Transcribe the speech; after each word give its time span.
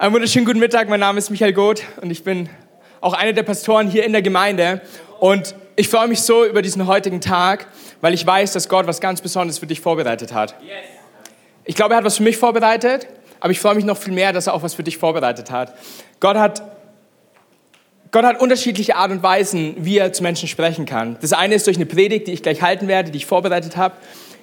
Einen 0.00 0.14
wunderschönen 0.14 0.46
guten 0.46 0.60
Mittag, 0.60 0.88
mein 0.88 1.00
Name 1.00 1.18
ist 1.18 1.28
Michael 1.28 1.52
Goth 1.52 1.82
und 2.00 2.12
ich 2.12 2.22
bin 2.22 2.48
auch 3.00 3.14
einer 3.14 3.32
der 3.32 3.42
Pastoren 3.42 3.90
hier 3.90 4.04
in 4.04 4.12
der 4.12 4.22
Gemeinde. 4.22 4.80
Und 5.18 5.56
ich 5.74 5.88
freue 5.88 6.06
mich 6.06 6.22
so 6.22 6.44
über 6.44 6.62
diesen 6.62 6.86
heutigen 6.86 7.20
Tag, 7.20 7.66
weil 8.00 8.14
ich 8.14 8.24
weiß, 8.24 8.52
dass 8.52 8.68
Gott 8.68 8.86
was 8.86 9.00
ganz 9.00 9.20
Besonderes 9.20 9.58
für 9.58 9.66
dich 9.66 9.80
vorbereitet 9.80 10.32
hat. 10.32 10.54
Ich 11.64 11.74
glaube, 11.74 11.94
er 11.94 11.96
hat 11.96 12.04
was 12.04 12.18
für 12.18 12.22
mich 12.22 12.36
vorbereitet, 12.36 13.08
aber 13.40 13.50
ich 13.50 13.58
freue 13.58 13.74
mich 13.74 13.84
noch 13.84 13.96
viel 13.96 14.12
mehr, 14.12 14.32
dass 14.32 14.46
er 14.46 14.54
auch 14.54 14.62
was 14.62 14.74
für 14.74 14.84
dich 14.84 14.98
vorbereitet 14.98 15.50
hat. 15.50 15.74
Gott 16.20 16.36
hat, 16.36 16.62
Gott 18.12 18.24
hat 18.24 18.40
unterschiedliche 18.40 18.94
Art 18.94 19.10
und 19.10 19.24
Weisen, 19.24 19.74
wie 19.78 19.98
er 19.98 20.12
zu 20.12 20.22
Menschen 20.22 20.46
sprechen 20.46 20.86
kann. 20.86 21.16
Das 21.22 21.32
eine 21.32 21.56
ist 21.56 21.66
durch 21.66 21.76
eine 21.76 21.86
Predigt, 21.86 22.28
die 22.28 22.34
ich 22.34 22.44
gleich 22.44 22.62
halten 22.62 22.86
werde, 22.86 23.10
die 23.10 23.16
ich 23.16 23.26
vorbereitet 23.26 23.76
habe, 23.76 23.96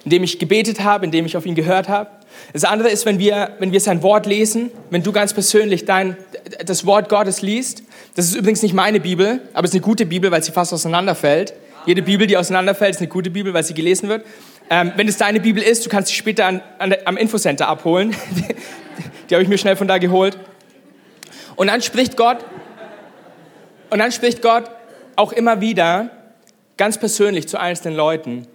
indem 0.06 0.22
ich 0.22 0.38
gebetet 0.38 0.84
habe, 0.84 1.04
indem 1.04 1.26
ich 1.26 1.36
auf 1.36 1.44
ihn 1.46 1.56
gehört 1.56 1.88
habe. 1.88 2.08
Das 2.52 2.62
andere 2.62 2.90
ist, 2.90 3.06
wenn 3.06 3.18
wir, 3.18 3.56
wenn 3.58 3.72
wir 3.72 3.80
sein 3.80 4.04
Wort 4.04 4.24
lesen, 4.24 4.70
wenn 4.90 5.02
du 5.02 5.10
ganz 5.10 5.34
persönlich 5.34 5.84
dein, 5.84 6.16
das 6.64 6.86
Wort 6.86 7.08
Gottes 7.08 7.42
liest. 7.42 7.82
Das 8.14 8.26
ist 8.26 8.36
übrigens 8.36 8.62
nicht 8.62 8.72
meine 8.72 9.00
Bibel, 9.00 9.40
aber 9.52 9.64
es 9.64 9.72
ist 9.72 9.74
eine 9.74 9.80
gute 9.80 10.06
Bibel, 10.06 10.30
weil 10.30 10.44
sie 10.44 10.52
fast 10.52 10.72
auseinanderfällt. 10.72 11.54
Jede 11.86 12.02
Bibel, 12.02 12.28
die 12.28 12.36
auseinanderfällt, 12.36 12.94
ist 12.94 13.00
eine 13.00 13.08
gute 13.08 13.30
Bibel, 13.30 13.52
weil 13.52 13.64
sie 13.64 13.74
gelesen 13.74 14.08
wird. 14.08 14.24
Ähm, 14.70 14.92
wenn 14.94 15.08
es 15.08 15.16
deine 15.16 15.40
Bibel 15.40 15.60
ist, 15.60 15.84
du 15.84 15.90
kannst 15.90 16.10
sie 16.10 16.14
später 16.14 16.46
an, 16.46 16.62
an, 16.78 16.94
am 17.04 17.16
Infocenter 17.16 17.66
abholen. 17.66 18.14
die, 18.30 18.44
die 19.28 19.34
habe 19.34 19.42
ich 19.42 19.48
mir 19.48 19.58
schnell 19.58 19.74
von 19.74 19.88
da 19.88 19.98
geholt. 19.98 20.38
Und 21.56 21.66
dann 21.66 21.82
spricht 21.82 22.16
Gott, 22.16 22.44
und 23.90 23.98
dann 23.98 24.12
spricht 24.12 24.40
Gott 24.40 24.70
auch 25.16 25.32
immer 25.32 25.60
wieder 25.60 26.10
ganz 26.76 26.96
persönlich 26.96 27.48
zu 27.48 27.58
einzelnen 27.58 27.96
Leuten. 27.96 28.46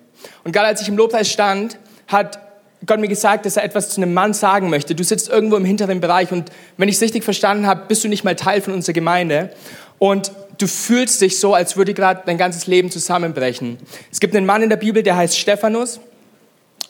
Und 0.44 0.52
gerade 0.52 0.68
als 0.68 0.82
ich 0.82 0.88
im 0.88 0.98
Lobpreis 0.98 1.30
stand, 1.30 1.78
hat 2.08 2.40
Gott 2.86 3.00
mir 3.00 3.08
gesagt, 3.08 3.46
dass 3.46 3.58
er 3.58 3.64
etwas 3.64 3.90
zu 3.90 4.02
einem 4.02 4.14
Mann 4.14 4.34
sagen 4.34 4.70
möchte. 4.70 4.96
Du 4.96 5.04
sitzt 5.04 5.30
irgendwo 5.30 5.56
im 5.56 5.66
hinteren 5.66 6.02
Bereich 6.02 6.32
und 6.32 6.52
wenn 6.78 6.90
ich 6.90 6.96
es 6.96 7.02
richtig 7.02 7.24
verstanden 7.24 7.68
habe, 7.68 7.86
bist 7.88 8.04
du 8.04 8.08
nicht 8.08 8.24
mal 8.24 8.36
Teil 8.36 8.62
von 8.62 8.74
unserer 8.74 8.94
Gemeinde 8.94 9.52
und 10.00 10.32
du 10.58 10.68
fühlst 10.68 11.22
dich 11.22 11.40
so, 11.40 11.54
als 11.54 11.78
würde 11.78 11.94
gerade 11.94 12.24
dein 12.26 12.38
ganzes 12.38 12.66
Leben 12.66 12.90
zusammenbrechen. 12.90 13.78
Es 14.12 14.20
gibt 14.20 14.36
einen 14.36 14.46
Mann 14.46 14.64
in 14.64 14.70
der 14.70 14.78
Bibel, 14.78 15.04
der 15.04 15.16
heißt 15.16 15.38
Stephanus 15.38 16.00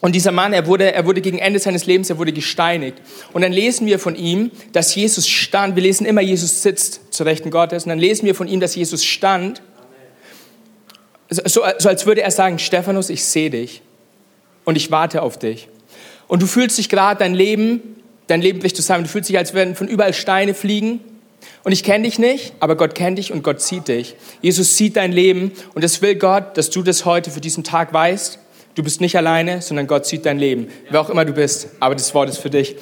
und 0.01 0.15
dieser 0.15 0.31
Mann, 0.31 0.51
er 0.51 0.65
wurde, 0.65 0.91
er 0.91 1.05
wurde 1.05 1.21
gegen 1.21 1.37
Ende 1.37 1.59
seines 1.59 1.85
Lebens, 1.85 2.09
er 2.09 2.17
wurde 2.17 2.33
gesteinigt. 2.33 2.99
Und 3.33 3.43
dann 3.43 3.51
lesen 3.51 3.85
wir 3.85 3.99
von 3.99 4.15
ihm, 4.15 4.49
dass 4.73 4.95
Jesus 4.95 5.27
stand. 5.27 5.75
Wir 5.75 5.83
lesen 5.83 6.05
immer, 6.05 6.21
Jesus 6.21 6.63
sitzt 6.63 7.13
zur 7.13 7.27
Rechten 7.27 7.51
Gottes. 7.51 7.83
Und 7.83 7.89
dann 7.89 7.99
lesen 7.99 8.25
wir 8.25 8.33
von 8.33 8.47
ihm, 8.47 8.59
dass 8.59 8.75
Jesus 8.75 9.05
stand. 9.05 9.61
So, 11.31 11.63
so 11.77 11.89
als 11.89 12.05
würde 12.05 12.21
er 12.21 12.31
sagen, 12.31 12.59
Stephanus, 12.59 13.09
ich 13.09 13.23
sehe 13.23 13.49
dich 13.49 13.81
und 14.65 14.75
ich 14.75 14.91
warte 14.91 15.21
auf 15.21 15.39
dich. 15.39 15.69
Und 16.27 16.41
du 16.41 16.45
fühlst 16.45 16.77
dich 16.77 16.89
gerade, 16.89 17.19
dein 17.19 17.33
Leben, 17.33 18.03
dein 18.27 18.41
Leben 18.41 18.59
bricht 18.59 18.75
zusammen. 18.75 19.05
Du 19.05 19.09
fühlst 19.09 19.29
dich, 19.29 19.37
als 19.37 19.53
würden 19.53 19.75
von 19.75 19.87
überall 19.87 20.13
Steine 20.13 20.53
fliegen. 20.53 20.99
Und 21.63 21.71
ich 21.71 21.83
kenne 21.83 22.03
dich 22.05 22.19
nicht, 22.19 22.53
aber 22.59 22.75
Gott 22.75 22.95
kennt 22.95 23.17
dich 23.17 23.31
und 23.31 23.43
Gott 23.43 23.61
sieht 23.61 23.87
dich. 23.87 24.15
Jesus 24.41 24.77
sieht 24.77 24.95
dein 24.97 25.11
Leben 25.11 25.51
und 25.73 25.83
es 25.83 26.01
will 26.01 26.15
Gott, 26.15 26.57
dass 26.57 26.69
du 26.69 26.83
das 26.83 27.05
heute 27.05 27.31
für 27.31 27.41
diesen 27.41 27.63
Tag 27.63 27.93
weißt. 27.93 28.39
Du 28.75 28.83
bist 28.83 29.01
nicht 29.01 29.15
alleine, 29.17 29.61
sondern 29.61 29.87
Gott 29.87 30.05
sieht 30.05 30.25
dein 30.25 30.39
Leben. 30.39 30.67
Wer 30.89 31.01
auch 31.01 31.09
immer 31.09 31.25
du 31.25 31.33
bist, 31.33 31.69
aber 31.79 31.95
das 31.95 32.13
Wort 32.13 32.29
ist 32.29 32.37
für 32.37 32.49
dich. 32.49 32.75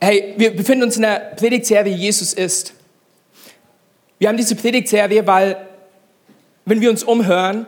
Hey, 0.00 0.34
wir 0.36 0.56
befinden 0.56 0.84
uns 0.84 0.96
in 0.96 1.02
der 1.02 1.34
Predigtserie 1.36 1.94
Jesus 1.94 2.32
ist. 2.32 2.74
Wir 4.18 4.28
haben 4.28 4.36
diese 4.36 4.56
Predigtserie, 4.56 5.26
weil, 5.26 5.56
wenn 6.64 6.80
wir 6.80 6.90
uns 6.90 7.02
umhören, 7.04 7.66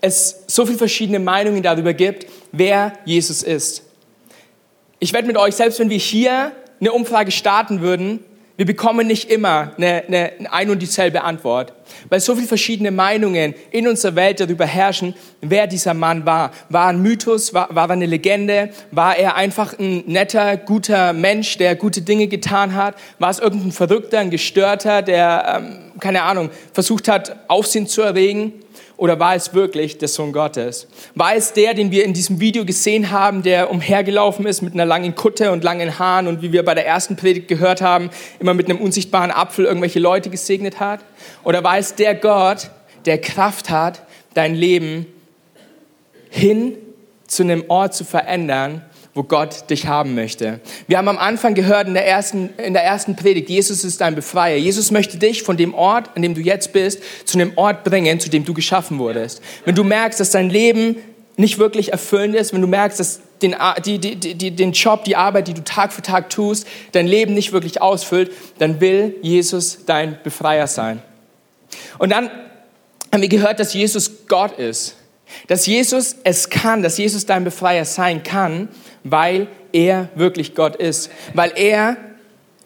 es 0.00 0.44
so 0.46 0.64
viele 0.64 0.78
verschiedene 0.78 1.18
Meinungen 1.18 1.62
darüber 1.62 1.92
gibt, 1.92 2.26
wer 2.52 2.94
Jesus 3.04 3.42
ist. 3.42 3.82
Ich 4.98 5.12
werde 5.12 5.26
mit 5.26 5.36
euch, 5.36 5.54
selbst 5.54 5.78
wenn 5.78 5.90
wir 5.90 5.98
hier 5.98 6.52
eine 6.80 6.92
Umfrage 6.92 7.30
starten 7.30 7.80
würden, 7.80 8.20
wir 8.60 8.66
bekommen 8.66 9.06
nicht 9.06 9.30
immer 9.30 9.72
eine, 9.78 10.04
eine, 10.06 10.32
ein 10.52 10.68
und 10.68 10.80
dieselbe 10.82 11.24
Antwort, 11.24 11.72
weil 12.10 12.20
so 12.20 12.34
viele 12.34 12.46
verschiedene 12.46 12.90
Meinungen 12.90 13.54
in 13.70 13.88
unserer 13.88 14.16
Welt 14.16 14.38
darüber 14.38 14.66
herrschen, 14.66 15.14
wer 15.40 15.66
dieser 15.66 15.94
Mann 15.94 16.26
war. 16.26 16.50
War 16.68 16.88
ein 16.88 17.00
Mythos, 17.00 17.54
war, 17.54 17.74
war 17.74 17.88
eine 17.88 18.04
Legende, 18.04 18.68
war 18.90 19.16
er 19.16 19.34
einfach 19.36 19.78
ein 19.78 20.04
netter, 20.04 20.58
guter 20.58 21.14
Mensch, 21.14 21.56
der 21.56 21.74
gute 21.74 22.02
Dinge 22.02 22.26
getan 22.26 22.74
hat, 22.74 22.96
war 23.18 23.30
es 23.30 23.38
irgendein 23.38 23.72
Verrückter, 23.72 24.18
ein 24.18 24.28
Gestörter, 24.28 25.00
der, 25.00 25.62
ähm, 25.62 25.92
keine 25.98 26.24
Ahnung, 26.24 26.50
versucht 26.74 27.08
hat, 27.08 27.34
Aufsehen 27.48 27.86
zu 27.86 28.02
erregen. 28.02 28.52
Oder 29.00 29.18
war 29.18 29.34
es 29.34 29.54
wirklich 29.54 29.96
der 29.96 30.08
Sohn 30.08 30.30
Gottes? 30.30 30.86
War 31.14 31.34
es 31.34 31.54
der, 31.54 31.72
den 31.72 31.90
wir 31.90 32.04
in 32.04 32.12
diesem 32.12 32.38
Video 32.38 32.66
gesehen 32.66 33.10
haben, 33.10 33.42
der 33.42 33.70
umhergelaufen 33.70 34.44
ist 34.44 34.60
mit 34.60 34.74
einer 34.74 34.84
langen 34.84 35.14
Kutte 35.14 35.52
und 35.52 35.64
langen 35.64 35.98
Haaren 35.98 36.26
und 36.26 36.42
wie 36.42 36.52
wir 36.52 36.62
bei 36.66 36.74
der 36.74 36.86
ersten 36.86 37.16
Predigt 37.16 37.48
gehört 37.48 37.80
haben, 37.80 38.10
immer 38.40 38.52
mit 38.52 38.68
einem 38.68 38.78
unsichtbaren 38.78 39.30
Apfel 39.30 39.64
irgendwelche 39.64 40.00
Leute 40.00 40.28
gesegnet 40.28 40.80
hat? 40.80 41.00
Oder 41.44 41.64
war 41.64 41.78
es 41.78 41.94
der 41.94 42.14
Gott, 42.14 42.68
der 43.06 43.18
Kraft 43.18 43.70
hat, 43.70 44.02
dein 44.34 44.54
Leben 44.54 45.06
hin 46.28 46.76
zu 47.26 47.42
einem 47.42 47.64
Ort 47.68 47.94
zu 47.94 48.04
verändern, 48.04 48.84
wo 49.14 49.24
Gott 49.24 49.68
dich 49.70 49.86
haben 49.86 50.14
möchte. 50.14 50.60
Wir 50.86 50.98
haben 50.98 51.08
am 51.08 51.18
Anfang 51.18 51.54
gehört 51.54 51.88
in 51.88 51.94
der 51.94 52.06
ersten, 52.06 52.50
in 52.58 52.74
der 52.74 52.84
ersten 52.84 53.16
Predigt, 53.16 53.48
Jesus 53.48 53.82
ist 53.82 54.00
dein 54.00 54.14
Befreier. 54.14 54.56
Jesus 54.56 54.90
möchte 54.90 55.16
dich 55.16 55.42
von 55.42 55.56
dem 55.56 55.74
Ort, 55.74 56.10
an 56.14 56.22
dem 56.22 56.34
du 56.34 56.40
jetzt 56.40 56.72
bist, 56.72 57.00
zu 57.26 57.38
einem 57.38 57.52
Ort 57.56 57.82
bringen, 57.82 58.20
zu 58.20 58.30
dem 58.30 58.44
du 58.44 58.54
geschaffen 58.54 58.98
wurdest. 58.98 59.42
Wenn 59.64 59.74
du 59.74 59.82
merkst, 59.82 60.20
dass 60.20 60.30
dein 60.30 60.48
Leben 60.48 60.96
nicht 61.36 61.58
wirklich 61.58 61.90
erfüllend 61.92 62.36
ist, 62.36 62.52
wenn 62.52 62.60
du 62.60 62.68
merkst, 62.68 63.00
dass 63.00 63.20
den, 63.42 63.56
die, 63.84 63.98
die, 63.98 64.16
die, 64.16 64.50
den 64.50 64.72
Job, 64.72 65.04
die 65.04 65.16
Arbeit, 65.16 65.48
die 65.48 65.54
du 65.54 65.64
Tag 65.64 65.92
für 65.92 66.02
Tag 66.02 66.30
tust, 66.30 66.66
dein 66.92 67.06
Leben 67.06 67.34
nicht 67.34 67.52
wirklich 67.52 67.80
ausfüllt, 67.80 68.30
dann 68.58 68.80
will 68.80 69.16
Jesus 69.22 69.80
dein 69.86 70.18
Befreier 70.22 70.66
sein. 70.66 71.02
Und 71.98 72.10
dann 72.10 72.30
haben 73.12 73.22
wir 73.22 73.28
gehört, 73.28 73.58
dass 73.58 73.72
Jesus 73.72 74.26
Gott 74.28 74.58
ist. 74.58 74.96
Dass 75.46 75.66
Jesus 75.66 76.16
es 76.24 76.50
kann, 76.50 76.82
dass 76.82 76.98
Jesus 76.98 77.24
dein 77.26 77.44
Befreier 77.44 77.84
sein 77.84 78.22
kann, 78.22 78.68
weil 79.04 79.48
er 79.72 80.08
wirklich 80.14 80.54
Gott 80.54 80.76
ist, 80.76 81.10
weil 81.34 81.52
er 81.56 81.96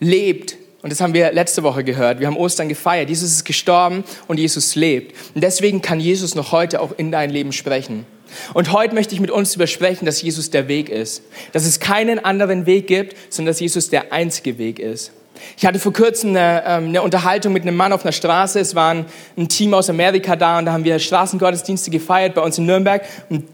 lebt. 0.01 0.57
Und 0.83 0.91
das 0.91 1.01
haben 1.01 1.15
wir 1.15 1.33
letzte 1.33 1.63
Woche 1.63 1.83
gehört. 1.83 2.21
Wir 2.21 2.27
haben 2.27 2.37
Ostern 2.37 2.69
gefeiert. 2.69 3.09
Jesus 3.09 3.31
ist 3.31 3.45
gestorben 3.45 4.05
und 4.29 4.39
Jesus 4.39 4.75
lebt. 4.75 5.15
Und 5.35 5.43
deswegen 5.43 5.81
kann 5.81 5.99
Jesus 5.99 6.35
noch 6.35 6.53
heute 6.53 6.81
auch 6.81 6.93
in 6.97 7.11
dein 7.11 7.31
Leben 7.31 7.53
sprechen. 7.53 8.05
Und 8.53 8.73
heute 8.73 8.95
möchte 8.95 9.15
ich 9.15 9.21
mit 9.21 9.31
uns 9.31 9.55
übersprechen, 9.55 10.05
dass 10.05 10.21
Jesus 10.21 10.51
der 10.51 10.69
Weg 10.69 10.89
ist. 10.89 11.23
Dass 11.53 11.65
es 11.65 11.81
keinen 11.81 12.23
anderen 12.23 12.67
Weg 12.67 12.87
gibt, 12.87 13.17
sondern 13.33 13.53
dass 13.53 13.61
Jesus 13.61 13.89
der 13.91 14.13
einzige 14.13 14.59
Weg 14.59 14.79
ist. 14.79 15.13
Ich 15.57 15.67
hatte 15.67 15.79
vor 15.79 15.93
kurzem 15.93 16.31
eine, 16.31 16.63
ähm, 16.67 16.89
eine, 16.89 17.03
Unterhaltung 17.03 17.53
mit 17.53 17.63
einem 17.63 17.77
Mann 17.77 17.93
auf 17.93 18.05
einer 18.05 18.13
Straße. 18.13 18.61
Es 18.61 18.75
war 18.75 18.93
ein, 18.93 19.07
ein, 19.37 19.49
Team 19.49 19.75
aus 19.75 19.91
Amerika 19.91 20.37
da 20.37 20.59
und 20.59 20.67
da 20.67 20.73
haben 20.73 20.85
wir 20.85 20.99
Straßengottesdienste 20.99 21.91
gefeiert 21.91 22.35
bei 22.35 22.43
uns 22.43 22.59
in 22.59 22.67
Nürnberg. 22.67 23.05
Und 23.31 23.45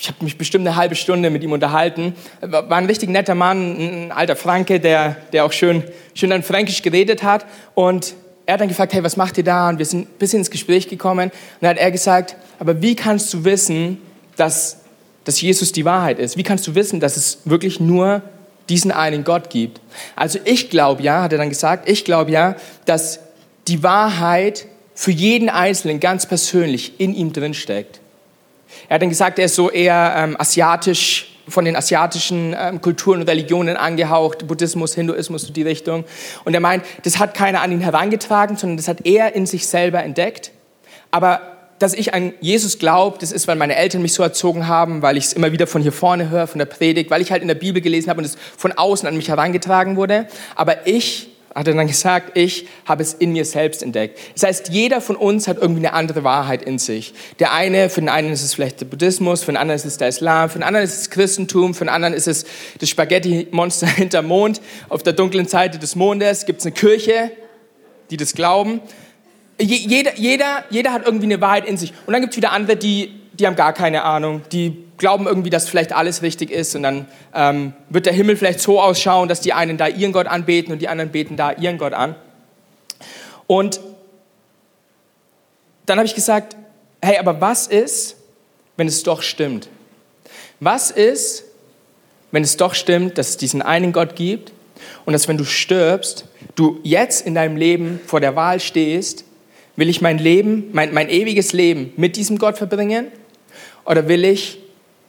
ich 0.00 0.08
habe 0.08 0.24
mich 0.24 0.38
bestimmt 0.38 0.66
eine 0.66 0.76
halbe 0.76 0.94
Stunde 0.94 1.30
mit 1.30 1.42
ihm 1.42 1.52
unterhalten. 1.52 2.14
War 2.40 2.70
ein 2.72 2.86
richtig 2.86 3.08
netter 3.08 3.34
Mann, 3.34 4.06
ein 4.06 4.12
alter 4.12 4.36
Franke, 4.36 4.80
der, 4.80 5.16
der 5.32 5.44
auch 5.44 5.52
schön, 5.52 5.84
schön 6.14 6.30
dann 6.30 6.42
Fränkisch 6.42 6.82
geredet 6.82 7.22
hat. 7.22 7.46
Und 7.74 8.14
er 8.46 8.54
hat 8.54 8.60
dann 8.60 8.68
gefragt, 8.68 8.92
hey, 8.92 9.02
was 9.02 9.16
macht 9.16 9.38
ihr 9.38 9.44
da? 9.44 9.68
Und 9.68 9.78
wir 9.78 9.86
sind 9.86 10.08
ein 10.08 10.18
bisschen 10.18 10.40
ins 10.40 10.50
Gespräch 10.50 10.88
gekommen. 10.88 11.30
Und 11.30 11.32
dann 11.60 11.70
hat 11.70 11.78
er 11.78 11.90
gesagt, 11.90 12.36
aber 12.58 12.80
wie 12.80 12.94
kannst 12.94 13.32
du 13.34 13.44
wissen, 13.44 13.98
dass, 14.36 14.78
dass 15.24 15.40
Jesus 15.40 15.72
die 15.72 15.84
Wahrheit 15.84 16.18
ist? 16.18 16.36
Wie 16.36 16.42
kannst 16.42 16.66
du 16.66 16.74
wissen, 16.74 17.00
dass 17.00 17.16
es 17.16 17.38
wirklich 17.44 17.80
nur 17.80 18.22
diesen 18.68 18.92
einen 18.92 19.24
Gott 19.24 19.50
gibt? 19.50 19.80
Also 20.14 20.38
ich 20.44 20.70
glaube 20.70 21.02
ja, 21.02 21.22
hat 21.22 21.32
er 21.32 21.38
dann 21.38 21.48
gesagt, 21.48 21.88
ich 21.88 22.04
glaube 22.04 22.30
ja, 22.30 22.56
dass 22.84 23.20
die 23.66 23.82
Wahrheit 23.82 24.66
für 24.94 25.10
jeden 25.10 25.48
Einzelnen 25.48 26.00
ganz 26.00 26.26
persönlich 26.26 27.00
in 27.00 27.14
ihm 27.14 27.32
drin 27.32 27.52
steckt. 27.52 28.00
Er 28.88 28.96
hat 28.96 29.02
dann 29.02 29.08
gesagt, 29.08 29.38
er 29.38 29.46
ist 29.46 29.54
so 29.54 29.70
eher 29.70 30.14
ähm, 30.16 30.36
asiatisch, 30.38 31.32
von 31.48 31.64
den 31.64 31.76
asiatischen 31.76 32.56
ähm, 32.58 32.80
Kulturen 32.80 33.20
und 33.20 33.28
Religionen 33.28 33.76
angehaucht, 33.76 34.46
Buddhismus, 34.46 34.94
Hinduismus, 34.94 35.42
so 35.42 35.52
die 35.52 35.62
Richtung. 35.62 36.04
Und 36.44 36.54
er 36.54 36.60
meint, 36.60 36.84
das 37.04 37.18
hat 37.18 37.34
keiner 37.34 37.62
an 37.62 37.72
ihn 37.72 37.80
herangetragen, 37.80 38.56
sondern 38.56 38.76
das 38.76 38.88
hat 38.88 39.06
er 39.06 39.34
in 39.34 39.46
sich 39.46 39.66
selber 39.68 40.02
entdeckt. 40.02 40.50
Aber 41.10 41.40
dass 41.78 41.92
ich 41.92 42.14
an 42.14 42.32
Jesus 42.40 42.78
glaube, 42.78 43.18
das 43.20 43.32
ist, 43.32 43.48
weil 43.48 43.56
meine 43.56 43.76
Eltern 43.76 44.02
mich 44.02 44.14
so 44.14 44.22
erzogen 44.22 44.66
haben, 44.66 45.02
weil 45.02 45.16
ich 45.16 45.26
es 45.26 45.32
immer 45.34 45.52
wieder 45.52 45.66
von 45.66 45.82
hier 45.82 45.92
vorne 45.92 46.30
höre, 46.30 46.46
von 46.46 46.58
der 46.58 46.66
Predigt, 46.66 47.10
weil 47.10 47.20
ich 47.20 47.30
halt 47.30 47.42
in 47.42 47.48
der 47.48 47.54
Bibel 47.54 47.82
gelesen 47.82 48.08
habe 48.08 48.18
und 48.18 48.24
es 48.24 48.36
von 48.56 48.72
außen 48.72 49.06
an 49.06 49.16
mich 49.16 49.28
herangetragen 49.28 49.96
wurde. 49.96 50.26
Aber 50.54 50.86
ich 50.86 51.28
hat 51.56 51.66
er 51.66 51.74
dann 51.74 51.86
gesagt, 51.86 52.36
ich 52.36 52.68
habe 52.84 53.02
es 53.02 53.14
in 53.14 53.32
mir 53.32 53.46
selbst 53.46 53.82
entdeckt. 53.82 54.18
Das 54.34 54.42
heißt, 54.42 54.68
jeder 54.68 55.00
von 55.00 55.16
uns 55.16 55.48
hat 55.48 55.56
irgendwie 55.56 55.86
eine 55.86 55.94
andere 55.94 56.22
Wahrheit 56.22 56.62
in 56.62 56.78
sich. 56.78 57.14
Der 57.38 57.54
eine, 57.54 57.88
für 57.88 58.00
den 58.00 58.10
einen 58.10 58.30
ist 58.30 58.42
es 58.42 58.52
vielleicht 58.52 58.82
der 58.82 58.84
Buddhismus, 58.84 59.42
für 59.42 59.52
den 59.52 59.56
anderen 59.56 59.76
ist 59.76 59.86
es 59.86 59.96
der 59.96 60.08
Islam, 60.08 60.50
für 60.50 60.58
den 60.58 60.64
anderen 60.64 60.84
ist 60.84 61.00
es 61.00 61.08
Christentum, 61.08 61.74
für 61.74 61.86
den 61.86 61.88
anderen 61.88 62.12
ist 62.12 62.28
es 62.28 62.44
das 62.78 62.90
Spaghetti-Monster 62.90 63.86
hinterm 63.96 64.26
Mond. 64.26 64.60
Auf 64.90 65.02
der 65.02 65.14
dunklen 65.14 65.48
Seite 65.48 65.78
des 65.78 65.96
Mondes 65.96 66.44
gibt 66.44 66.60
es 66.60 66.66
eine 66.66 66.74
Kirche, 66.74 67.30
die 68.10 68.18
das 68.18 68.34
glauben. 68.34 68.82
Jeder, 69.58 70.14
jeder, 70.18 70.64
jeder 70.68 70.92
hat 70.92 71.06
irgendwie 71.06 71.24
eine 71.24 71.40
Wahrheit 71.40 71.66
in 71.66 71.78
sich. 71.78 71.94
Und 72.04 72.12
dann 72.12 72.20
gibt 72.20 72.34
es 72.34 72.36
wieder 72.36 72.52
andere, 72.52 72.76
die 72.76 73.14
die 73.38 73.46
haben 73.46 73.56
gar 73.56 73.72
keine 73.72 74.04
Ahnung, 74.04 74.42
die 74.52 74.84
glauben 74.98 75.26
irgendwie, 75.26 75.50
dass 75.50 75.68
vielleicht 75.68 75.92
alles 75.92 76.22
richtig 76.22 76.50
ist 76.50 76.74
und 76.74 76.82
dann 76.82 77.06
ähm, 77.34 77.74
wird 77.90 78.06
der 78.06 78.12
Himmel 78.12 78.36
vielleicht 78.36 78.60
so 78.60 78.80
ausschauen, 78.80 79.28
dass 79.28 79.40
die 79.40 79.52
einen 79.52 79.76
da 79.76 79.86
ihren 79.88 80.12
Gott 80.12 80.26
anbeten 80.26 80.72
und 80.72 80.80
die 80.80 80.88
anderen 80.88 81.10
beten 81.10 81.36
da 81.36 81.52
ihren 81.52 81.78
Gott 81.78 81.92
an. 81.92 82.14
Und 83.46 83.80
dann 85.84 85.98
habe 85.98 86.06
ich 86.06 86.14
gesagt, 86.14 86.56
hey, 87.02 87.18
aber 87.18 87.40
was 87.40 87.66
ist, 87.66 88.16
wenn 88.76 88.88
es 88.88 89.02
doch 89.02 89.22
stimmt? 89.22 89.68
Was 90.58 90.90
ist, 90.90 91.44
wenn 92.32 92.42
es 92.42 92.56
doch 92.56 92.74
stimmt, 92.74 93.18
dass 93.18 93.30
es 93.30 93.36
diesen 93.36 93.62
einen 93.62 93.92
Gott 93.92 94.16
gibt 94.16 94.52
und 95.04 95.12
dass 95.12 95.28
wenn 95.28 95.36
du 95.36 95.44
stirbst, 95.44 96.24
du 96.54 96.80
jetzt 96.82 97.26
in 97.26 97.34
deinem 97.34 97.56
Leben 97.56 98.00
vor 98.04 98.20
der 98.20 98.34
Wahl 98.34 98.60
stehst, 98.60 99.24
will 99.76 99.88
ich 99.90 100.00
mein 100.00 100.18
Leben, 100.18 100.70
mein, 100.72 100.92
mein 100.94 101.10
ewiges 101.10 101.52
Leben 101.52 101.92
mit 101.96 102.16
diesem 102.16 102.38
Gott 102.38 102.56
verbringen 102.56 103.08
oder 103.86 104.08
will 104.08 104.24
ich 104.24 104.58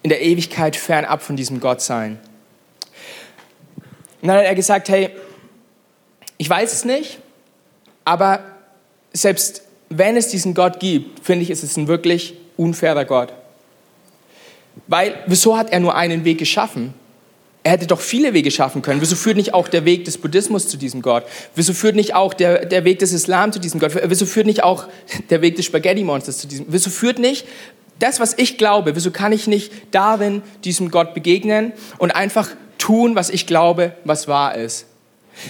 in 0.03 0.09
der 0.09 0.21
Ewigkeit 0.21 0.75
fernab 0.75 1.21
von 1.21 1.35
diesem 1.35 1.59
Gott 1.59 1.81
sein? 1.81 2.19
Und 4.21 4.29
dann 4.29 4.38
hat 4.38 4.45
er 4.45 4.56
gesagt, 4.56 4.89
hey, 4.89 5.09
ich 6.38 6.50
weiß 6.50 6.71
es 6.74 6.85
nicht, 6.85 7.19
aber 8.06 8.44
selbst 9.13 9.63
wenn 9.89 10.18
es 10.18 10.29
diesen 10.29 10.53
Gott 10.53 10.79
gibt, 10.79 11.25
finde 11.25 11.44
ich, 11.44 11.50
ist 11.50 11.63
es 11.63 11.77
ein 11.77 11.88
wirklich 11.88 12.35
unfairer 12.57 13.06
Gott. 13.06 13.33
Weil, 14.88 15.15
wieso 15.25 15.57
hat 15.57 15.71
er 15.71 15.80
nur 15.80 15.95
einen 15.95 16.23
Weg 16.23 16.38
geschaffen? 16.38 16.94
Er 17.63 17.71
hätte 17.71 17.88
doch 17.88 18.00
viele 18.00 18.33
Wege 18.33 18.51
schaffen 18.51 18.81
können. 18.81 19.01
Wieso 19.01 19.15
führt 19.15 19.35
nicht 19.35 19.53
auch 19.53 19.68
der 19.68 19.83
Weg 19.85 20.06
des 20.06 20.18
Buddhismus 20.18 20.69
zu 20.69 20.77
diesem 20.77 21.01
Gott? 21.01 21.23
Wieso 21.56 21.73
führt 21.73 21.95
nicht 21.95 22.15
auch 22.15 22.33
der, 22.33 22.65
der 22.65 22.85
Weg 22.85 23.00
des 23.00 23.12
Islam 23.12 23.51
zu 23.51 23.59
diesem 23.59 23.80
Gott? 23.80 23.91
Wieso 24.06 24.25
führt 24.25 24.45
nicht 24.45 24.63
auch 24.63 24.88
der 25.30 25.41
Weg 25.41 25.56
des 25.57 25.65
Spaghetti-Monsters 25.65 26.38
zu 26.38 26.47
diesem? 26.47 26.68
Wieso 26.69 26.89
führt 26.89 27.19
nicht 27.19 27.45
das, 27.99 28.19
was 28.19 28.33
ich 28.38 28.57
glaube? 28.57 28.95
Wieso 28.95 29.11
kann 29.11 29.31
ich 29.31 29.47
nicht 29.47 29.71
darin 29.91 30.41
diesem 30.63 30.91
Gott 30.91 31.13
begegnen 31.13 31.73
und 31.97 32.11
einfach 32.11 32.49
tun, 32.77 33.15
was 33.15 33.29
ich 33.29 33.47
glaube, 33.47 33.94
was 34.03 34.27
wahr 34.27 34.55
ist? 34.55 34.85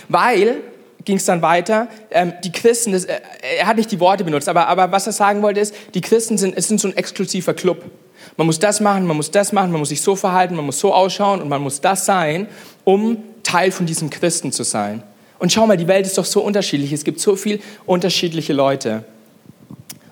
Weil 0.09 0.61
ging 1.07 1.17
es 1.17 1.25
dann 1.25 1.41
weiter. 1.41 1.87
Ähm, 2.11 2.33
die 2.43 2.51
Christen, 2.51 2.91
das, 2.91 3.05
äh, 3.05 3.19
er 3.59 3.65
hat 3.65 3.77
nicht 3.77 3.91
die 3.91 3.99
Worte 3.99 4.23
benutzt, 4.23 4.49
aber, 4.49 4.67
aber 4.67 4.91
was 4.91 5.07
er 5.07 5.13
sagen 5.13 5.41
wollte 5.41 5.61
ist, 5.61 5.73
die 5.93 6.01
Christen 6.01 6.37
sind, 6.37 6.55
es 6.55 6.67
sind 6.67 6.79
so 6.81 6.89
ein 6.89 6.97
exklusiver 6.97 7.53
Club. 7.53 7.85
Man 8.35 8.45
muss 8.45 8.59
das 8.59 8.81
machen, 8.81 9.07
man 9.07 9.15
muss 9.15 9.31
das 9.31 9.53
machen, 9.53 9.71
man 9.71 9.79
muss 9.79 9.89
sich 9.89 10.01
so 10.01 10.15
verhalten, 10.15 10.55
man 10.55 10.65
muss 10.65 10.79
so 10.79 10.93
ausschauen 10.93 11.41
und 11.41 11.47
man 11.47 11.61
muss 11.61 11.79
das 11.79 12.05
sein, 12.05 12.47
um 12.83 13.23
Teil 13.41 13.71
von 13.71 13.85
diesem 13.85 14.09
Christen 14.09 14.51
zu 14.51 14.63
sein. 14.63 15.01
Und 15.39 15.51
schau 15.51 15.65
mal, 15.65 15.77
die 15.77 15.87
Welt 15.87 16.05
ist 16.05 16.17
doch 16.17 16.25
so 16.25 16.41
unterschiedlich. 16.41 16.91
Es 16.91 17.05
gibt 17.05 17.21
so 17.21 17.35
viele 17.35 17.59
unterschiedliche 17.85 18.53
Leute. 18.53 19.05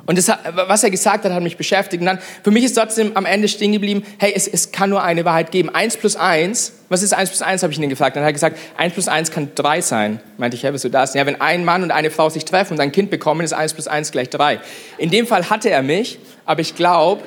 Und 0.08 0.20
das, 0.20 0.28
was 0.28 0.84
er 0.84 0.92
gesagt 0.92 1.26
hat, 1.26 1.32
hat 1.32 1.42
mich 1.42 1.58
beschäftigt. 1.58 2.02
Und 2.02 2.06
dann, 2.06 2.20
für 2.44 2.52
mich 2.52 2.64
ist 2.64 2.74
trotzdem 2.74 3.18
am 3.18 3.26
Ende 3.26 3.48
stehen 3.48 3.72
geblieben, 3.72 4.04
hey, 4.20 4.34
es, 4.36 4.48
es 4.48 4.72
kann 4.72 4.92
nur 4.92 5.02
eine 5.02 5.26
Wahrheit 5.26 5.52
geben. 5.52 5.70
Eins 5.74 5.98
plus 5.98 6.16
eins, 6.16 6.74
was 6.90 7.02
ist 7.02 7.14
eins 7.14 7.32
plus 7.32 7.42
eins, 7.42 7.64
habe 7.64 7.74
ich 7.74 7.80
ihn 7.80 7.90
gefragt. 7.90 8.16
Dann 8.16 8.24
hat 8.24 8.30
er 8.30 8.34
gesagt, 8.34 8.60
eins 8.78 8.94
plus 8.94 9.08
eins 9.08 9.32
kann 9.32 9.50
drei 9.56 9.82
sein. 9.82 10.20
Meinte 10.38 10.58
ich, 10.58 10.62
ja, 10.64 10.72
wieso 10.74 10.90
das? 10.90 11.16
Ja, 11.16 11.26
wenn 11.26 11.42
ein 11.42 11.66
Mann 11.66 11.82
und 11.82 11.90
eine 11.90 12.12
Frau 12.12 12.30
sich 12.30 12.46
treffen 12.46 12.74
und 12.74 12.82
ein 12.82 12.92
Kind 12.92 13.10
bekommen, 13.10 13.42
ist 13.42 13.54
eins 13.54 13.74
plus 13.74 13.88
eins 13.88 14.12
gleich 14.12 14.30
drei. 14.30 14.60
In 15.00 15.10
dem 15.10 15.26
Fall 15.26 15.50
hatte 15.50 15.72
er 15.72 15.82
mich, 15.82 16.20
aber 16.46 16.62
ich 16.62 16.76
glaube, 16.76 17.24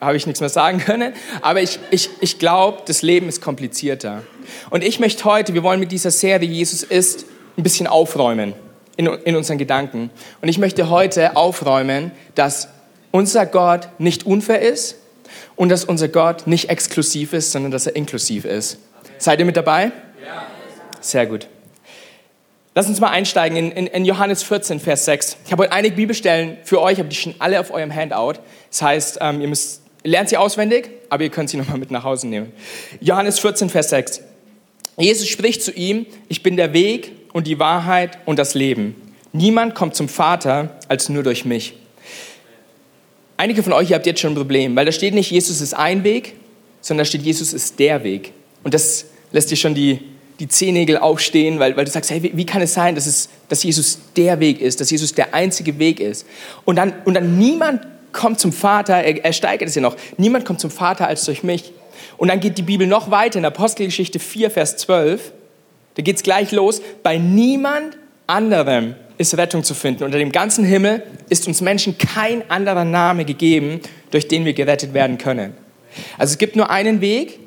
habe 0.00 0.16
ich 0.16 0.26
nichts 0.26 0.40
mehr 0.40 0.50
sagen 0.50 0.78
können, 0.78 1.12
aber 1.40 1.60
ich, 1.60 1.80
ich, 1.90 2.10
ich 2.20 2.38
glaube, 2.38 2.82
das 2.86 3.02
Leben 3.02 3.28
ist 3.28 3.40
komplizierter. 3.40 4.22
Und 4.70 4.84
ich 4.84 5.00
möchte 5.00 5.24
heute, 5.24 5.54
wir 5.54 5.64
wollen 5.64 5.80
mit 5.80 5.90
dieser 5.90 6.12
Serie 6.12 6.48
Jesus 6.48 6.84
ist, 6.84 7.24
ein 7.56 7.62
bisschen 7.62 7.86
aufräumen 7.86 8.52
in, 8.96 9.06
in 9.06 9.36
unseren 9.36 9.58
Gedanken. 9.58 10.10
Und 10.40 10.48
ich 10.48 10.58
möchte 10.58 10.90
heute 10.90 11.36
aufräumen, 11.36 12.12
dass 12.34 12.68
unser 13.10 13.46
Gott 13.46 13.88
nicht 13.98 14.26
unfair 14.26 14.60
ist 14.60 14.96
und 15.54 15.68
dass 15.68 15.84
unser 15.84 16.08
Gott 16.08 16.46
nicht 16.46 16.70
exklusiv 16.70 17.32
ist, 17.32 17.52
sondern 17.52 17.72
dass 17.72 17.86
er 17.86 17.96
inklusiv 17.96 18.44
ist. 18.44 18.78
Seid 19.18 19.38
ihr 19.38 19.44
mit 19.44 19.56
dabei? 19.56 19.92
Ja. 20.24 20.46
Sehr 21.00 21.26
gut. 21.26 21.48
Lass 22.74 22.88
uns 22.88 23.00
mal 23.00 23.08
einsteigen 23.08 23.56
in, 23.56 23.70
in, 23.72 23.86
in, 23.86 24.04
Johannes 24.04 24.42
14, 24.42 24.80
Vers 24.80 25.06
6. 25.06 25.38
Ich 25.46 25.52
habe 25.52 25.62
heute 25.62 25.72
einige 25.72 25.96
Bibelstellen 25.96 26.58
für 26.62 26.82
euch, 26.82 26.98
habe 26.98 27.08
die 27.08 27.16
schon 27.16 27.34
alle 27.38 27.58
auf 27.58 27.70
eurem 27.70 27.94
Handout. 27.94 28.34
Das 28.68 28.82
heißt, 28.82 29.18
ähm, 29.22 29.40
ihr 29.40 29.48
müsst, 29.48 29.80
lernt 30.04 30.28
sie 30.28 30.36
auswendig, 30.36 30.90
aber 31.08 31.22
ihr 31.24 31.30
könnt 31.30 31.48
sie 31.48 31.56
nochmal 31.56 31.78
mit 31.78 31.90
nach 31.90 32.04
Hause 32.04 32.26
nehmen. 32.26 32.52
Johannes 33.00 33.38
14, 33.38 33.70
Vers 33.70 33.88
6. 33.88 34.20
Jesus 34.98 35.26
spricht 35.26 35.62
zu 35.62 35.72
ihm, 35.72 36.04
ich 36.28 36.42
bin 36.42 36.58
der 36.58 36.74
Weg 36.74 37.12
und 37.36 37.46
die 37.46 37.58
Wahrheit 37.58 38.16
und 38.24 38.38
das 38.38 38.54
Leben. 38.54 38.94
Niemand 39.34 39.74
kommt 39.74 39.94
zum 39.94 40.08
Vater 40.08 40.70
als 40.88 41.10
nur 41.10 41.22
durch 41.22 41.44
mich. 41.44 41.74
Einige 43.36 43.62
von 43.62 43.74
euch 43.74 43.92
habt 43.92 44.06
jetzt 44.06 44.20
schon 44.20 44.32
ein 44.32 44.36
Problem, 44.36 44.74
weil 44.74 44.86
da 44.86 44.92
steht 44.92 45.12
nicht, 45.12 45.30
Jesus 45.30 45.60
ist 45.60 45.74
ein 45.74 46.02
Weg, 46.02 46.32
sondern 46.80 47.04
da 47.04 47.08
steht, 47.08 47.20
Jesus 47.20 47.52
ist 47.52 47.78
der 47.78 48.04
Weg. 48.04 48.32
Und 48.64 48.72
das 48.72 49.04
lässt 49.32 49.50
dir 49.50 49.56
schon 49.56 49.74
die, 49.74 50.00
die 50.40 50.48
Zehennägel 50.48 50.96
aufstehen, 50.96 51.58
weil, 51.58 51.76
weil 51.76 51.84
du 51.84 51.90
sagst, 51.90 52.10
hey, 52.10 52.22
wie, 52.22 52.34
wie 52.34 52.46
kann 52.46 52.62
es 52.62 52.72
sein, 52.72 52.94
dass, 52.94 53.04
es, 53.04 53.28
dass 53.50 53.62
Jesus 53.62 53.98
der 54.16 54.40
Weg 54.40 54.62
ist, 54.62 54.80
dass 54.80 54.90
Jesus 54.90 55.12
der 55.12 55.34
einzige 55.34 55.78
Weg 55.78 56.00
ist? 56.00 56.24
Und 56.64 56.76
dann, 56.76 56.94
und 57.04 57.12
dann 57.12 57.36
niemand 57.36 57.86
kommt 58.12 58.40
zum 58.40 58.54
Vater, 58.54 58.94
er, 58.94 59.22
er 59.22 59.32
steigert 59.34 59.68
es 59.68 59.74
ja 59.74 59.82
noch, 59.82 59.96
niemand 60.16 60.46
kommt 60.46 60.60
zum 60.60 60.70
Vater 60.70 61.06
als 61.06 61.26
durch 61.26 61.42
mich. 61.42 61.70
Und 62.16 62.28
dann 62.28 62.40
geht 62.40 62.56
die 62.56 62.62
Bibel 62.62 62.86
noch 62.86 63.10
weiter 63.10 63.38
in 63.38 63.44
Apostelgeschichte 63.44 64.20
4, 64.20 64.50
Vers 64.50 64.78
12. 64.78 65.32
Da 65.96 66.02
geht 66.02 66.16
es 66.16 66.22
gleich 66.22 66.52
los. 66.52 66.80
Bei 67.02 67.18
niemand 67.18 67.98
anderem 68.26 68.94
ist 69.18 69.36
Rettung 69.36 69.64
zu 69.64 69.74
finden. 69.74 70.04
Unter 70.04 70.18
dem 70.18 70.30
ganzen 70.30 70.64
Himmel 70.64 71.02
ist 71.28 71.46
uns 71.46 71.60
Menschen 71.60 71.98
kein 71.98 72.48
anderer 72.50 72.84
Name 72.84 73.24
gegeben, 73.24 73.80
durch 74.10 74.28
den 74.28 74.44
wir 74.44 74.52
gerettet 74.52 74.94
werden 74.94 75.18
können. 75.18 75.54
Also 76.18 76.32
es 76.32 76.38
gibt 76.38 76.56
nur 76.56 76.70
einen 76.70 77.00
Weg 77.00 77.38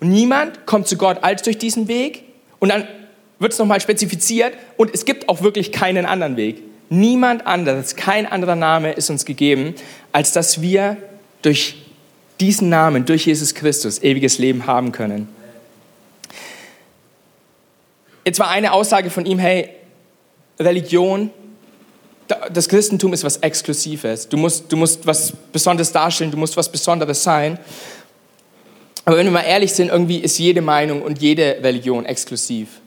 und 0.00 0.10
niemand 0.10 0.66
kommt 0.66 0.86
zu 0.86 0.96
Gott 0.96 1.18
als 1.22 1.42
durch 1.42 1.58
diesen 1.58 1.88
Weg. 1.88 2.22
Und 2.58 2.70
dann 2.70 2.86
wird 3.38 3.52
es 3.52 3.58
nochmal 3.58 3.80
spezifiziert 3.80 4.52
und 4.76 4.94
es 4.94 5.04
gibt 5.04 5.28
auch 5.28 5.42
wirklich 5.42 5.72
keinen 5.72 6.06
anderen 6.06 6.36
Weg. 6.36 6.62
Niemand 6.88 7.46
anderes, 7.46 7.96
kein 7.96 8.26
anderer 8.26 8.56
Name 8.56 8.92
ist 8.92 9.10
uns 9.10 9.24
gegeben, 9.24 9.74
als 10.12 10.32
dass 10.32 10.62
wir 10.62 10.96
durch 11.42 11.76
diesen 12.40 12.68
Namen, 12.68 13.06
durch 13.06 13.26
Jesus 13.26 13.54
Christus, 13.54 14.02
ewiges 14.02 14.38
Leben 14.38 14.66
haben 14.66 14.92
können. 14.92 15.28
Jetzt 18.26 18.40
war 18.40 18.48
eine 18.48 18.72
Aussage 18.72 19.08
von 19.08 19.24
ihm, 19.24 19.38
hey, 19.38 19.68
Religion, 20.58 21.30
das 22.52 22.68
Christentum 22.68 23.12
ist 23.12 23.22
was 23.22 23.36
Exklusives. 23.36 24.28
Du 24.28 24.36
musst, 24.36 24.70
du 24.72 24.76
musst 24.76 25.06
was 25.06 25.32
Besonderes 25.52 25.92
darstellen, 25.92 26.32
du 26.32 26.36
musst 26.36 26.56
was 26.56 26.68
Besonderes 26.68 27.22
sein. 27.22 27.56
Aber 29.04 29.16
wenn 29.16 29.26
wir 29.26 29.30
mal 29.30 29.42
ehrlich 29.42 29.72
sind, 29.72 29.90
irgendwie 29.90 30.18
ist 30.18 30.38
jede 30.38 30.60
Meinung 30.60 31.02
und 31.02 31.22
jede 31.22 31.58
Religion 31.62 32.04
exklusiv. 32.04 32.80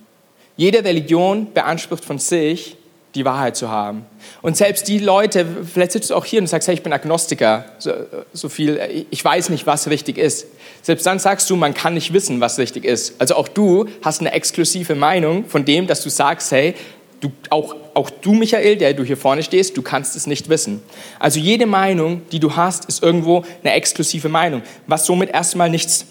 Jede 0.57 0.83
Religion 0.83 1.53
beansprucht 1.53 2.03
von 2.03 2.19
sich, 2.19 2.75
die 3.15 3.23
Wahrheit 3.23 3.55
zu 3.55 3.69
haben. 3.69 4.05
Und 4.41 4.57
selbst 4.57 4.89
die 4.89 4.99
Leute, 4.99 5.45
vielleicht 5.65 5.93
sitzt 5.93 6.09
du 6.09 6.15
auch 6.15 6.25
hier 6.25 6.41
und 6.41 6.47
sagst, 6.47 6.67
hey, 6.67 6.75
ich 6.75 6.83
bin 6.83 6.91
Agnostiker, 6.91 7.63
so, 7.79 7.93
so, 8.33 8.49
viel, 8.49 9.07
ich 9.09 9.23
weiß 9.23 9.49
nicht, 9.49 9.65
was 9.65 9.89
richtig 9.89 10.17
ist. 10.17 10.47
Selbst 10.81 11.05
dann 11.05 11.19
sagst 11.19 11.49
du, 11.49 11.55
man 11.55 11.73
kann 11.73 11.93
nicht 11.93 12.13
wissen, 12.13 12.39
was 12.39 12.57
richtig 12.57 12.85
ist. 12.85 13.19
Also 13.19 13.35
auch 13.35 13.47
du 13.47 13.87
hast 14.01 14.21
eine 14.21 14.31
exklusive 14.31 14.95
Meinung 14.95 15.45
von 15.45 15.65
dem, 15.65 15.87
dass 15.87 16.03
du 16.03 16.09
sagst, 16.09 16.51
hey, 16.51 16.75
du, 17.21 17.31
auch, 17.49 17.75
auch 17.93 18.09
du, 18.09 18.33
Michael, 18.33 18.77
der 18.77 18.93
du 18.93 19.03
hier 19.03 19.17
vorne 19.17 19.43
stehst, 19.43 19.75
du 19.77 19.81
kannst 19.81 20.15
es 20.15 20.27
nicht 20.27 20.49
wissen. 20.49 20.81
Also 21.19 21.39
jede 21.39 21.65
Meinung, 21.65 22.21
die 22.31 22.39
du 22.39 22.55
hast, 22.55 22.85
ist 22.85 23.03
irgendwo 23.03 23.43
eine 23.63 23.73
exklusive 23.73 24.29
Meinung, 24.29 24.61
was 24.87 25.05
somit 25.05 25.31
erstmal 25.31 25.69
nichts, 25.69 26.05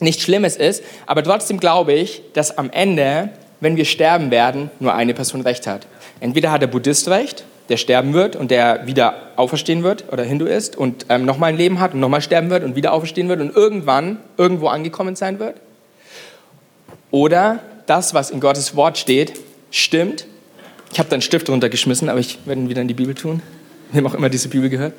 nichts 0.00 0.22
Schlimmes 0.22 0.56
ist. 0.56 0.82
Aber 1.06 1.22
trotzdem 1.22 1.60
glaube 1.60 1.92
ich, 1.92 2.22
dass 2.32 2.56
am 2.56 2.70
Ende, 2.70 3.30
wenn 3.60 3.76
wir 3.76 3.84
sterben 3.84 4.30
werden, 4.30 4.70
nur 4.80 4.94
eine 4.94 5.14
Person 5.14 5.42
recht 5.42 5.66
hat. 5.66 5.86
Entweder 6.20 6.50
hat 6.50 6.62
der 6.62 6.68
Buddhist 6.68 7.08
recht, 7.08 7.44
der 7.72 7.78
sterben 7.78 8.12
wird 8.12 8.36
und 8.36 8.50
der 8.50 8.86
wieder 8.86 9.14
auferstehen 9.36 9.82
wird 9.82 10.12
oder 10.12 10.22
Hindu 10.24 10.44
ist 10.44 10.76
und 10.76 11.06
ähm, 11.08 11.24
nochmal 11.24 11.48
ein 11.48 11.56
Leben 11.56 11.80
hat 11.80 11.94
und 11.94 12.00
nochmal 12.00 12.20
sterben 12.20 12.50
wird 12.50 12.64
und 12.64 12.76
wieder 12.76 12.92
auferstehen 12.92 13.30
wird 13.30 13.40
und 13.40 13.56
irgendwann 13.56 14.18
irgendwo 14.36 14.68
angekommen 14.68 15.16
sein 15.16 15.38
wird. 15.38 15.56
Oder 17.10 17.60
das, 17.86 18.12
was 18.12 18.30
in 18.30 18.40
Gottes 18.40 18.76
Wort 18.76 18.98
steht, 18.98 19.40
stimmt. 19.70 20.26
Ich 20.92 20.98
habe 20.98 21.08
da 21.08 21.14
einen 21.14 21.22
Stift 21.22 21.48
runtergeschmissen, 21.48 22.10
aber 22.10 22.20
ich 22.20 22.40
werde 22.44 22.60
ihn 22.60 22.68
wieder 22.68 22.82
in 22.82 22.88
die 22.88 22.94
Bibel 22.94 23.14
tun. 23.14 23.40
Wem 23.92 24.06
auch 24.06 24.12
immer 24.12 24.28
diese 24.28 24.50
Bibel 24.50 24.68
gehört. 24.68 24.92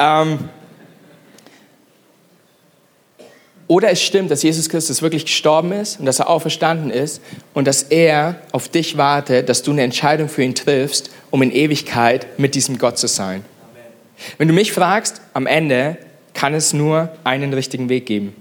Ähm, 0.00 0.40
Oder 3.68 3.90
es 3.90 4.00
stimmt, 4.00 4.30
dass 4.30 4.42
Jesus 4.42 4.70
Christus 4.70 5.02
wirklich 5.02 5.26
gestorben 5.26 5.72
ist 5.72 6.00
und 6.00 6.06
dass 6.06 6.18
er 6.18 6.30
auferstanden 6.30 6.90
ist 6.90 7.20
und 7.52 7.66
dass 7.66 7.82
er 7.82 8.36
auf 8.50 8.68
dich 8.68 8.96
wartet, 8.96 9.50
dass 9.50 9.62
du 9.62 9.72
eine 9.72 9.82
Entscheidung 9.82 10.30
für 10.30 10.42
ihn 10.42 10.54
triffst, 10.54 11.10
um 11.30 11.42
in 11.42 11.52
Ewigkeit 11.52 12.38
mit 12.38 12.54
diesem 12.54 12.78
Gott 12.78 12.98
zu 12.98 13.06
sein. 13.08 13.44
Wenn 14.38 14.48
du 14.48 14.54
mich 14.54 14.72
fragst, 14.72 15.20
am 15.34 15.46
Ende 15.46 15.98
kann 16.32 16.54
es 16.54 16.72
nur 16.72 17.10
einen 17.24 17.52
richtigen 17.52 17.90
Weg 17.90 18.06
geben. 18.06 18.34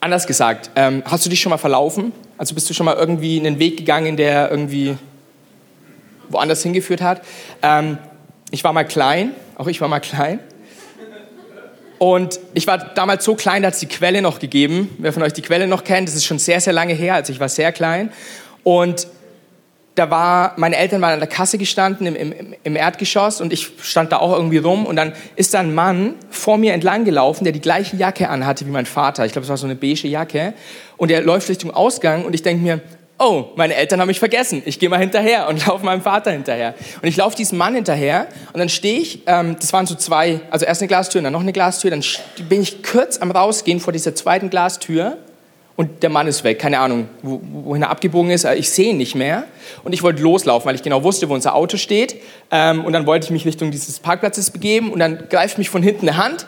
Anders 0.00 0.26
gesagt, 0.26 0.70
ähm, 0.74 1.02
hast 1.06 1.24
du 1.24 1.30
dich 1.30 1.40
schon 1.40 1.50
mal 1.50 1.58
verlaufen? 1.58 2.12
Also 2.36 2.54
bist 2.54 2.68
du 2.68 2.74
schon 2.74 2.86
mal 2.86 2.96
irgendwie 2.96 3.38
einen 3.38 3.60
Weg 3.60 3.76
gegangen, 3.76 4.16
der 4.16 4.50
irgendwie 4.50 4.98
woanders 6.28 6.62
hingeführt 6.62 7.00
hat? 7.00 7.22
Ähm, 7.62 7.98
ich 8.50 8.64
war 8.64 8.72
mal 8.72 8.84
klein 8.84 9.32
Auch 9.56 9.68
ich 9.68 9.80
war 9.80 9.88
mal 9.88 10.00
klein. 10.00 10.40
Und 12.04 12.38
ich 12.52 12.66
war 12.66 12.76
damals 12.76 13.24
so 13.24 13.34
klein, 13.34 13.62
da 13.62 13.68
hat 13.68 13.72
es 13.72 13.80
die 13.80 13.86
Quelle 13.86 14.20
noch 14.20 14.38
gegeben. 14.38 14.94
Wer 14.98 15.14
von 15.14 15.22
euch 15.22 15.32
die 15.32 15.40
Quelle 15.40 15.66
noch 15.66 15.84
kennt, 15.84 16.06
das 16.06 16.14
ist 16.14 16.26
schon 16.26 16.38
sehr, 16.38 16.60
sehr 16.60 16.74
lange 16.74 16.92
her, 16.92 17.14
als 17.14 17.30
ich 17.30 17.40
war 17.40 17.48
sehr 17.48 17.72
klein. 17.72 18.12
Und 18.62 19.06
da 19.94 20.10
war, 20.10 20.52
meine 20.58 20.76
Eltern 20.76 21.00
waren 21.00 21.14
an 21.14 21.20
der 21.20 21.30
Kasse 21.30 21.56
gestanden 21.56 22.06
im, 22.06 22.14
im, 22.14 22.54
im, 22.62 22.76
Erdgeschoss 22.76 23.40
und 23.40 23.54
ich 23.54 23.70
stand 23.80 24.12
da 24.12 24.18
auch 24.18 24.34
irgendwie 24.34 24.58
rum 24.58 24.84
und 24.84 24.96
dann 24.96 25.14
ist 25.36 25.54
da 25.54 25.60
ein 25.60 25.74
Mann 25.74 26.16
vor 26.28 26.58
mir 26.58 26.74
entlang 26.74 27.06
gelaufen, 27.06 27.44
der 27.44 27.54
die 27.54 27.62
gleiche 27.62 27.96
Jacke 27.96 28.28
anhatte 28.28 28.66
wie 28.66 28.70
mein 28.70 28.84
Vater. 28.84 29.24
Ich 29.24 29.32
glaube, 29.32 29.44
es 29.44 29.48
war 29.48 29.56
so 29.56 29.66
eine 29.66 29.74
beige 29.74 30.06
Jacke 30.06 30.52
und 30.98 31.10
er 31.10 31.22
läuft 31.22 31.48
Richtung 31.48 31.70
Ausgang 31.70 32.26
und 32.26 32.34
ich 32.34 32.42
denke 32.42 32.62
mir, 32.62 32.80
oh, 33.18 33.46
meine 33.56 33.74
Eltern 33.74 34.00
haben 34.00 34.08
mich 34.08 34.18
vergessen. 34.18 34.62
Ich 34.64 34.78
gehe 34.78 34.88
mal 34.88 34.98
hinterher 34.98 35.48
und 35.48 35.66
laufe 35.66 35.84
meinem 35.84 36.02
Vater 36.02 36.30
hinterher. 36.30 36.74
Und 37.00 37.08
ich 37.08 37.16
laufe 37.16 37.36
diesem 37.36 37.58
Mann 37.58 37.74
hinterher 37.74 38.26
und 38.52 38.58
dann 38.58 38.68
stehe 38.68 38.98
ich, 38.98 39.20
ähm, 39.26 39.56
das 39.60 39.72
waren 39.72 39.86
so 39.86 39.94
zwei, 39.94 40.40
also 40.50 40.66
erst 40.66 40.82
eine 40.82 40.88
Glastür 40.88 41.20
und 41.20 41.24
dann 41.24 41.32
noch 41.32 41.40
eine 41.40 41.52
Glastür, 41.52 41.90
dann 41.90 42.04
bin 42.48 42.62
ich 42.62 42.82
kurz 42.82 43.18
am 43.18 43.30
Rausgehen 43.30 43.80
vor 43.80 43.92
dieser 43.92 44.14
zweiten 44.14 44.50
Glastür 44.50 45.18
und 45.76 46.04
der 46.04 46.10
Mann 46.10 46.28
ist 46.28 46.44
weg, 46.44 46.60
keine 46.60 46.78
Ahnung, 46.78 47.08
wohin 47.22 47.82
er 47.82 47.90
abgebogen 47.90 48.30
ist, 48.30 48.44
ich 48.44 48.70
sehe 48.70 48.90
ihn 48.90 48.96
nicht 48.96 49.16
mehr. 49.16 49.44
Und 49.82 49.92
ich 49.92 50.04
wollte 50.04 50.22
loslaufen, 50.22 50.68
weil 50.68 50.76
ich 50.76 50.82
genau 50.82 51.02
wusste, 51.02 51.28
wo 51.28 51.34
unser 51.34 51.56
Auto 51.56 51.76
steht. 51.78 52.16
Ähm, 52.52 52.84
und 52.84 52.92
dann 52.92 53.06
wollte 53.06 53.24
ich 53.24 53.30
mich 53.32 53.44
Richtung 53.44 53.72
dieses 53.72 53.98
Parkplatzes 53.98 54.52
begeben 54.52 54.92
und 54.92 55.00
dann 55.00 55.28
greift 55.28 55.58
mich 55.58 55.70
von 55.70 55.82
hinten 55.82 56.08
eine 56.08 56.16
Hand. 56.16 56.46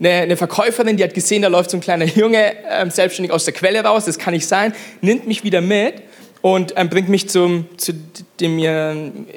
Eine, 0.00 0.10
eine 0.10 0.36
Verkäuferin, 0.36 0.96
die 0.96 1.04
hat 1.04 1.14
gesehen, 1.14 1.42
da 1.42 1.48
läuft 1.48 1.70
so 1.70 1.76
ein 1.76 1.80
kleiner 1.80 2.04
Junge 2.04 2.52
ähm, 2.70 2.90
selbstständig 2.90 3.32
aus 3.32 3.44
der 3.44 3.54
Quelle 3.54 3.82
raus, 3.82 4.04
das 4.04 4.18
kann 4.18 4.34
nicht 4.34 4.46
sein, 4.46 4.72
nimmt 5.00 5.26
mich 5.26 5.44
wieder 5.44 5.60
mit 5.60 5.94
und 6.40 6.74
ähm, 6.76 6.88
bringt 6.88 7.08
mich 7.08 7.28
zum, 7.28 7.66
zu 7.76 7.92
dem 8.40 8.58
äh, 8.58 8.94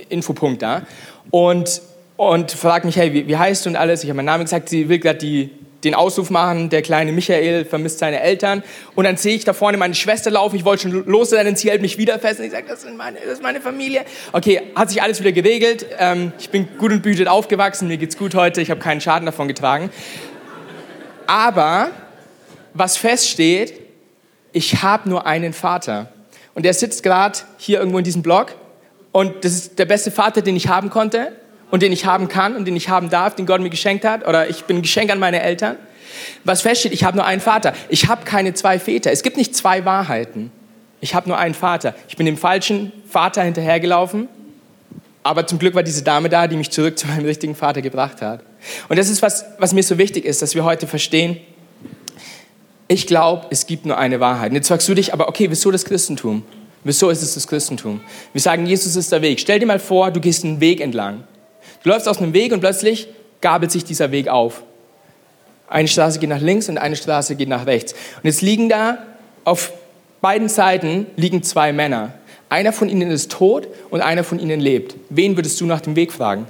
Infopunkt 0.09 0.61
da. 0.61 0.83
Und, 1.31 1.81
und 2.17 2.51
fragt 2.51 2.85
mich, 2.85 2.97
hey, 2.97 3.13
wie, 3.13 3.27
wie 3.27 3.37
heißt 3.37 3.65
du 3.65 3.69
und 3.71 3.75
alles? 3.75 4.03
Ich 4.03 4.09
habe 4.09 4.17
meinen 4.17 4.25
Namen 4.25 4.43
gesagt, 4.43 4.69
sie 4.69 4.87
will 4.89 4.99
gerade 4.99 5.49
den 5.83 5.95
Ausruf 5.95 6.29
machen, 6.29 6.69
der 6.69 6.81
kleine 6.81 7.11
Michael 7.11 7.65
vermisst 7.65 7.99
seine 7.99 8.21
Eltern. 8.21 8.63
Und 8.95 9.05
dann 9.05 9.17
sehe 9.17 9.35
ich 9.35 9.45
da 9.45 9.53
vorne 9.53 9.77
meine 9.77 9.95
Schwester 9.95 10.29
laufen, 10.29 10.55
ich 10.55 10.65
wollte 10.65 10.83
schon 10.83 11.05
los 11.05 11.31
sein, 11.31 11.55
sie 11.55 11.69
hält 11.69 11.81
mich 11.81 11.97
wieder 11.97 12.19
fest 12.19 12.39
und 12.39 12.45
ich 12.45 12.51
sage, 12.51 12.65
das, 12.67 12.83
das 12.83 13.33
ist 13.33 13.41
meine 13.41 13.61
Familie. 13.61 14.01
Okay, 14.31 14.61
hat 14.75 14.89
sich 14.89 15.01
alles 15.01 15.19
wieder 15.19 15.31
geregelt. 15.31 15.85
Ähm, 15.97 16.33
ich 16.39 16.49
bin 16.49 16.67
gut 16.77 16.91
und 16.91 17.01
behütet 17.01 17.27
aufgewachsen, 17.27 17.87
mir 17.87 17.97
geht's 17.97 18.17
gut 18.17 18.35
heute, 18.35 18.61
ich 18.61 18.69
habe 18.69 18.79
keinen 18.79 19.01
Schaden 19.01 19.25
davon 19.25 19.47
getragen. 19.47 19.89
Aber 21.31 21.91
was 22.73 22.97
feststeht, 22.97 23.79
ich 24.51 24.83
habe 24.83 25.07
nur 25.07 25.25
einen 25.25 25.53
Vater. 25.53 26.11
Und 26.55 26.63
der 26.65 26.73
sitzt 26.73 27.03
gerade 27.03 27.39
hier 27.57 27.79
irgendwo 27.79 27.99
in 27.99 28.03
diesem 28.03 28.21
Blog. 28.21 28.53
Und 29.13 29.45
das 29.45 29.53
ist 29.53 29.79
der 29.79 29.85
beste 29.85 30.11
Vater, 30.11 30.41
den 30.41 30.57
ich 30.57 30.67
haben 30.67 30.89
konnte 30.89 31.31
und 31.69 31.83
den 31.83 31.93
ich 31.93 32.05
haben 32.05 32.27
kann 32.27 32.57
und 32.57 32.65
den 32.65 32.75
ich 32.75 32.89
haben 32.89 33.09
darf, 33.09 33.35
den 33.35 33.45
Gott 33.45 33.61
mir 33.61 33.69
geschenkt 33.69 34.03
hat, 34.03 34.27
oder 34.27 34.49
ich 34.49 34.65
bin 34.65 34.79
ein 34.79 34.81
Geschenk 34.81 35.09
an 35.09 35.19
meine 35.19 35.41
Eltern. 35.41 35.77
Was 36.43 36.63
feststeht, 36.63 36.91
ich 36.91 37.05
habe 37.05 37.15
nur 37.15 37.25
einen 37.25 37.39
Vater. 37.39 37.71
Ich 37.87 38.09
habe 38.09 38.25
keine 38.25 38.53
zwei 38.53 38.77
Väter. 38.77 39.09
Es 39.13 39.23
gibt 39.23 39.37
nicht 39.37 39.55
zwei 39.55 39.85
Wahrheiten. 39.85 40.51
Ich 40.99 41.15
habe 41.15 41.29
nur 41.29 41.37
einen 41.37 41.53
Vater. 41.53 41.95
Ich 42.09 42.17
bin 42.17 42.25
dem 42.25 42.35
falschen 42.35 42.91
Vater 43.07 43.41
hinterhergelaufen, 43.43 44.27
aber 45.23 45.45
zum 45.45 45.59
Glück 45.59 45.75
war 45.75 45.83
diese 45.83 46.03
Dame 46.03 46.29
da, 46.29 46.47
die 46.47 46.55
mich 46.55 46.71
zurück 46.71 46.97
zu 46.97 47.07
meinem 47.07 47.25
richtigen 47.25 47.55
Vater 47.55 47.81
gebracht 47.81 48.21
hat. 48.21 48.43
Und 48.89 48.97
das 48.97 49.09
ist 49.09 49.21
was, 49.21 49.45
was 49.59 49.73
mir 49.73 49.83
so 49.83 49.97
wichtig 49.97 50.25
ist, 50.25 50.41
dass 50.41 50.55
wir 50.55 50.63
heute 50.63 50.87
verstehen. 50.87 51.37
Ich 52.87 53.07
glaube, 53.07 53.47
es 53.51 53.67
gibt 53.67 53.85
nur 53.85 53.97
eine 53.97 54.19
Wahrheit. 54.19 54.49
Und 54.49 54.55
jetzt 54.55 54.67
fragst 54.67 54.87
du 54.89 54.93
dich, 54.93 55.13
aber 55.13 55.29
okay, 55.29 55.49
wieso 55.49 55.71
das 55.71 55.85
Christentum? 55.85 56.43
Wieso 56.83 57.09
ist 57.09 57.21
es 57.21 57.35
das 57.35 57.47
Christentum? 57.47 58.01
Wir 58.33 58.41
sagen, 58.41 58.65
Jesus 58.65 58.95
ist 58.95 59.11
der 59.11 59.21
Weg. 59.21 59.39
Stell 59.39 59.59
dir 59.59 59.67
mal 59.67 59.79
vor, 59.79 60.11
du 60.11 60.19
gehst 60.19 60.43
einen 60.43 60.59
Weg 60.59 60.81
entlang. 60.81 61.23
Du 61.83 61.89
läufst 61.89 62.07
auf 62.07 62.19
einem 62.19 62.33
Weg 62.33 62.51
und 62.51 62.59
plötzlich 62.59 63.07
gabelt 63.39 63.71
sich 63.71 63.85
dieser 63.85 64.11
Weg 64.11 64.27
auf. 64.27 64.63
Eine 65.67 65.87
Straße 65.87 66.19
geht 66.19 66.29
nach 66.29 66.41
links 66.41 66.67
und 66.69 66.77
eine 66.77 66.95
Straße 66.95 67.35
geht 67.35 67.47
nach 67.47 67.65
rechts. 67.65 67.93
Und 67.93 68.25
jetzt 68.25 68.41
liegen 68.41 68.67
da 68.67 68.97
auf 69.45 69.71
beiden 70.21 70.49
Seiten 70.49 71.07
liegen 71.15 71.43
zwei 71.43 71.73
Männer. 71.73 72.13
Einer 72.51 72.73
von 72.73 72.89
ihnen 72.89 73.09
ist 73.11 73.31
tot 73.31 73.69
und 73.91 74.01
einer 74.01 74.25
von 74.25 74.37
ihnen 74.37 74.59
lebt. 74.59 74.97
Wen 75.09 75.37
würdest 75.37 75.61
du 75.61 75.65
nach 75.65 75.79
dem 75.79 75.95
Weg 75.95 76.11
fragen? 76.11 76.47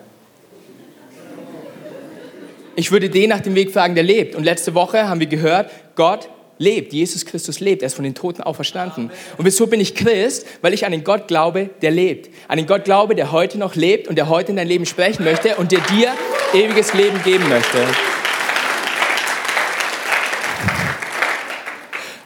Ich 2.75 2.91
würde 2.91 3.11
den 3.11 3.29
nach 3.29 3.41
dem 3.41 3.53
Weg 3.53 3.71
fragen, 3.71 3.93
der 3.93 4.03
lebt. 4.03 4.33
Und 4.33 4.43
letzte 4.43 4.73
Woche 4.73 5.07
haben 5.07 5.19
wir 5.19 5.27
gehört, 5.27 5.69
Gott 5.93 6.27
lebt. 6.57 6.91
Jesus 6.91 7.27
Christus 7.27 7.59
lebt. 7.59 7.83
Er 7.83 7.85
ist 7.85 7.93
von 7.93 8.03
den 8.03 8.15
Toten 8.15 8.41
auferstanden. 8.41 9.11
Und 9.37 9.45
wieso 9.45 9.67
bin 9.67 9.79
ich 9.79 9.93
Christ? 9.93 10.47
Weil 10.63 10.73
ich 10.73 10.87
an 10.87 10.91
den 10.91 11.03
Gott 11.03 11.27
glaube, 11.27 11.69
der 11.83 11.91
lebt. 11.91 12.31
An 12.47 12.57
den 12.57 12.65
Gott 12.65 12.83
glaube, 12.83 13.13
der 13.13 13.31
heute 13.31 13.59
noch 13.59 13.75
lebt 13.75 14.07
und 14.07 14.15
der 14.15 14.27
heute 14.27 14.49
in 14.49 14.57
dein 14.57 14.67
Leben 14.67 14.87
sprechen 14.87 15.23
möchte 15.23 15.55
und 15.57 15.71
der 15.71 15.81
dir 15.81 16.15
ewiges 16.55 16.95
Leben 16.95 17.21
geben 17.23 17.47
möchte. 17.47 17.77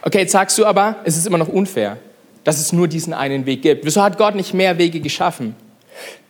Okay, 0.00 0.20
jetzt 0.20 0.32
sagst 0.32 0.56
du 0.56 0.64
aber, 0.64 0.96
es 1.04 1.18
ist 1.18 1.26
immer 1.26 1.36
noch 1.36 1.48
unfair, 1.48 1.98
dass 2.46 2.60
es 2.60 2.72
nur 2.72 2.86
diesen 2.86 3.12
einen 3.12 3.44
Weg 3.44 3.62
gibt. 3.62 3.84
Wieso 3.84 4.04
hat 4.04 4.18
Gott 4.18 4.36
nicht 4.36 4.54
mehr 4.54 4.78
Wege 4.78 5.00
geschaffen? 5.00 5.56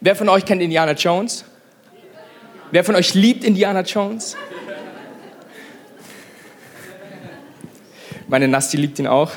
Wer 0.00 0.16
von 0.16 0.30
euch 0.30 0.46
kennt 0.46 0.62
Indiana 0.62 0.92
Jones? 0.92 1.44
Wer 2.70 2.84
von 2.84 2.94
euch 2.94 3.12
liebt 3.12 3.44
Indiana 3.44 3.82
Jones? 3.82 4.34
Meine 8.28 8.48
Nasti 8.48 8.78
liebt 8.78 8.98
ihn 8.98 9.06
auch. 9.06 9.30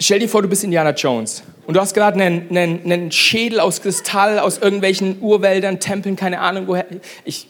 Stell 0.00 0.18
dir 0.18 0.28
vor, 0.28 0.42
du 0.42 0.48
bist 0.48 0.64
Indiana 0.64 0.90
Jones 0.90 1.44
und 1.68 1.74
du 1.74 1.80
hast 1.80 1.94
gerade 1.94 2.20
einen, 2.20 2.48
einen, 2.50 2.82
einen, 2.92 3.12
Schädel 3.12 3.60
aus 3.60 3.82
Kristall, 3.82 4.40
aus 4.40 4.58
irgendwelchen 4.58 5.20
Urwäldern, 5.20 5.78
Tempeln, 5.78 6.16
keine 6.16 6.40
Ahnung 6.40 6.66
woher. 6.66 6.86
Ich, 7.24 7.46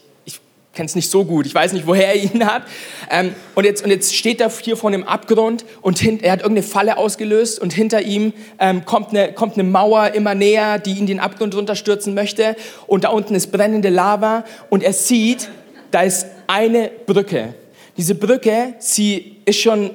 kenne 0.74 0.86
es 0.86 0.94
nicht 0.94 1.10
so 1.10 1.24
gut, 1.24 1.46
ich 1.46 1.54
weiß 1.54 1.72
nicht, 1.72 1.86
woher 1.86 2.08
er 2.08 2.16
ihn 2.16 2.46
hat. 2.46 2.62
Ähm, 3.10 3.34
und, 3.54 3.64
jetzt, 3.64 3.84
und 3.84 3.90
jetzt 3.90 4.14
steht 4.14 4.40
er 4.40 4.50
hier 4.50 4.76
vor 4.76 4.90
einem 4.90 5.04
Abgrund 5.04 5.64
und 5.82 5.98
hin, 5.98 6.20
er 6.22 6.32
hat 6.32 6.40
irgendeine 6.40 6.66
Falle 6.66 6.96
ausgelöst 6.96 7.58
und 7.60 7.72
hinter 7.72 8.02
ihm 8.02 8.32
ähm, 8.58 8.84
kommt, 8.84 9.10
eine, 9.10 9.32
kommt 9.32 9.54
eine 9.54 9.64
Mauer 9.64 10.14
immer 10.14 10.34
näher, 10.34 10.78
die 10.78 10.94
ihn 10.94 11.06
den 11.06 11.20
Abgrund 11.20 11.54
runterstürzen 11.54 12.14
möchte. 12.14 12.56
Und 12.86 13.04
da 13.04 13.10
unten 13.10 13.34
ist 13.34 13.52
brennende 13.52 13.88
Lava 13.88 14.44
und 14.70 14.82
er 14.82 14.92
sieht, 14.92 15.48
da 15.90 16.02
ist 16.02 16.26
eine 16.46 16.90
Brücke 17.06 17.54
diese 17.96 18.14
Brücke, 18.14 18.74
sie 18.78 19.36
ist 19.44 19.60
schon 19.60 19.90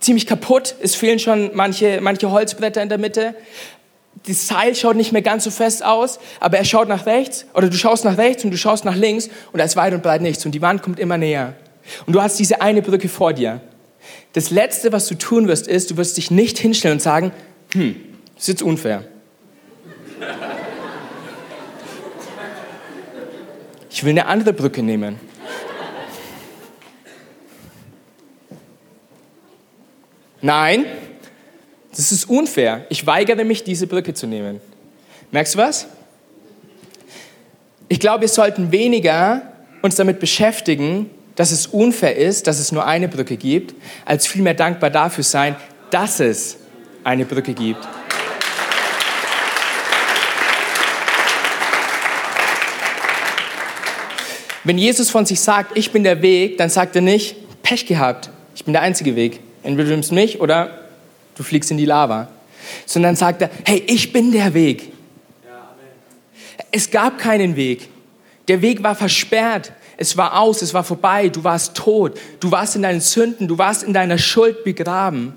ziemlich 0.00 0.26
kaputt. 0.26 0.76
Es 0.80 0.94
fehlen 0.94 1.18
schon 1.18 1.50
manche, 1.54 2.00
manche 2.00 2.30
Holzbretter 2.30 2.82
in 2.82 2.88
der 2.88 2.98
Mitte. 2.98 3.34
Das 4.28 4.46
Seil 4.46 4.74
schaut 4.74 4.96
nicht 4.96 5.12
mehr 5.12 5.22
ganz 5.22 5.44
so 5.44 5.50
fest 5.50 5.82
aus, 5.82 6.18
aber 6.38 6.58
er 6.58 6.66
schaut 6.66 6.86
nach 6.86 7.06
rechts 7.06 7.46
oder 7.54 7.70
du 7.70 7.76
schaust 7.78 8.04
nach 8.04 8.18
rechts 8.18 8.44
und 8.44 8.50
du 8.50 8.58
schaust 8.58 8.84
nach 8.84 8.94
links 8.94 9.30
und 9.52 9.58
da 9.58 9.64
ist 9.64 9.74
weit 9.74 9.94
und 9.94 10.02
breit 10.02 10.20
nichts 10.20 10.44
und 10.44 10.52
die 10.52 10.60
Wand 10.60 10.82
kommt 10.82 11.00
immer 11.00 11.16
näher. 11.16 11.54
Und 12.04 12.12
du 12.12 12.20
hast 12.20 12.38
diese 12.38 12.60
eine 12.60 12.82
Brücke 12.82 13.08
vor 13.08 13.32
dir. 13.32 13.62
Das 14.34 14.50
Letzte, 14.50 14.92
was 14.92 15.06
du 15.06 15.14
tun 15.14 15.48
wirst, 15.48 15.66
ist, 15.66 15.90
du 15.90 15.96
wirst 15.96 16.18
dich 16.18 16.30
nicht 16.30 16.58
hinstellen 16.58 16.96
und 16.96 17.00
sagen, 17.00 17.32
hm, 17.72 17.96
das 18.34 18.42
ist 18.44 18.48
jetzt 18.48 18.62
unfair. 18.62 19.04
Ich 23.88 24.04
will 24.04 24.10
eine 24.10 24.26
andere 24.26 24.52
Brücke 24.52 24.82
nehmen. 24.82 25.18
Nein, 30.42 30.84
das 31.96 32.12
ist 32.12 32.28
unfair. 32.28 32.86
Ich 32.88 33.06
weigere 33.06 33.44
mich, 33.44 33.64
diese 33.64 33.86
Brücke 33.86 34.14
zu 34.14 34.26
nehmen. 34.26 34.60
Merkst 35.30 35.54
du 35.54 35.58
was? 35.58 35.86
Ich 37.88 38.00
glaube, 38.00 38.22
wir 38.22 38.28
sollten 38.28 38.70
weniger 38.70 39.42
uns 39.82 39.96
damit 39.96 40.20
beschäftigen, 40.20 41.10
dass 41.36 41.52
es 41.52 41.66
unfair 41.66 42.16
ist, 42.16 42.46
dass 42.46 42.58
es 42.58 42.72
nur 42.72 42.84
eine 42.84 43.08
Brücke 43.08 43.36
gibt, 43.36 43.74
als 44.04 44.26
vielmehr 44.26 44.54
dankbar 44.54 44.90
dafür 44.90 45.24
sein, 45.24 45.56
dass 45.90 46.20
es 46.20 46.58
eine 47.04 47.24
Brücke 47.24 47.54
gibt. 47.54 47.86
Wenn 54.64 54.76
Jesus 54.76 55.08
von 55.08 55.24
sich 55.24 55.40
sagt, 55.40 55.78
ich 55.78 55.92
bin 55.92 56.04
der 56.04 56.20
Weg, 56.20 56.58
dann 56.58 56.68
sagt 56.68 56.94
er 56.94 57.02
nicht, 57.02 57.36
Pech 57.62 57.86
gehabt, 57.86 58.28
ich 58.54 58.64
bin 58.64 58.74
der 58.74 58.82
einzige 58.82 59.16
Weg. 59.16 59.40
Entweder 59.62 59.88
du 59.88 59.92
nimmst 59.92 60.12
mich 60.12 60.40
oder 60.40 60.87
du 61.38 61.42
fliegst 61.44 61.70
in 61.70 61.78
die 61.78 61.86
Lava. 61.86 62.28
Sondern 62.84 63.16
sagt 63.16 63.40
er, 63.40 63.50
hey, 63.64 63.82
ich 63.86 64.12
bin 64.12 64.32
der 64.32 64.52
Weg. 64.52 64.92
Es 66.70 66.90
gab 66.90 67.18
keinen 67.18 67.56
Weg. 67.56 67.88
Der 68.48 68.60
Weg 68.60 68.82
war 68.82 68.94
versperrt. 68.94 69.72
Es 69.96 70.16
war 70.16 70.38
aus, 70.38 70.60
es 70.60 70.74
war 70.74 70.84
vorbei. 70.84 71.28
Du 71.28 71.44
warst 71.44 71.74
tot. 71.74 72.18
Du 72.40 72.50
warst 72.50 72.76
in 72.76 72.82
deinen 72.82 73.00
Sünden. 73.00 73.48
Du 73.48 73.56
warst 73.56 73.84
in 73.84 73.94
deiner 73.94 74.18
Schuld 74.18 74.64
begraben. 74.64 75.34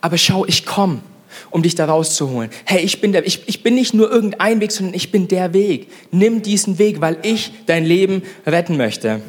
Aber 0.00 0.18
schau, 0.18 0.44
ich 0.44 0.66
komme, 0.66 1.00
um 1.50 1.62
dich 1.62 1.74
da 1.74 1.86
rauszuholen. 1.86 2.50
Hey, 2.64 2.82
ich 2.82 3.00
bin, 3.00 3.12
der, 3.12 3.26
ich, 3.26 3.48
ich 3.48 3.62
bin 3.62 3.74
nicht 3.74 3.94
nur 3.94 4.10
irgendein 4.10 4.60
Weg, 4.60 4.72
sondern 4.72 4.94
ich 4.94 5.10
bin 5.10 5.28
der 5.28 5.54
Weg. 5.54 5.90
Nimm 6.10 6.42
diesen 6.42 6.78
Weg, 6.78 7.00
weil 7.00 7.18
ich 7.22 7.52
dein 7.66 7.84
Leben 7.84 8.22
retten 8.46 8.76
möchte. 8.76 9.20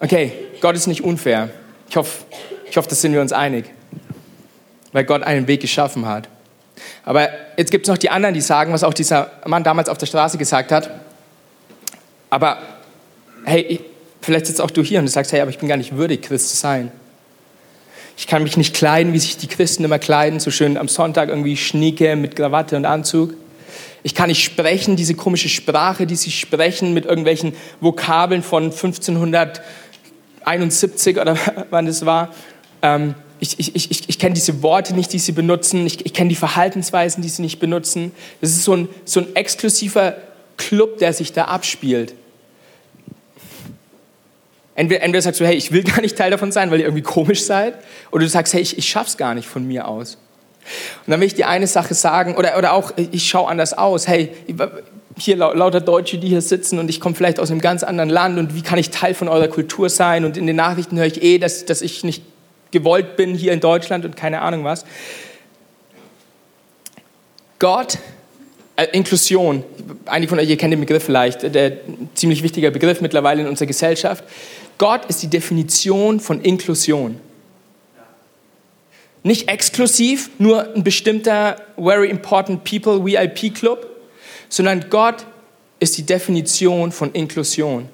Okay, 0.00 0.32
Gott 0.60 0.76
ist 0.76 0.86
nicht 0.86 1.02
unfair. 1.02 1.50
Ich 1.94 1.96
hoffe, 1.96 2.24
ich 2.68 2.76
hoffe, 2.76 2.88
das 2.88 3.00
sind 3.02 3.12
wir 3.12 3.20
uns 3.20 3.32
einig. 3.32 3.66
Weil 4.90 5.04
Gott 5.04 5.22
einen 5.22 5.46
Weg 5.46 5.60
geschaffen 5.60 6.06
hat. 6.06 6.28
Aber 7.04 7.28
jetzt 7.56 7.70
gibt 7.70 7.86
es 7.86 7.88
noch 7.88 7.98
die 7.98 8.10
anderen, 8.10 8.34
die 8.34 8.40
sagen, 8.40 8.72
was 8.72 8.82
auch 8.82 8.94
dieser 8.94 9.30
Mann 9.46 9.62
damals 9.62 9.88
auf 9.88 9.96
der 9.96 10.06
Straße 10.06 10.36
gesagt 10.36 10.72
hat. 10.72 10.90
Aber 12.30 12.58
hey, 13.44 13.78
vielleicht 14.22 14.46
sitzt 14.46 14.60
auch 14.60 14.72
du 14.72 14.82
hier 14.82 14.98
und 14.98 15.04
du 15.04 15.12
sagst, 15.12 15.30
hey, 15.30 15.40
aber 15.40 15.52
ich 15.52 15.58
bin 15.58 15.68
gar 15.68 15.76
nicht 15.76 15.96
würdig, 15.96 16.22
Christ 16.22 16.50
zu 16.50 16.56
sein. 16.56 16.90
Ich 18.16 18.26
kann 18.26 18.42
mich 18.42 18.56
nicht 18.56 18.74
kleiden, 18.74 19.12
wie 19.12 19.20
sich 19.20 19.36
die 19.36 19.46
Christen 19.46 19.84
immer 19.84 20.00
kleiden, 20.00 20.40
so 20.40 20.50
schön 20.50 20.76
am 20.76 20.88
Sonntag 20.88 21.28
irgendwie 21.28 21.56
Schnieke 21.56 22.16
mit 22.16 22.34
Krawatte 22.34 22.76
und 22.76 22.86
Anzug. 22.86 23.34
Ich 24.02 24.16
kann 24.16 24.30
nicht 24.30 24.42
sprechen, 24.42 24.96
diese 24.96 25.14
komische 25.14 25.48
Sprache, 25.48 26.06
die 26.06 26.16
sie 26.16 26.32
sprechen 26.32 26.92
mit 26.92 27.06
irgendwelchen 27.06 27.54
Vokabeln 27.80 28.42
von 28.42 28.72
1571 30.44 31.20
oder 31.20 31.36
wann 31.70 31.86
das 31.86 32.04
war. 32.06 32.34
Ähm, 32.82 33.14
ich, 33.40 33.58
ich, 33.58 33.74
ich, 33.74 34.08
ich 34.08 34.18
kenne 34.18 34.34
diese 34.34 34.62
Worte 34.62 34.94
nicht, 34.94 35.12
die 35.12 35.18
sie 35.18 35.32
benutzen. 35.32 35.86
Ich, 35.86 36.04
ich 36.06 36.14
kenne 36.14 36.28
die 36.28 36.36
Verhaltensweisen, 36.36 37.22
die 37.22 37.28
sie 37.28 37.42
nicht 37.42 37.58
benutzen. 37.58 38.12
Das 38.40 38.50
ist 38.50 38.64
so 38.64 38.74
ein, 38.74 38.88
so 39.04 39.20
ein 39.20 39.36
exklusiver 39.36 40.16
Club, 40.56 40.98
der 40.98 41.12
sich 41.12 41.32
da 41.32 41.46
abspielt. 41.46 42.14
Entweder, 44.76 45.02
entweder 45.02 45.22
sagst 45.22 45.40
du, 45.40 45.46
hey, 45.46 45.54
ich 45.54 45.72
will 45.72 45.84
gar 45.84 46.00
nicht 46.00 46.16
Teil 46.16 46.30
davon 46.30 46.52
sein, 46.52 46.70
weil 46.70 46.80
ihr 46.80 46.86
irgendwie 46.86 47.02
komisch 47.02 47.44
seid, 47.44 47.74
oder 48.10 48.24
du 48.24 48.28
sagst, 48.28 48.54
hey, 48.54 48.60
ich, 48.60 48.76
ich 48.78 48.88
schaff's 48.88 49.16
gar 49.16 49.34
nicht 49.34 49.48
von 49.48 49.66
mir 49.66 49.86
aus. 49.86 50.18
Und 51.06 51.10
dann 51.10 51.20
will 51.20 51.26
ich 51.26 51.34
dir 51.34 51.48
eine 51.48 51.66
Sache 51.66 51.94
sagen, 51.94 52.36
oder, 52.36 52.56
oder 52.58 52.72
auch, 52.72 52.92
ich 52.96 53.28
schaue 53.28 53.48
anders 53.48 53.74
aus. 53.74 54.08
Hey, 54.08 54.32
hier 55.16 55.36
lauter 55.36 55.80
Deutsche, 55.80 56.18
die 56.18 56.28
hier 56.28 56.40
sitzen 56.40 56.78
und 56.78 56.88
ich 56.88 57.00
komme 57.00 57.14
vielleicht 57.14 57.38
aus 57.38 57.50
einem 57.50 57.60
ganz 57.60 57.82
anderen 57.82 58.10
Land 58.10 58.38
und 58.38 58.54
wie 58.54 58.62
kann 58.62 58.78
ich 58.78 58.90
Teil 58.90 59.14
von 59.14 59.28
eurer 59.28 59.48
Kultur 59.48 59.88
sein? 59.88 60.24
Und 60.24 60.36
in 60.36 60.46
den 60.46 60.56
Nachrichten 60.56 60.98
höre 60.98 61.06
ich 61.06 61.22
eh, 61.22 61.38
dass, 61.38 61.64
dass 61.64 61.82
ich 61.82 62.04
nicht 62.04 62.22
gewollt 62.72 63.16
bin 63.16 63.34
hier 63.34 63.52
in 63.52 63.60
Deutschland 63.60 64.04
und 64.04 64.16
keine 64.16 64.42
Ahnung 64.42 64.64
was. 64.64 64.84
Gott, 67.60 67.98
äh, 68.76 68.86
Inklusion, 68.92 69.62
einige 70.06 70.30
von 70.30 70.38
euch 70.38 70.50
ihr 70.50 70.56
kennt 70.56 70.72
den 70.72 70.80
Begriff 70.80 71.04
vielleicht, 71.04 71.54
der 71.54 71.78
ziemlich 72.14 72.42
wichtiger 72.42 72.70
Begriff 72.70 73.00
mittlerweile 73.00 73.42
in 73.42 73.48
unserer 73.48 73.66
Gesellschaft. 73.66 74.24
Gott 74.78 75.04
ist 75.06 75.22
die 75.22 75.28
Definition 75.28 76.18
von 76.18 76.40
Inklusion. 76.40 77.20
Nicht 79.22 79.48
exklusiv, 79.48 80.28
nur 80.38 80.74
ein 80.74 80.84
bestimmter 80.84 81.56
Very 81.78 82.10
Important 82.10 82.64
People 82.64 83.06
VIP 83.06 83.54
Club, 83.54 83.93
sondern 84.54 84.88
Gott 84.88 85.26
ist 85.80 85.98
die 85.98 86.04
Definition 86.04 86.92
von 86.92 87.10
Inklusion. 87.10 87.88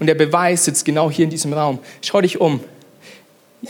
Und 0.00 0.08
der 0.08 0.16
Beweis 0.16 0.64
sitzt 0.64 0.84
genau 0.84 1.12
hier 1.12 1.24
in 1.24 1.30
diesem 1.30 1.52
Raum. 1.52 1.78
Schau 2.02 2.20
dich 2.20 2.40
um. 2.40 2.58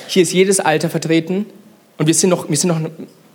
Hier 0.08 0.22
ist 0.22 0.32
jedes 0.32 0.58
Alter 0.58 0.88
vertreten 0.88 1.44
und 1.98 2.06
wir 2.06 2.14
sind 2.14 2.30
noch, 2.30 2.48
wir 2.48 2.56
sind 2.56 2.68
noch, 2.68 2.80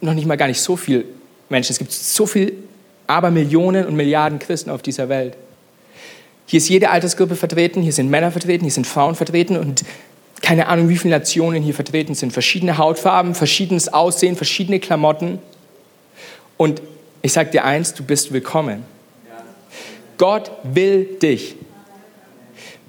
noch 0.01 0.13
nicht 0.15 0.25
mal 0.25 0.35
gar 0.35 0.47
nicht 0.47 0.59
so 0.59 0.75
viele 0.75 1.05
Menschen. 1.47 1.73
Es 1.73 1.77
gibt 1.77 1.91
so 1.91 2.25
viele 2.25 2.53
Abermillionen 3.05 3.85
und 3.85 3.95
Milliarden 3.95 4.39
Christen 4.39 4.71
auf 4.71 4.81
dieser 4.81 5.09
Welt. 5.09 5.37
Hier 6.47 6.57
ist 6.57 6.67
jede 6.67 6.89
Altersgruppe 6.89 7.35
vertreten, 7.35 7.83
hier 7.83 7.93
sind 7.93 8.09
Männer 8.09 8.31
vertreten, 8.31 8.63
hier 8.63 8.73
sind 8.73 8.87
Frauen 8.87 9.13
vertreten 9.13 9.57
und 9.57 9.83
keine 10.41 10.67
Ahnung, 10.67 10.89
wie 10.89 10.97
viele 10.97 11.13
Nationen 11.13 11.61
hier 11.61 11.75
vertreten 11.75 12.15
sind. 12.15 12.33
Verschiedene 12.33 12.79
Hautfarben, 12.79 13.35
verschiedenes 13.35 13.93
Aussehen, 13.93 14.35
verschiedene 14.35 14.79
Klamotten. 14.79 15.37
Und 16.57 16.81
ich 17.21 17.33
sage 17.33 17.51
dir 17.51 17.65
eins, 17.65 17.93
du 17.93 18.03
bist 18.03 18.31
willkommen. 18.33 18.83
Gott 20.17 20.51
will 20.63 21.05
dich. 21.21 21.55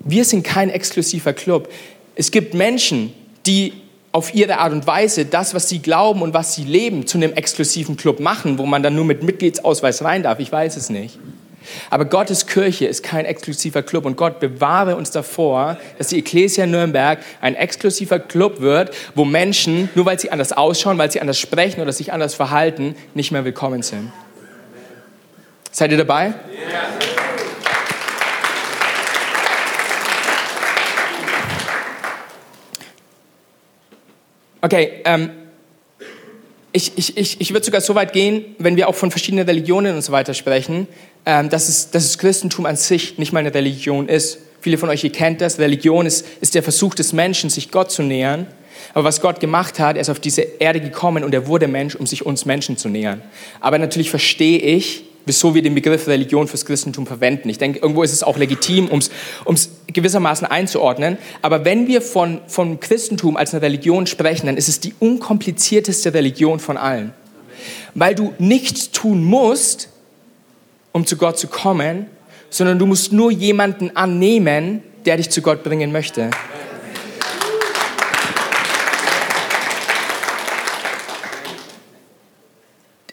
Wir 0.00 0.24
sind 0.24 0.42
kein 0.42 0.68
exklusiver 0.70 1.32
Club. 1.32 1.70
Es 2.14 2.30
gibt 2.30 2.54
Menschen, 2.54 3.12
die 3.46 3.72
auf 4.10 4.34
ihre 4.34 4.58
Art 4.58 4.72
und 4.72 4.86
Weise 4.86 5.24
das, 5.24 5.54
was 5.54 5.68
sie 5.68 5.78
glauben 5.80 6.20
und 6.20 6.34
was 6.34 6.54
sie 6.54 6.64
leben, 6.64 7.06
zu 7.06 7.16
einem 7.16 7.32
exklusiven 7.32 7.96
Club 7.96 8.20
machen, 8.20 8.58
wo 8.58 8.66
man 8.66 8.82
dann 8.82 8.94
nur 8.94 9.06
mit 9.06 9.22
Mitgliedsausweis 9.22 10.04
rein 10.04 10.22
darf. 10.22 10.38
Ich 10.38 10.52
weiß 10.52 10.76
es 10.76 10.90
nicht. 10.90 11.18
Aber 11.90 12.04
Gottes 12.04 12.46
Kirche 12.46 12.86
ist 12.86 13.02
kein 13.02 13.24
exklusiver 13.24 13.82
Club 13.82 14.04
und 14.04 14.16
Gott 14.16 14.40
bewahre 14.40 14.96
uns 14.96 15.10
davor, 15.10 15.78
dass 15.98 16.08
die 16.08 16.18
Ecclesia 16.18 16.66
Nürnberg 16.66 17.18
ein 17.40 17.54
exklusiver 17.54 18.18
Club 18.18 18.60
wird, 18.60 18.94
wo 19.14 19.24
Menschen, 19.24 19.88
nur 19.94 20.06
weil 20.06 20.18
sie 20.18 20.30
anders 20.30 20.52
ausschauen, 20.52 20.98
weil 20.98 21.10
sie 21.10 21.20
anders 21.20 21.38
sprechen 21.38 21.80
oder 21.80 21.92
sich 21.92 22.12
anders 22.12 22.34
verhalten, 22.34 22.94
nicht 23.14 23.32
mehr 23.32 23.44
willkommen 23.44 23.82
sind. 23.82 24.12
Seid 25.70 25.90
ihr 25.90 25.98
dabei? 25.98 26.34
Okay, 34.64 35.02
ähm, 35.04 35.30
ich, 36.72 36.96
ich, 36.96 37.16
ich, 37.16 37.40
ich 37.40 37.52
würde 37.52 37.66
sogar 37.66 37.80
so 37.80 37.94
weit 37.94 38.12
gehen, 38.12 38.54
wenn 38.58 38.76
wir 38.76 38.88
auch 38.88 38.94
von 38.94 39.10
verschiedenen 39.10 39.44
Religionen 39.44 39.96
und 39.96 40.02
so 40.02 40.12
weiter 40.12 40.34
sprechen, 40.34 40.86
ähm, 41.24 41.48
dass, 41.48 41.68
es, 41.68 41.90
dass 41.90 42.08
das 42.08 42.18
Christentum 42.18 42.66
an 42.66 42.76
sich 42.76 43.18
nicht 43.18 43.32
mal 43.32 43.40
eine 43.40 43.54
Religion 43.54 44.08
ist. 44.08 44.38
Viele 44.60 44.78
von 44.78 44.88
euch, 44.88 45.04
ihr 45.04 45.12
kennt 45.12 45.40
das. 45.40 45.58
Religion 45.58 46.06
ist, 46.06 46.26
ist 46.40 46.54
der 46.54 46.62
Versuch 46.62 46.94
des 46.94 47.12
Menschen, 47.12 47.50
sich 47.50 47.70
Gott 47.70 47.90
zu 47.90 48.02
nähern. 48.02 48.46
Aber 48.94 49.04
was 49.04 49.20
Gott 49.20 49.40
gemacht 49.40 49.78
hat, 49.78 49.96
er 49.96 50.02
ist 50.02 50.10
auf 50.10 50.20
diese 50.20 50.42
Erde 50.42 50.80
gekommen 50.80 51.24
und 51.24 51.34
er 51.34 51.46
wurde 51.46 51.68
Mensch, 51.68 51.94
um 51.94 52.06
sich 52.06 52.26
uns 52.26 52.44
Menschen 52.44 52.76
zu 52.76 52.88
nähern. 52.88 53.22
Aber 53.60 53.78
natürlich 53.78 54.10
verstehe 54.10 54.58
ich, 54.58 55.04
wieso 55.24 55.54
wir 55.54 55.62
den 55.62 55.74
Begriff 55.74 56.08
Religion 56.08 56.48
fürs 56.48 56.66
Christentum 56.66 57.06
verwenden. 57.06 57.48
Ich 57.48 57.58
denke, 57.58 57.78
irgendwo 57.78 58.02
ist 58.02 58.12
es 58.12 58.22
auch 58.22 58.36
legitim, 58.36 58.88
um 58.88 58.98
es 58.98 59.70
gewissermaßen 59.92 60.46
einzuordnen. 60.46 61.18
Aber 61.42 61.64
wenn 61.64 61.86
wir 61.86 62.02
von, 62.02 62.40
vom 62.48 62.80
Christentum 62.80 63.36
als 63.36 63.54
eine 63.54 63.62
Religion 63.62 64.06
sprechen, 64.06 64.46
dann 64.46 64.56
ist 64.56 64.68
es 64.68 64.80
die 64.80 64.94
unkomplizierteste 64.98 66.12
Religion 66.12 66.58
von 66.58 66.76
allen. 66.76 67.12
Weil 67.94 68.14
du 68.14 68.32
nichts 68.38 68.90
tun 68.90 69.22
musst, 69.22 69.88
um 70.92 71.06
zu 71.06 71.16
Gott 71.16 71.38
zu 71.38 71.48
kommen, 71.48 72.06
sondern 72.50 72.78
du 72.78 72.86
musst 72.86 73.12
nur 73.12 73.30
jemanden 73.30 73.96
annehmen, 73.96 74.82
der 75.04 75.16
dich 75.16 75.30
zu 75.30 75.42
Gott 75.42 75.64
bringen 75.64 75.90
möchte. 75.90 76.30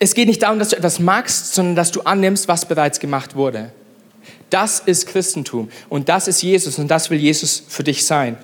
Es 0.02 0.14
geht 0.14 0.28
nicht 0.28 0.44
darum, 0.44 0.60
dass 0.60 0.70
du 0.70 0.78
etwas 0.78 1.00
magst, 1.00 1.54
sondern 1.54 1.76
dass 1.76 1.92
du 1.92 2.02
annimmst, 2.02 2.48
was 2.48 2.66
bereits 2.66 3.00
gemacht 3.00 3.36
wurde. 3.36 3.72
Das 4.50 4.80
ist 4.80 5.08
Christentum 5.08 5.70
und 5.90 6.10
das 6.10 6.28
ist 6.28 6.42
Jesus 6.42 6.80
und 6.80 6.88
das 6.90 7.10
will 7.10 7.20
Jesus 7.20 7.62
für 7.68 7.84
dich 7.84 8.06
sein. 8.06 8.38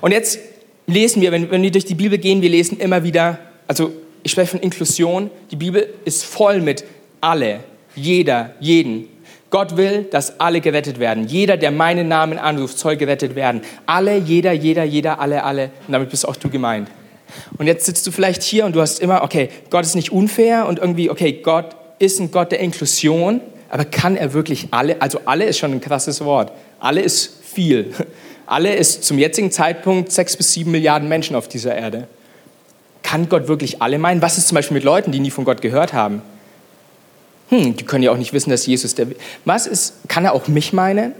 Und 0.00 0.12
jetzt 0.12 0.38
lesen 0.86 1.22
wir, 1.22 1.32
wenn, 1.32 1.50
wenn 1.50 1.62
wir 1.62 1.70
durch 1.70 1.86
die 1.86 1.94
Bibel 1.94 2.18
gehen, 2.18 2.42
wir 2.42 2.50
lesen 2.50 2.78
immer 2.78 3.02
wieder, 3.04 3.38
also 3.66 3.92
ich 4.22 4.32
spreche 4.32 4.52
von 4.52 4.60
Inklusion, 4.60 5.30
die 5.50 5.56
Bibel 5.56 5.92
ist 6.04 6.24
voll 6.24 6.60
mit 6.60 6.84
alle, 7.20 7.60
jeder, 7.98 8.50
jeden. 8.60 9.08
Gott 9.50 9.76
will, 9.76 10.02
dass 10.10 10.40
alle 10.40 10.60
gerettet 10.60 10.98
werden. 10.98 11.26
Jeder, 11.26 11.56
der 11.56 11.70
meinen 11.70 12.08
Namen 12.08 12.38
anruft, 12.38 12.78
soll 12.78 12.96
gerettet 12.96 13.34
werden. 13.34 13.62
Alle, 13.86 14.18
jeder, 14.18 14.52
jeder, 14.52 14.84
jeder, 14.84 15.20
alle, 15.20 15.42
alle. 15.42 15.70
Und 15.86 15.92
damit 15.92 16.10
bist 16.10 16.28
auch 16.28 16.36
du 16.36 16.50
gemeint. 16.50 16.88
Und 17.56 17.66
jetzt 17.66 17.86
sitzt 17.86 18.06
du 18.06 18.10
vielleicht 18.10 18.42
hier 18.42 18.66
und 18.66 18.76
du 18.76 18.80
hast 18.80 19.00
immer, 19.00 19.22
okay, 19.22 19.48
Gott 19.70 19.84
ist 19.84 19.94
nicht 19.94 20.12
unfair 20.12 20.66
und 20.66 20.78
irgendwie, 20.78 21.10
okay, 21.10 21.32
Gott 21.42 21.76
ist 21.98 22.20
ein 22.20 22.30
Gott 22.30 22.52
der 22.52 22.60
Inklusion, 22.60 23.40
aber 23.70 23.84
kann 23.84 24.16
er 24.16 24.32
wirklich 24.32 24.68
alle, 24.70 25.00
also 25.00 25.20
alle 25.24 25.44
ist 25.44 25.58
schon 25.58 25.72
ein 25.72 25.80
krasses 25.80 26.24
Wort. 26.24 26.52
Alle 26.80 27.00
ist 27.00 27.32
viel. 27.44 27.92
Alle 28.50 28.74
ist 28.74 29.04
zum 29.04 29.18
jetzigen 29.18 29.50
Zeitpunkt 29.50 30.10
sechs 30.10 30.34
bis 30.34 30.54
sieben 30.54 30.70
Milliarden 30.70 31.06
Menschen 31.06 31.36
auf 31.36 31.48
dieser 31.48 31.76
Erde. 31.76 32.08
Kann 33.02 33.28
Gott 33.28 33.46
wirklich 33.46 33.82
alle 33.82 33.98
meinen? 33.98 34.22
Was 34.22 34.38
ist 34.38 34.48
zum 34.48 34.54
Beispiel 34.54 34.74
mit 34.74 34.84
Leuten, 34.84 35.12
die 35.12 35.20
nie 35.20 35.30
von 35.30 35.44
Gott 35.44 35.60
gehört 35.60 35.92
haben? 35.92 36.22
Hm, 37.48 37.76
die 37.76 37.84
können 37.84 38.04
ja 38.04 38.10
auch 38.12 38.16
nicht 38.16 38.32
wissen, 38.32 38.50
dass 38.50 38.66
Jesus 38.66 38.94
der. 38.94 39.06
Was 39.44 39.66
ist, 39.66 39.94
kann 40.08 40.24
er 40.24 40.34
auch 40.34 40.48
mich 40.48 40.72
meinen? 40.72 41.14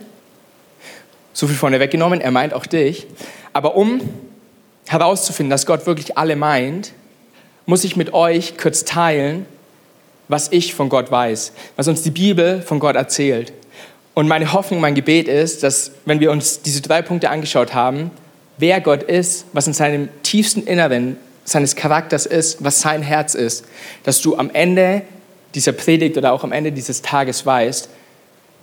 So 1.32 1.46
viel 1.46 1.56
vorne 1.56 1.80
weggenommen, 1.80 2.20
er 2.20 2.30
meint 2.30 2.52
auch 2.52 2.66
dich. 2.66 3.06
Aber 3.52 3.76
um 3.76 4.00
herauszufinden, 4.86 5.50
dass 5.50 5.66
Gott 5.66 5.86
wirklich 5.86 6.18
alle 6.18 6.36
meint, 6.36 6.92
muss 7.66 7.84
ich 7.84 7.96
mit 7.96 8.14
euch 8.14 8.56
kurz 8.56 8.84
teilen, 8.84 9.46
was 10.28 10.48
ich 10.52 10.74
von 10.74 10.88
Gott 10.88 11.10
weiß, 11.10 11.52
was 11.76 11.88
uns 11.88 12.02
die 12.02 12.10
Bibel 12.10 12.62
von 12.62 12.80
Gott 12.80 12.96
erzählt. 12.96 13.52
Und 14.14 14.26
meine 14.26 14.52
Hoffnung, 14.52 14.80
mein 14.80 14.94
Gebet 14.94 15.28
ist, 15.28 15.62
dass 15.62 15.92
wenn 16.04 16.20
wir 16.20 16.30
uns 16.30 16.62
diese 16.62 16.82
drei 16.82 17.02
Punkte 17.02 17.30
angeschaut 17.30 17.72
haben, 17.72 18.10
wer 18.58 18.80
Gott 18.80 19.02
ist, 19.02 19.46
was 19.52 19.66
in 19.66 19.72
seinem 19.72 20.08
tiefsten 20.22 20.66
Inneren 20.66 21.16
seines 21.44 21.76
Charakters 21.76 22.26
ist, 22.26 22.62
was 22.62 22.80
sein 22.80 23.02
Herz 23.02 23.34
ist, 23.34 23.64
dass 24.02 24.20
du 24.20 24.36
am 24.36 24.50
Ende 24.50 25.02
dieser 25.54 25.72
Predigt 25.72 26.16
oder 26.16 26.32
auch 26.32 26.44
am 26.44 26.52
Ende 26.52 26.72
dieses 26.72 27.02
Tages 27.02 27.44
weißt, 27.44 27.88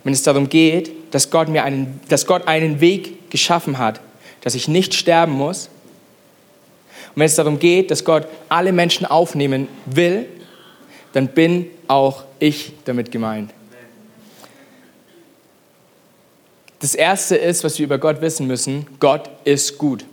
wenn 0.04 0.12
es 0.12 0.22
darum 0.22 0.48
geht, 0.48 0.92
dass 1.12 1.30
Gott 1.30 1.48
mir 1.48 1.64
einen, 1.64 2.00
dass 2.08 2.26
Gott 2.26 2.46
einen 2.46 2.80
Weg 2.80 3.30
geschaffen 3.30 3.78
hat, 3.78 4.00
dass 4.42 4.54
ich 4.54 4.68
nicht 4.68 4.94
sterben 4.94 5.32
muss. 5.32 5.68
Und 7.14 7.20
wenn 7.20 7.26
es 7.26 7.34
darum 7.34 7.58
geht, 7.58 7.90
dass 7.90 8.04
Gott 8.04 8.26
alle 8.48 8.72
Menschen 8.72 9.04
aufnehmen 9.06 9.66
will, 9.86 10.26
dann 11.12 11.28
bin 11.28 11.66
auch 11.88 12.24
ich 12.38 12.72
damit 12.84 13.10
gemeint. 13.10 13.52
Das 16.78 16.94
erste 16.94 17.36
ist, 17.36 17.64
was 17.64 17.78
wir 17.78 17.86
über 17.86 17.98
Gott 17.98 18.20
wissen 18.20 18.46
müssen, 18.46 18.86
Gott 19.00 19.30
ist 19.44 19.78
gut. 19.78 20.04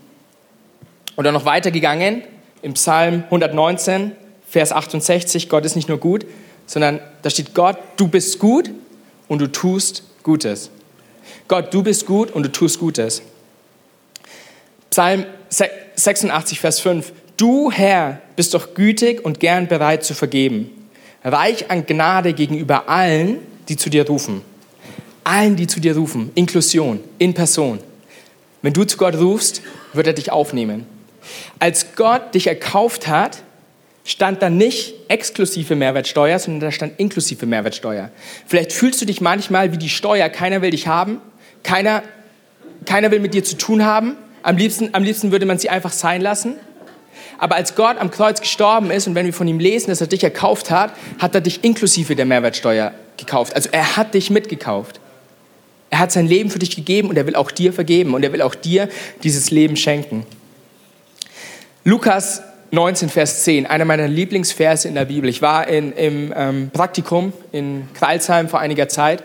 Und 1.15 1.25
dann 1.25 1.33
noch 1.33 1.45
weitergegangen, 1.45 2.23
im 2.61 2.73
Psalm 2.73 3.25
119, 3.25 4.13
Vers 4.49 4.71
68, 4.71 5.49
Gott 5.49 5.65
ist 5.65 5.75
nicht 5.75 5.89
nur 5.89 5.97
gut, 5.97 6.25
sondern 6.65 6.99
da 7.21 7.29
steht 7.29 7.53
Gott, 7.53 7.77
du 7.97 8.07
bist 8.07 8.39
gut 8.39 8.71
und 9.27 9.39
du 9.39 9.47
tust 9.47 10.03
Gutes. 10.23 10.69
Gott, 11.47 11.73
du 11.73 11.83
bist 11.83 12.05
gut 12.05 12.31
und 12.31 12.43
du 12.43 12.51
tust 12.51 12.79
Gutes. 12.79 13.21
Psalm 14.89 15.25
86, 15.49 16.59
Vers 16.59 16.79
5. 16.79 17.11
Du, 17.37 17.71
Herr, 17.71 18.21
bist 18.35 18.53
doch 18.53 18.73
gütig 18.73 19.23
und 19.25 19.39
gern 19.39 19.67
bereit 19.67 20.03
zu 20.03 20.13
vergeben. 20.13 20.69
Reich 21.23 21.71
an 21.71 21.85
Gnade 21.85 22.33
gegenüber 22.33 22.89
allen, 22.89 23.39
die 23.69 23.77
zu 23.77 23.89
dir 23.89 24.07
rufen. 24.07 24.41
Allen, 25.23 25.55
die 25.55 25.67
zu 25.67 25.79
dir 25.79 25.95
rufen. 25.95 26.31
Inklusion, 26.35 26.99
in 27.17 27.33
Person. 27.33 27.79
Wenn 28.61 28.73
du 28.73 28.83
zu 28.83 28.97
Gott 28.97 29.15
rufst, 29.15 29.61
wird 29.93 30.07
er 30.07 30.13
dich 30.13 30.31
aufnehmen. 30.31 30.85
Als 31.59 31.95
Gott 31.95 32.35
dich 32.35 32.47
erkauft 32.47 33.07
hat, 33.07 33.43
stand 34.03 34.41
da 34.41 34.49
nicht 34.49 34.95
exklusive 35.07 35.75
Mehrwertsteuer, 35.75 36.37
sondern 36.39 36.59
da 36.59 36.71
stand 36.71 36.99
inklusive 36.99 37.45
Mehrwertsteuer. 37.45 38.09
Vielleicht 38.45 38.73
fühlst 38.73 39.01
du 39.01 39.05
dich 39.05 39.21
manchmal 39.21 39.71
wie 39.71 39.77
die 39.77 39.89
Steuer, 39.89 40.29
keiner 40.29 40.61
will 40.61 40.71
dich 40.71 40.87
haben, 40.87 41.21
keiner, 41.63 42.03
keiner 42.85 43.11
will 43.11 43.19
mit 43.19 43.33
dir 43.33 43.43
zu 43.43 43.57
tun 43.57 43.85
haben, 43.85 44.15
am 44.41 44.57
liebsten, 44.57 44.89
am 44.93 45.03
liebsten 45.03 45.31
würde 45.31 45.45
man 45.45 45.57
sie 45.57 45.69
einfach 45.69 45.93
sein 45.93 46.21
lassen. 46.21 46.55
Aber 47.37 47.55
als 47.55 47.75
Gott 47.75 47.97
am 47.97 48.11
Kreuz 48.11 48.41
gestorben 48.41 48.91
ist 48.91 49.07
und 49.07 49.15
wenn 49.15 49.25
wir 49.25 49.33
von 49.33 49.47
ihm 49.47 49.59
lesen, 49.59 49.89
dass 49.89 50.01
er 50.01 50.07
dich 50.07 50.23
erkauft 50.23 50.69
hat, 50.69 50.93
hat 51.19 51.33
er 51.33 51.41
dich 51.41 51.63
inklusive 51.63 52.15
der 52.15 52.25
Mehrwertsteuer 52.25 52.93
gekauft. 53.17 53.55
Also 53.55 53.69
er 53.71 53.95
hat 53.95 54.13
dich 54.13 54.29
mitgekauft. 54.29 54.99
Er 55.89 55.99
hat 55.99 56.11
sein 56.11 56.27
Leben 56.27 56.49
für 56.49 56.59
dich 56.59 56.75
gegeben 56.75 57.09
und 57.09 57.17
er 57.17 57.25
will 57.27 57.35
auch 57.35 57.51
dir 57.51 57.71
vergeben 57.71 58.13
und 58.13 58.23
er 58.23 58.33
will 58.33 58.41
auch 58.41 58.55
dir 58.55 58.89
dieses 59.23 59.51
Leben 59.51 59.75
schenken. 59.75 60.25
Lukas 61.83 62.41
19, 62.73 63.09
Vers 63.09 63.43
10, 63.43 63.67
einer 63.67 63.85
meiner 63.85 64.07
Lieblingsverse 64.07 64.87
in 64.87 64.95
der 64.95 65.05
Bibel. 65.05 65.29
Ich 65.29 65.43
war 65.43 65.67
in, 65.67 65.91
im 65.91 66.33
ähm, 66.35 66.71
Praktikum 66.73 67.31
in 67.51 67.87
Kreilsheim 67.93 68.49
vor 68.49 68.61
einiger 68.61 68.89
Zeit 68.89 69.23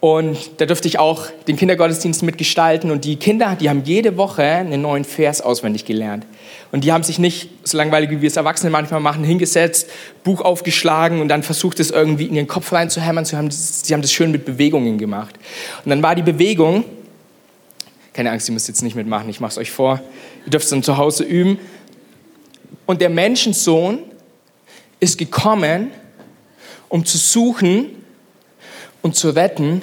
und 0.00 0.38
da 0.56 0.64
durfte 0.64 0.88
ich 0.88 0.98
auch 0.98 1.26
den 1.46 1.56
Kindergottesdienst 1.58 2.22
mitgestalten. 2.22 2.90
Und 2.90 3.04
die 3.04 3.16
Kinder, 3.16 3.54
die 3.60 3.68
haben 3.68 3.82
jede 3.84 4.16
Woche 4.16 4.44
einen 4.44 4.80
neuen 4.80 5.04
Vers 5.04 5.42
auswendig 5.42 5.84
gelernt. 5.84 6.24
Und 6.72 6.84
die 6.84 6.92
haben 6.92 7.02
sich 7.02 7.18
nicht, 7.18 7.50
so 7.64 7.76
langweilig 7.76 8.08
wie 8.08 8.22
wir 8.22 8.28
es 8.28 8.36
Erwachsene 8.36 8.70
manchmal 8.70 9.00
machen, 9.00 9.24
hingesetzt, 9.24 9.90
Buch 10.24 10.40
aufgeschlagen 10.40 11.20
und 11.20 11.28
dann 11.28 11.42
versucht, 11.42 11.80
es 11.80 11.90
irgendwie 11.90 12.24
in 12.24 12.34
ihren 12.34 12.46
Kopf 12.46 12.72
reinzuhämmern. 12.72 13.26
Sie 13.26 13.36
haben, 13.36 13.50
sie 13.50 13.92
haben 13.92 14.00
das 14.00 14.10
schön 14.10 14.30
mit 14.30 14.46
Bewegungen 14.46 14.96
gemacht. 14.96 15.34
Und 15.84 15.90
dann 15.90 16.02
war 16.02 16.14
die 16.14 16.22
Bewegung, 16.22 16.84
keine 18.14 18.30
Angst, 18.30 18.48
ihr 18.48 18.54
müsst 18.54 18.68
jetzt 18.68 18.82
nicht 18.82 18.96
mitmachen, 18.96 19.28
ich 19.28 19.40
mache 19.40 19.50
es 19.50 19.58
euch 19.58 19.70
vor. 19.70 20.00
Ihr 20.46 20.50
dürft 20.50 20.64
es 20.64 20.70
dann 20.70 20.82
zu 20.82 20.96
Hause 20.96 21.22
üben. 21.22 21.58
Und 22.86 23.00
der 23.00 23.10
Menschensohn 23.10 23.98
ist 25.00 25.18
gekommen, 25.18 25.90
um 26.88 27.04
zu 27.04 27.18
suchen 27.18 28.04
und 29.02 29.16
zu 29.16 29.30
retten, 29.30 29.82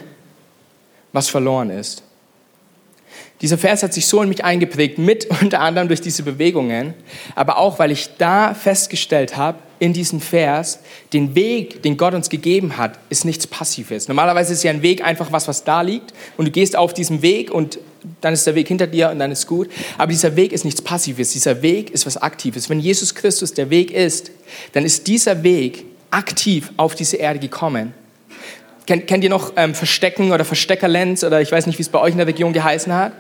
was 1.12 1.30
verloren 1.30 1.70
ist. 1.70 2.04
Dieser 3.42 3.58
Vers 3.58 3.84
hat 3.84 3.94
sich 3.94 4.08
so 4.08 4.22
in 4.22 4.30
mich 4.30 4.44
eingeprägt, 4.46 4.98
mit 4.98 5.26
unter 5.42 5.60
anderem 5.60 5.90
durch 5.90 6.00
diese 6.02 6.24
Bewegungen, 6.24 6.94
aber 7.36 7.58
auch, 7.58 7.78
weil 7.78 7.92
ich 7.92 8.16
da 8.18 8.54
festgestellt 8.54 9.36
habe, 9.36 9.60
in 9.80 9.92
diesem 9.92 10.22
Vers, 10.22 10.80
den 11.12 11.36
Weg, 11.36 11.84
den 11.84 11.98
Gott 11.98 12.14
uns 12.14 12.30
gegeben 12.30 12.78
hat, 12.78 12.98
ist 13.10 13.26
nichts 13.26 13.46
Passives. 13.46 14.08
Normalerweise 14.08 14.54
ist 14.54 14.64
ja 14.64 14.72
ein 14.72 14.82
Weg 14.82 15.04
einfach 15.04 15.34
was, 15.34 15.50
was 15.50 15.66
da 15.66 15.82
liegt 15.82 16.14
und 16.38 16.46
du 16.46 16.52
gehst 16.52 16.78
auf 16.78 16.94
diesen 16.94 17.22
Weg 17.22 17.52
und 17.52 17.80
dann 18.22 18.34
ist 18.34 18.46
der 18.46 18.56
Weg 18.56 18.68
hinter 18.68 18.88
dir 18.88 19.10
und 19.10 19.20
dann 19.20 19.32
ist 19.32 19.48
gut. 19.48 19.70
Aber 19.98 20.12
dieser 20.12 20.36
Weg 20.36 20.54
ist 20.54 20.66
nichts 20.66 20.82
Passives, 20.82 21.32
dieser 21.32 21.62
Weg 21.62 21.92
ist 21.92 22.06
was 22.06 22.18
Aktives. 22.18 22.70
Wenn 22.70 22.80
Jesus 22.80 23.16
Christus 23.16 23.54
der 23.54 23.70
Weg 23.70 23.92
ist, 23.92 24.32
dann 24.74 24.86
ist 24.86 25.08
dieser 25.08 25.44
Weg 25.44 25.86
aktiv 26.12 26.72
auf 26.78 26.96
diese 26.96 27.18
Erde 27.18 27.40
gekommen. 27.40 27.94
Kennt, 28.86 29.08
kennt 29.08 29.24
ihr 29.24 29.30
noch 29.30 29.54
ähm, 29.56 29.74
Verstecken 29.74 30.32
oder 30.32 30.44
Versteckerlenz 30.44 31.24
oder 31.24 31.42
ich 31.42 31.52
weiß 31.52 31.68
nicht, 31.68 31.78
wie 31.80 31.84
es 31.84 31.90
bei 31.90 32.00
euch 32.00 32.12
in 32.12 32.18
der 32.18 32.28
Region 32.28 32.52
geheißen 32.52 32.94
hat? 32.94 33.14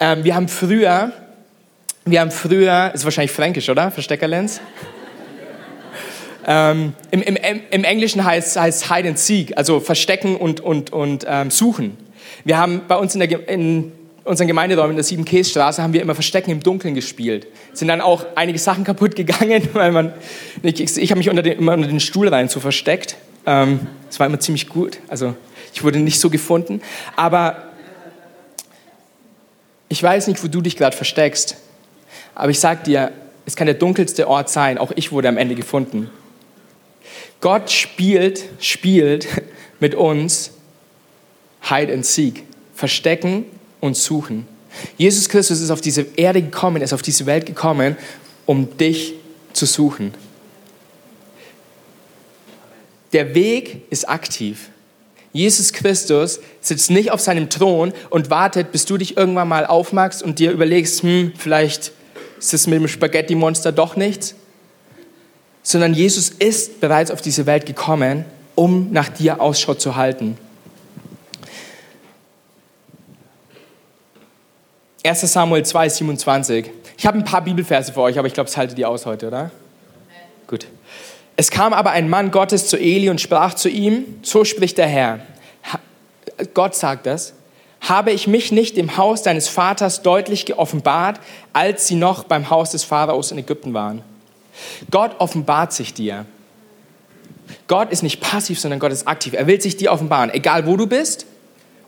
Ähm, 0.00 0.24
wir 0.24 0.34
haben 0.34 0.48
früher, 0.48 1.12
wir 2.06 2.20
haben 2.20 2.30
früher, 2.30 2.90
ist 2.94 3.04
wahrscheinlich 3.04 3.32
fränkisch, 3.32 3.68
oder? 3.68 3.90
Versteckerlenz? 3.90 4.60
ähm, 6.46 6.94
im, 7.10 7.22
im, 7.22 7.36
Im 7.70 7.84
Englischen 7.84 8.24
heißt 8.24 8.56
es 8.56 8.90
Hide 8.90 9.08
and 9.08 9.18
Seek, 9.18 9.56
also 9.56 9.80
Verstecken 9.80 10.36
und, 10.36 10.60
und, 10.60 10.92
und 10.92 11.26
ähm, 11.28 11.50
Suchen. 11.50 11.96
Wir 12.44 12.58
haben 12.58 12.82
bei 12.88 12.96
uns 12.96 13.14
in, 13.14 13.20
der, 13.20 13.48
in 13.48 13.92
unseren 14.24 14.46
Gemeinderäumen 14.46 14.92
in 14.92 14.96
der 14.96 15.04
Siebenkässtraße 15.04 15.82
haben 15.82 15.92
wir 15.92 16.02
immer 16.02 16.14
Verstecken 16.14 16.50
im 16.50 16.60
Dunkeln 16.60 16.94
gespielt. 16.94 17.46
Sind 17.72 17.88
dann 17.88 18.00
auch 18.00 18.24
einige 18.34 18.58
Sachen 18.58 18.84
kaputt 18.84 19.16
gegangen, 19.16 19.68
weil 19.74 19.92
man, 19.92 20.12
ich, 20.62 20.80
ich 20.80 21.10
habe 21.10 21.18
mich 21.18 21.30
unter 21.30 21.42
den, 21.42 21.58
immer 21.58 21.74
unter 21.74 21.88
den 21.88 22.00
Stuhl 22.00 22.28
rein 22.28 22.48
so 22.48 22.60
versteckt. 22.60 23.16
Ähm, 23.46 23.80
war 24.16 24.26
immer 24.26 24.40
ziemlich 24.40 24.68
gut. 24.68 24.98
Also 25.08 25.34
ich 25.72 25.82
wurde 25.82 25.98
nicht 25.98 26.20
so 26.20 26.30
gefunden. 26.30 26.80
Aber 27.16 27.64
ich 29.88 30.02
weiß 30.02 30.28
nicht, 30.28 30.42
wo 30.42 30.48
du 30.48 30.60
dich 30.60 30.76
gerade 30.76 30.96
versteckst. 30.96 31.56
Aber 32.34 32.50
ich 32.50 32.60
sag 32.60 32.84
dir, 32.84 33.12
es 33.44 33.56
kann 33.56 33.66
der 33.66 33.74
dunkelste 33.74 34.28
Ort 34.28 34.48
sein. 34.48 34.78
Auch 34.78 34.92
ich 34.94 35.12
wurde 35.12 35.28
am 35.28 35.36
Ende 35.36 35.56
gefunden. 35.56 36.10
Gott 37.40 37.70
spielt, 37.70 38.44
spielt 38.60 39.26
mit 39.80 39.94
uns 39.94 40.52
Hide 41.68 41.92
and 41.92 42.06
Seek. 42.06 42.44
Verstecken 42.74 43.46
und 43.84 43.96
suchen. 43.96 44.46
Jesus 44.96 45.28
Christus 45.28 45.60
ist 45.60 45.70
auf 45.70 45.82
diese 45.82 46.06
Erde 46.16 46.40
gekommen, 46.42 46.82
ist 46.82 46.94
auf 46.94 47.02
diese 47.02 47.26
Welt 47.26 47.44
gekommen, 47.44 47.96
um 48.46 48.76
dich 48.78 49.14
zu 49.52 49.66
suchen. 49.66 50.14
Der 53.12 53.34
Weg 53.34 53.82
ist 53.90 54.08
aktiv. 54.08 54.70
Jesus 55.32 55.72
Christus 55.72 56.40
sitzt 56.60 56.90
nicht 56.90 57.10
auf 57.10 57.20
seinem 57.20 57.50
Thron 57.50 57.92
und 58.08 58.30
wartet, 58.30 58.72
bis 58.72 58.86
du 58.86 58.96
dich 58.96 59.16
irgendwann 59.16 59.48
mal 59.48 59.66
aufmachst 59.66 60.22
und 60.22 60.38
dir 60.38 60.50
überlegst, 60.50 61.02
hm, 61.02 61.32
vielleicht 61.36 61.92
ist 62.38 62.54
es 62.54 62.66
mit 62.66 62.80
dem 62.80 62.88
Spaghetti-Monster 62.88 63.70
doch 63.70 63.96
nichts. 63.96 64.34
Sondern 65.62 65.92
Jesus 65.92 66.30
ist 66.30 66.80
bereits 66.80 67.10
auf 67.10 67.20
diese 67.20 67.46
Welt 67.46 67.66
gekommen, 67.66 68.24
um 68.54 68.92
nach 68.92 69.08
dir 69.10 69.40
Ausschau 69.40 69.74
zu 69.74 69.96
halten. 69.96 70.38
1 75.06 75.20
Samuel 75.20 75.64
2, 75.64 75.88
27. 75.90 76.70
Ich 76.96 77.06
habe 77.06 77.18
ein 77.18 77.24
paar 77.24 77.42
Bibelverse 77.42 77.92
für 77.92 78.00
euch, 78.00 78.18
aber 78.18 78.26
ich 78.26 78.32
glaube, 78.32 78.48
es 78.48 78.56
haltet 78.56 78.78
ihr 78.78 78.88
aus 78.88 79.04
heute, 79.04 79.26
oder? 79.26 79.50
Gut. 80.46 80.66
Es 81.36 81.50
kam 81.50 81.74
aber 81.74 81.90
ein 81.90 82.08
Mann 82.08 82.30
Gottes 82.30 82.68
zu 82.68 82.78
Eli 82.78 83.10
und 83.10 83.20
sprach 83.20 83.52
zu 83.52 83.68
ihm, 83.68 84.18
so 84.22 84.44
spricht 84.44 84.78
der 84.78 84.86
Herr. 84.86 85.20
Gott 86.54 86.74
sagt 86.74 87.04
das. 87.04 87.34
Habe 87.82 88.12
ich 88.12 88.26
mich 88.26 88.50
nicht 88.50 88.78
im 88.78 88.96
Haus 88.96 89.22
deines 89.22 89.46
Vaters 89.46 90.00
deutlich 90.00 90.46
geoffenbart, 90.46 91.20
als 91.52 91.86
sie 91.86 91.96
noch 91.96 92.24
beim 92.24 92.48
Haus 92.48 92.70
des 92.70 92.82
Pharaos 92.82 93.30
in 93.30 93.36
Ägypten 93.36 93.74
waren? 93.74 94.00
Gott 94.90 95.16
offenbart 95.18 95.74
sich 95.74 95.92
dir. 95.92 96.24
Gott 97.68 97.90
ist 97.90 98.02
nicht 98.02 98.22
passiv, 98.22 98.58
sondern 98.58 98.80
Gott 98.80 98.92
ist 98.92 99.06
aktiv. 99.06 99.34
Er 99.34 99.46
will 99.46 99.60
sich 99.60 99.76
dir 99.76 99.92
offenbaren, 99.92 100.32
egal 100.32 100.66
wo 100.66 100.78
du 100.78 100.86
bist 100.86 101.26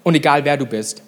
und 0.02 0.14
egal 0.14 0.44
wer 0.44 0.58
du 0.58 0.66
bist. 0.66 1.00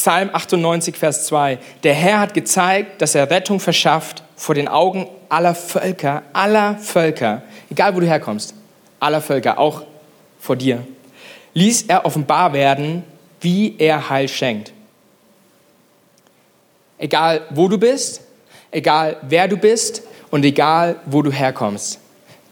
Psalm 0.00 0.30
98, 0.32 0.96
Vers 0.96 1.26
2. 1.26 1.58
Der 1.82 1.92
Herr 1.92 2.20
hat 2.20 2.32
gezeigt, 2.32 3.02
dass 3.02 3.14
er 3.14 3.28
Rettung 3.28 3.60
verschafft 3.60 4.22
vor 4.34 4.54
den 4.54 4.66
Augen 4.66 5.06
aller 5.28 5.54
Völker, 5.54 6.22
aller 6.32 6.78
Völker, 6.78 7.42
egal 7.70 7.94
wo 7.94 8.00
du 8.00 8.06
herkommst, 8.06 8.54
aller 8.98 9.20
Völker, 9.20 9.58
auch 9.58 9.82
vor 10.40 10.56
dir, 10.56 10.86
ließ 11.52 11.82
er 11.88 12.06
offenbar 12.06 12.54
werden, 12.54 13.04
wie 13.42 13.76
er 13.76 14.08
Heil 14.08 14.28
schenkt. 14.28 14.72
Egal 16.96 17.42
wo 17.50 17.68
du 17.68 17.76
bist, 17.76 18.22
egal 18.70 19.18
wer 19.20 19.48
du 19.48 19.58
bist 19.58 20.02
und 20.30 20.46
egal 20.46 20.96
wo 21.04 21.20
du 21.20 21.30
herkommst. 21.30 22.00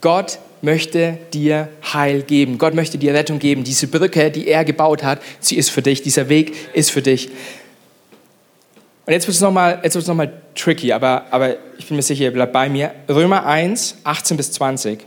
Gott 0.03 0.39
möchte 0.63 1.19
dir 1.33 1.69
Heil 1.93 2.23
geben. 2.23 2.59
Gott 2.59 2.75
möchte 2.75 2.99
dir 2.99 3.15
Rettung 3.15 3.39
geben. 3.39 3.65
Diese 3.65 3.87
Brücke, 3.87 4.31
die 4.31 4.49
er 4.49 4.65
gebaut 4.65 5.03
hat, 5.03 5.21
sie 5.41 5.57
ist 5.57 5.71
für 5.71 5.83
dich. 5.83 6.03
Dieser 6.03 6.29
Weg 6.29 6.55
ist 6.75 6.91
für 6.91 7.03
dich. 7.03 7.31
Und 9.07 9.13
jetzt 9.13 9.27
wird 9.27 9.35
es 9.37 9.41
nochmal 9.41 9.81
noch, 9.83 10.33
tricky, 10.55 10.93
aber, 10.93 11.27
aber 11.31 11.57
ich 11.79 11.87
bin 11.87 11.97
mir 11.97 12.03
sicher, 12.03 12.25
ihr 12.25 12.33
bleibt 12.33 12.53
bei 12.53 12.69
mir. 12.69 12.93
Römer 13.09 13.47
1, 13.47 13.99
18 14.05 14.37
bis 14.37 14.53
20. 14.53 15.01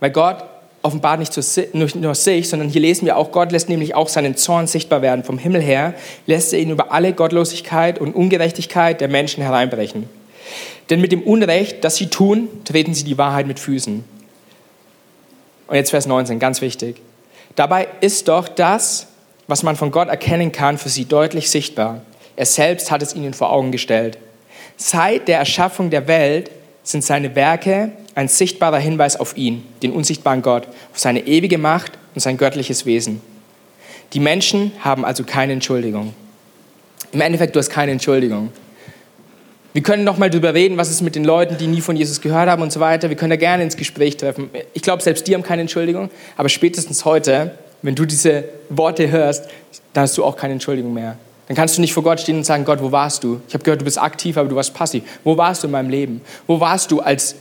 Weil 0.00 0.10
Gott 0.10 0.44
offenbart 0.84 1.18
nicht 1.18 1.94
nur 1.94 2.14
sich, 2.14 2.48
sondern 2.48 2.68
hier 2.68 2.80
lesen 2.80 3.06
wir 3.06 3.16
auch, 3.16 3.32
Gott 3.32 3.52
lässt 3.52 3.68
nämlich 3.68 3.94
auch 3.94 4.08
seinen 4.08 4.36
Zorn 4.36 4.66
sichtbar 4.66 5.02
werden. 5.02 5.24
Vom 5.24 5.38
Himmel 5.38 5.62
her 5.62 5.94
lässt 6.26 6.52
er 6.52 6.58
ihn 6.58 6.70
über 6.70 6.92
alle 6.92 7.12
Gottlosigkeit 7.14 7.98
und 7.98 8.14
Ungerechtigkeit 8.14 9.00
der 9.00 9.08
Menschen 9.08 9.42
hereinbrechen. 9.42 10.08
Denn 10.90 11.00
mit 11.00 11.12
dem 11.12 11.22
Unrecht, 11.22 11.84
das 11.84 11.96
sie 11.96 12.08
tun, 12.08 12.48
treten 12.64 12.92
sie 12.94 13.04
die 13.04 13.16
Wahrheit 13.16 13.46
mit 13.46 13.58
Füßen. 13.58 14.04
Und 15.66 15.76
jetzt 15.76 15.90
Vers 15.90 16.06
19, 16.06 16.38
ganz 16.38 16.60
wichtig. 16.60 17.00
Dabei 17.56 17.88
ist 18.00 18.28
doch 18.28 18.48
das, 18.48 19.06
was 19.46 19.62
man 19.62 19.76
von 19.76 19.90
Gott 19.90 20.08
erkennen 20.08 20.52
kann, 20.52 20.78
für 20.78 20.88
sie 20.88 21.04
deutlich 21.04 21.50
sichtbar. 21.50 22.02
Er 22.36 22.46
selbst 22.46 22.90
hat 22.90 23.02
es 23.02 23.14
ihnen 23.14 23.34
vor 23.34 23.52
Augen 23.52 23.72
gestellt. 23.72 24.18
Seit 24.76 25.28
der 25.28 25.38
Erschaffung 25.38 25.90
der 25.90 26.08
Welt 26.08 26.50
sind 26.82 27.04
seine 27.04 27.34
Werke 27.34 27.92
ein 28.14 28.28
sichtbarer 28.28 28.78
Hinweis 28.78 29.16
auf 29.16 29.36
ihn, 29.36 29.66
den 29.82 29.92
unsichtbaren 29.92 30.42
Gott, 30.42 30.66
auf 30.92 30.98
seine 30.98 31.26
ewige 31.26 31.58
Macht 31.58 31.92
und 32.14 32.20
sein 32.20 32.36
göttliches 32.36 32.86
Wesen. 32.86 33.20
Die 34.12 34.20
Menschen 34.20 34.72
haben 34.80 35.04
also 35.04 35.24
keine 35.24 35.52
Entschuldigung. 35.52 36.14
Im 37.12 37.20
Endeffekt, 37.20 37.54
du 37.54 37.60
hast 37.60 37.70
keine 37.70 37.92
Entschuldigung. 37.92 38.50
Wir 39.74 39.82
können 39.82 40.04
noch 40.04 40.18
mal 40.18 40.30
drüber 40.30 40.54
reden, 40.54 40.76
was 40.76 40.88
ist 40.88 41.00
mit 41.00 41.16
den 41.16 41.24
Leuten, 41.24 41.58
die 41.58 41.66
nie 41.66 41.80
von 41.80 41.96
Jesus 41.96 42.20
gehört 42.20 42.48
haben 42.48 42.62
und 42.62 42.72
so 42.72 42.78
weiter. 42.78 43.08
Wir 43.08 43.16
können 43.16 43.30
da 43.30 43.36
gerne 43.36 43.64
ins 43.64 43.76
Gespräch 43.76 44.16
treffen. 44.16 44.48
Ich 44.72 44.82
glaube, 44.82 45.02
selbst 45.02 45.26
die 45.26 45.34
haben 45.34 45.42
keine 45.42 45.62
Entschuldigung, 45.62 46.10
aber 46.36 46.48
spätestens 46.48 47.04
heute, 47.04 47.58
wenn 47.82 47.96
du 47.96 48.04
diese 48.04 48.44
Worte 48.68 49.10
hörst, 49.10 49.48
dann 49.92 50.02
hast 50.02 50.16
du 50.16 50.22
auch 50.22 50.36
keine 50.36 50.52
Entschuldigung 50.52 50.94
mehr. 50.94 51.16
Dann 51.48 51.56
kannst 51.56 51.76
du 51.76 51.80
nicht 51.80 51.92
vor 51.92 52.04
Gott 52.04 52.20
stehen 52.20 52.36
und 52.36 52.44
sagen, 52.44 52.64
Gott, 52.64 52.80
wo 52.80 52.92
warst 52.92 53.24
du? 53.24 53.40
Ich 53.48 53.54
habe 53.54 53.64
gehört, 53.64 53.80
du 53.80 53.84
bist 53.84 54.00
aktiv, 54.00 54.36
aber 54.36 54.48
du 54.48 54.54
warst 54.54 54.72
passiv. 54.74 55.02
Wo 55.24 55.36
warst 55.36 55.64
du 55.64 55.66
in 55.66 55.72
meinem 55.72 55.90
Leben? 55.90 56.20
Wo 56.46 56.60
warst 56.60 56.92
du, 56.92 57.00
als 57.00 57.34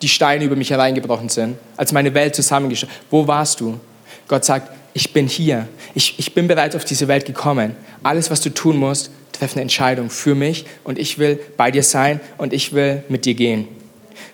die 0.00 0.08
Steine 0.08 0.42
über 0.42 0.56
mich 0.56 0.70
hereingebrochen 0.70 1.28
sind? 1.28 1.58
Als 1.76 1.92
meine 1.92 2.14
Welt 2.14 2.34
zusammengeschlagen 2.34 2.96
Wo 3.10 3.26
warst 3.26 3.60
du? 3.60 3.78
Gott 4.26 4.46
sagt, 4.46 4.70
ich 4.94 5.12
bin 5.12 5.26
hier. 5.26 5.68
Ich, 5.94 6.18
ich 6.18 6.32
bin 6.32 6.48
bereits 6.48 6.74
auf 6.76 6.86
diese 6.86 7.08
Welt 7.08 7.26
gekommen. 7.26 7.76
Alles, 8.02 8.30
was 8.30 8.40
du 8.40 8.48
tun 8.48 8.78
musst, 8.78 9.10
treff 9.34 9.52
eine 9.52 9.62
Entscheidung 9.62 10.10
für 10.10 10.34
mich 10.34 10.64
und 10.84 10.98
ich 10.98 11.18
will 11.18 11.38
bei 11.56 11.70
dir 11.70 11.82
sein 11.82 12.20
und 12.38 12.52
ich 12.52 12.72
will 12.72 13.04
mit 13.08 13.24
dir 13.24 13.34
gehen. 13.34 13.68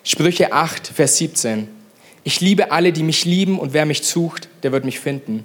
Sprüche 0.04 0.52
8, 0.52 0.86
Vers 0.88 1.16
17. 1.16 1.68
Ich 2.22 2.40
liebe 2.40 2.70
alle, 2.70 2.92
die 2.92 3.02
mich 3.02 3.24
lieben 3.24 3.58
und 3.58 3.72
wer 3.72 3.86
mich 3.86 4.02
sucht, 4.02 4.48
der 4.62 4.72
wird 4.72 4.84
mich 4.84 5.00
finden. 5.00 5.44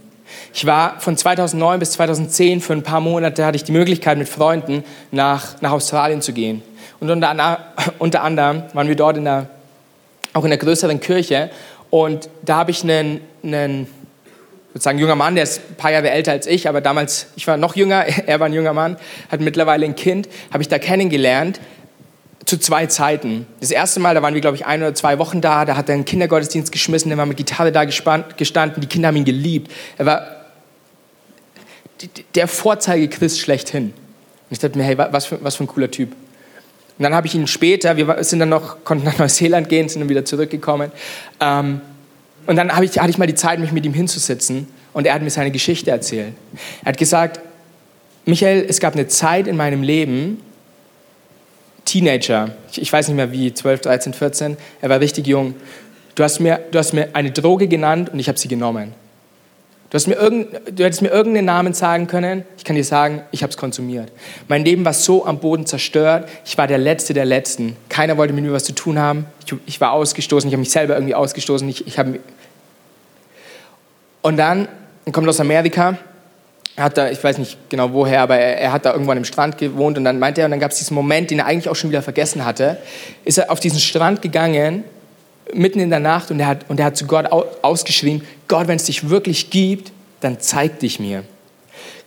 Ich 0.54 0.65
war 0.65 1.00
von 1.00 1.15
2009 1.15 1.80
bis 1.80 1.91
2010 1.91 2.62
für 2.62 2.74
ein 2.74 2.84
paar 2.84 3.00
Monate 3.00 3.46
hatte 3.46 3.56
ich 3.56 3.63
die 3.63 3.72
Möglichkeit 3.72 4.18
mit 4.18 4.28
Freunden 4.28 4.84
nach, 5.12 5.62
nach 5.62 5.72
Australien 5.72 6.22
zu 6.22 6.34
gehen. 6.34 6.62
Und 7.00 7.10
unter, 7.10 7.74
unter 8.00 8.24
anderem 8.24 8.63
waren 8.74 8.88
wir 8.88 8.96
dort 8.96 9.18
in 9.18 9.26
der, 9.26 9.50
auch 10.34 10.44
in 10.44 10.52
einer 10.52 10.58
größeren 10.58 11.00
Kirche 11.00 11.50
und 11.89 12.30
da 12.44 12.58
habe 12.58 12.72
ich 12.72 12.84
einen, 12.84 13.22
einen 13.44 13.88
sozusagen 14.76 15.00
junger 15.00 15.16
Mann, 15.16 15.36
der 15.36 15.46
ist 15.46 15.62
ein 15.70 15.76
paar 15.76 15.94
Jahre 15.94 16.10
älter 16.10 16.34
als 16.34 16.48
ich, 16.48 16.68
aber 16.68 16.82
damals, 16.82 17.28
ich 17.38 17.48
war 17.48 17.56
noch 17.56 17.78
jünger, 17.78 18.06
er 18.28 18.42
war 18.42 18.48
ein 18.48 18.54
junger 18.54 18.74
Mann, 18.74 18.98
hat 19.32 19.40
mittlerweile 19.40 19.86
ein 19.86 19.96
Kind, 19.96 20.28
habe 20.52 20.62
ich 20.62 20.68
da 20.68 20.78
kennengelernt 20.78 21.62
zu 22.44 22.58
zwei 22.58 22.86
Zeiten. 22.86 23.48
Das 23.62 23.72
erste 23.72 24.02
Mal, 24.02 24.14
da 24.14 24.22
waren 24.22 24.34
wir, 24.34 24.42
glaube 24.42 24.58
ich, 24.58 24.66
ein 24.66 24.82
oder 24.82 24.94
zwei 24.94 25.18
Wochen 25.18 25.40
da, 25.40 25.64
da 25.64 25.78
hat 25.78 25.88
er 25.88 25.96
einen 25.96 26.04
Kindergottesdienst 26.04 26.74
geschmissen, 26.74 27.08
der 27.08 27.18
war 27.18 27.26
mit 27.26 27.38
Gitarre 27.38 27.72
da 27.72 27.86
gestanden, 27.86 28.82
die 28.82 28.88
Kinder 28.88 29.08
haben 29.08 29.16
ihn 29.16 29.24
geliebt. 29.24 29.72
Er 29.98 30.06
war 30.06 30.28
der 32.36 32.50
Vorzeige-Christ 32.50 33.40
schlechthin. 33.40 33.86
Und 33.86 33.94
ich 34.52 34.60
dachte 34.60 34.78
mir, 34.78 34.84
hey, 34.84 34.98
was 34.98 35.26
für, 35.26 35.42
was 35.42 35.56
für 35.56 35.64
ein 35.64 35.68
cooler 35.68 35.90
Typ. 35.90 36.12
Und 36.12 37.04
dann 37.04 37.16
habe 37.16 37.28
ich 37.28 37.34
ihn 37.34 37.48
später, 37.48 37.96
wir 37.96 38.24
sind 38.26 38.40
dann 38.40 38.50
noch, 38.50 38.84
konnten 38.84 39.06
nach 39.06 39.18
Neuseeland 39.18 39.70
gehen, 39.70 39.88
sind 39.88 40.02
dann 40.02 40.10
wieder 40.10 40.26
zurückgekommen. 40.26 40.92
Ähm, 41.40 41.80
und 42.48 42.56
dann 42.56 42.72
ich, 42.84 43.00
hatte 43.00 43.10
ich 43.10 43.18
mal 43.18 43.28
die 43.28 43.36
Zeit, 43.36 43.60
mich 43.60 43.72
mit 43.72 43.86
ihm 43.86 43.94
hinzusitzen 43.94 44.68
und 44.94 45.06
er 45.06 45.14
hat 45.14 45.22
mir 45.22 45.30
seine 45.30 45.52
Geschichte 45.52 45.92
erzählt. 45.92 46.34
Er 46.84 46.90
hat 46.90 46.98
gesagt, 46.98 47.40
Michael, 48.26 48.66
es 48.68 48.80
gab 48.80 48.94
eine 48.94 49.08
Zeit 49.08 49.48
in 49.48 49.56
meinem 49.56 49.84
Leben, 49.84 50.42
Teenager, 51.86 52.56
ich, 52.72 52.82
ich 52.82 52.92
weiß 52.92 53.08
nicht 53.08 53.16
mehr 53.16 53.32
wie, 53.32 53.54
12, 53.54 53.82
13, 53.82 54.14
14, 54.14 54.58
er 54.82 54.90
war 54.90 55.00
richtig 55.00 55.28
jung. 55.28 55.54
Du 56.16 56.24
hast 56.24 56.40
mir, 56.40 56.60
du 56.72 56.80
hast 56.80 56.94
mir 56.94 57.10
eine 57.14 57.32
Droge 57.32 57.68
genannt 57.68 58.10
und 58.10 58.20
ich 58.20 58.28
habe 58.28 58.40
sie 58.40 58.48
genommen. 58.48 58.94
Du, 59.90 59.96
hast 59.96 60.08
mir 60.08 60.16
irgend, 60.16 60.48
du 60.72 60.84
hättest 60.84 61.04
mir 61.04 61.10
irgendeinen 61.10 61.46
Namen 61.46 61.74
sagen 61.74 62.08
können. 62.08 62.44
Ich 62.58 62.64
kann 62.64 62.76
dir 62.76 62.84
sagen, 62.84 63.22
ich 63.32 63.44
habe 63.44 63.52
es 63.52 63.58
konsumiert. 63.58 64.12
Mein 64.48 64.66
Leben 64.66 64.84
war 64.84 64.94
so 64.94 65.26
am 65.26 65.40
Boden 65.40 65.66
zerstört. 65.68 66.28
Ich 66.44 66.58
war 66.58 66.68
der 66.68 66.80
Letzte 66.80 67.14
der 67.14 67.26
Letzten. 67.26 67.76
Keiner 67.88 68.18
wollte 68.18 68.34
mit 68.34 68.44
mir 68.44 68.52
was 68.52 68.64
zu 68.64 68.74
tun 68.74 68.98
haben. 68.98 69.26
Ich, 69.46 69.54
ich 69.68 69.82
war 69.82 69.92
ausgestoßen. 69.92 70.48
Ich 70.48 70.54
habe 70.54 70.62
mich 70.62 70.72
selber 70.72 70.96
irgendwie 70.96 71.14
ausgestoßen. 71.14 71.70
Ich, 71.70 71.86
ich 71.86 72.00
habe 72.00 72.20
und 74.26 74.38
dann, 74.38 74.68
er 75.06 75.12
kommt 75.12 75.30
aus 75.30 75.40
Amerika, 75.40 76.00
er 76.76 76.84
hat 76.84 76.98
da, 76.98 77.12
ich 77.12 77.24
weiß 77.24 77.38
nicht 77.38 77.60
genau 77.70 77.94
woher, 77.94 78.22
aber 78.22 78.38
er, 78.38 78.58
er, 78.58 78.72
hat 78.72 78.84
da 78.84 78.92
irgendwann 78.92 79.20
am 79.20 79.24
Strand 79.24 79.60
gewohnt 79.60 80.00
und 80.00 80.04
dann 80.04 80.18
meinte 80.18 80.42
er, 80.42 80.46
und 80.46 80.52
dann 80.52 80.60
gab 80.60 80.72
es 80.72 80.80
diesen 80.80 80.96
Moment, 80.96 81.30
den 81.30 81.38
er 81.38 81.46
eigentlich 81.46 81.70
auch 81.70 81.76
schon 81.76 81.92
wieder 81.92 82.02
vergessen 82.02 82.44
hatte, 82.44 82.80
ist 83.24 83.38
er 83.38 83.52
auf 83.52 83.60
diesen 83.60 83.80
Strand 83.80 84.24
gegangen, 84.24 84.84
mitten 85.54 85.80
in 85.80 85.92
der 85.92 86.00
Nacht 86.00 86.32
und 86.32 86.40
er 86.40 86.48
hat, 86.48 86.66
und 86.70 86.80
er 86.80 86.88
hat 86.88 86.98
zu 86.98 87.06
Gott 87.06 87.28
ausgeschrien, 87.62 88.24
Gott, 88.48 88.68
wenn 88.68 88.78
es 88.78 88.86
dich 88.86 89.12
wirklich 89.12 89.52
gibt, 89.52 89.92
dann 90.22 90.40
zeig 90.40 90.80
dich 90.80 91.00
mir. 91.00 91.24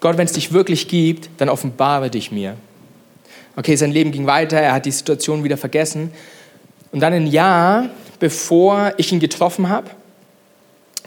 Gott, 0.00 0.18
wenn 0.18 0.26
es 0.26 0.32
dich 0.32 0.52
wirklich 0.52 0.88
gibt, 0.88 1.30
dann 1.36 1.48
offenbare 1.48 2.10
dich 2.10 2.32
mir. 2.32 2.56
Okay, 3.54 3.76
sein 3.76 3.92
Leben 3.92 4.10
ging 4.10 4.26
weiter, 4.26 4.58
er 4.58 4.72
hat 4.72 4.86
die 4.86 4.90
Situation 4.90 5.44
wieder 5.44 5.56
vergessen. 5.56 6.10
Und 6.90 6.98
dann 6.98 7.12
ein 7.12 7.28
Jahr, 7.28 7.90
bevor 8.18 8.92
ich 8.96 9.12
ihn 9.12 9.20
getroffen 9.20 9.68
habe, 9.68 9.90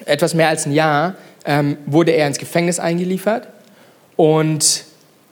etwas 0.05 0.33
mehr 0.33 0.49
als 0.49 0.65
ein 0.65 0.71
Jahr, 0.71 1.15
ähm, 1.45 1.77
wurde 1.85 2.11
er 2.11 2.27
ins 2.27 2.37
Gefängnis 2.37 2.79
eingeliefert 2.79 3.47
und, 4.15 4.85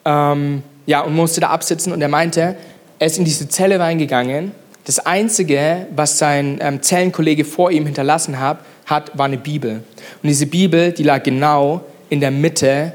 ähm, 0.05 0.63
ja, 0.85 1.01
und 1.01 1.15
musste 1.15 1.41
da 1.41 1.49
absitzen. 1.49 1.93
Und 1.93 2.01
er 2.01 2.07
meinte, 2.07 2.55
er 2.97 3.07
ist 3.07 3.17
in 3.17 3.25
diese 3.25 3.47
Zelle 3.47 3.79
reingegangen. 3.79 4.51
Das 4.85 4.99
Einzige, 4.99 5.87
was 5.95 6.17
sein 6.17 6.59
ähm, 6.61 6.81
Zellenkollege 6.81 7.45
vor 7.45 7.71
ihm 7.71 7.85
hinterlassen 7.85 8.39
hat, 8.39 8.59
hat, 8.85 9.15
war 9.17 9.25
eine 9.25 9.37
Bibel. 9.37 9.83
Und 10.23 10.27
diese 10.27 10.47
Bibel, 10.47 10.91
die 10.91 11.03
lag 11.03 11.21
genau 11.23 11.81
in 12.09 12.19
der 12.19 12.31
Mitte, 12.31 12.93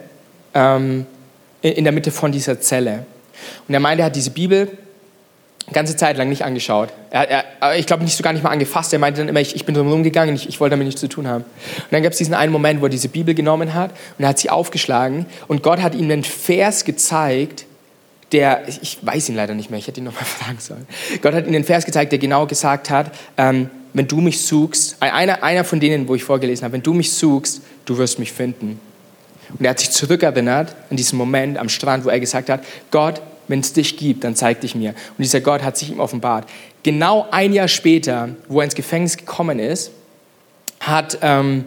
ähm, 0.55 1.07
in 1.63 1.85
der 1.85 1.93
Mitte 1.93 2.11
von 2.11 2.33
dieser 2.33 2.61
Zelle. 2.61 3.07
Und 3.69 3.75
er 3.75 3.81
meinte, 3.81 4.03
er 4.03 4.07
hat 4.07 4.17
diese 4.17 4.31
Bibel 4.31 4.69
ganze 5.73 5.97
Zeit 5.97 6.17
lang 6.17 6.29
nicht 6.29 6.45
angeschaut. 6.45 6.91
Er, 7.11 7.29
er, 7.29 7.77
ich 7.77 7.87
glaube, 7.87 8.05
nicht 8.05 8.17
so 8.17 8.23
gar 8.23 8.33
nicht 8.33 8.43
mal 8.43 8.51
angefasst. 8.51 8.93
Er 8.93 8.99
meinte 8.99 9.21
dann 9.21 9.29
immer, 9.29 9.41
ich, 9.41 9.57
ich 9.57 9.65
bin 9.65 9.75
drum 9.75 9.91
rumgegangen, 9.91 10.35
ich, 10.35 10.49
ich 10.49 10.61
wollte 10.61 10.73
damit 10.73 10.87
nichts 10.87 11.01
zu 11.01 11.09
tun 11.09 11.27
haben. 11.27 11.45
Und 11.45 11.93
dann 11.93 12.03
gab 12.03 12.13
es 12.13 12.19
diesen 12.19 12.35
einen 12.35 12.53
Moment, 12.53 12.81
wo 12.81 12.87
er 12.87 12.91
diese 12.91 13.09
Bibel 13.09 13.35
genommen 13.35 13.75
hat 13.75 13.91
und 14.19 14.25
er 14.25 14.29
hat 14.29 14.39
sie 14.39 14.51
aufgeschlagen 14.51 15.27
und 15.49 15.63
Gott 15.63 15.81
hat 15.81 15.95
ihm 15.95 16.11
einen 16.11 16.25
Vers 16.25 16.85
gezeigt, 16.85 17.67
der, 18.33 18.63
ich 18.69 18.99
weiß 19.01 19.29
ihn 19.29 19.37
leider 19.37 19.55
nicht 19.55 19.71
mehr, 19.71 19.79
ich 19.79 19.87
hätte 19.87 20.01
ihn 20.01 20.05
nochmal 20.05 20.25
fragen 20.25 20.59
sollen. 20.59 20.87
Gott 21.23 21.35
hat 21.35 21.47
ihm 21.47 21.55
einen 21.55 21.65
Vers 21.65 21.87
gezeigt, 21.87 22.13
der 22.13 22.19
genau 22.19 22.47
gesagt 22.47 22.91
hat, 22.91 23.13
ähm, 23.37 23.71
wenn 23.95 24.09
du 24.09 24.21
mich 24.21 24.45
suchst, 24.45 24.97
einer, 25.01 25.43
einer 25.43 25.65
von 25.65 25.79
denen, 25.79 26.09
wo 26.09 26.17
ich 26.17 26.25
vorgelesen 26.25 26.65
habe, 26.65 26.75
wenn 26.75 26.83
du 26.83 26.93
mich 26.93 27.13
suchst, 27.13 27.63
du 27.85 27.97
wirst 27.97 28.19
mich 28.19 28.33
finden. 28.33 28.81
Und 29.57 29.65
er 29.65 29.71
hat 29.71 29.79
sich 29.79 29.91
zurückerinnert 29.91 30.75
an 30.91 30.97
diesen 30.97 31.17
Moment 31.17 31.59
am 31.59 31.69
Strand, 31.69 32.05
wo 32.05 32.09
er 32.09 32.19
gesagt 32.19 32.51
hat, 32.51 32.65
Gott, 32.91 33.21
wenn 33.49 33.61
es 33.61 33.73
dich 33.73 33.97
gibt, 33.97 34.25
dann 34.25 34.37
zeig 34.37 34.61
dich 34.61 34.75
mir. 34.75 34.91
Und 34.91 35.19
dieser 35.19 35.41
Gott 35.41 35.63
hat 35.63 35.77
sich 35.77 35.91
ihm 35.91 36.01
offenbart. 36.01 36.49
Genau 36.83 37.27
ein 37.31 37.53
Jahr 37.53 37.69
später, 37.69 38.31
wo 38.49 38.61
er 38.61 38.65
ins 38.65 38.75
Gefängnis 38.75 39.17
gekommen 39.17 39.59
ist, 39.59 39.91
hat, 40.81 41.19
ähm, 41.23 41.65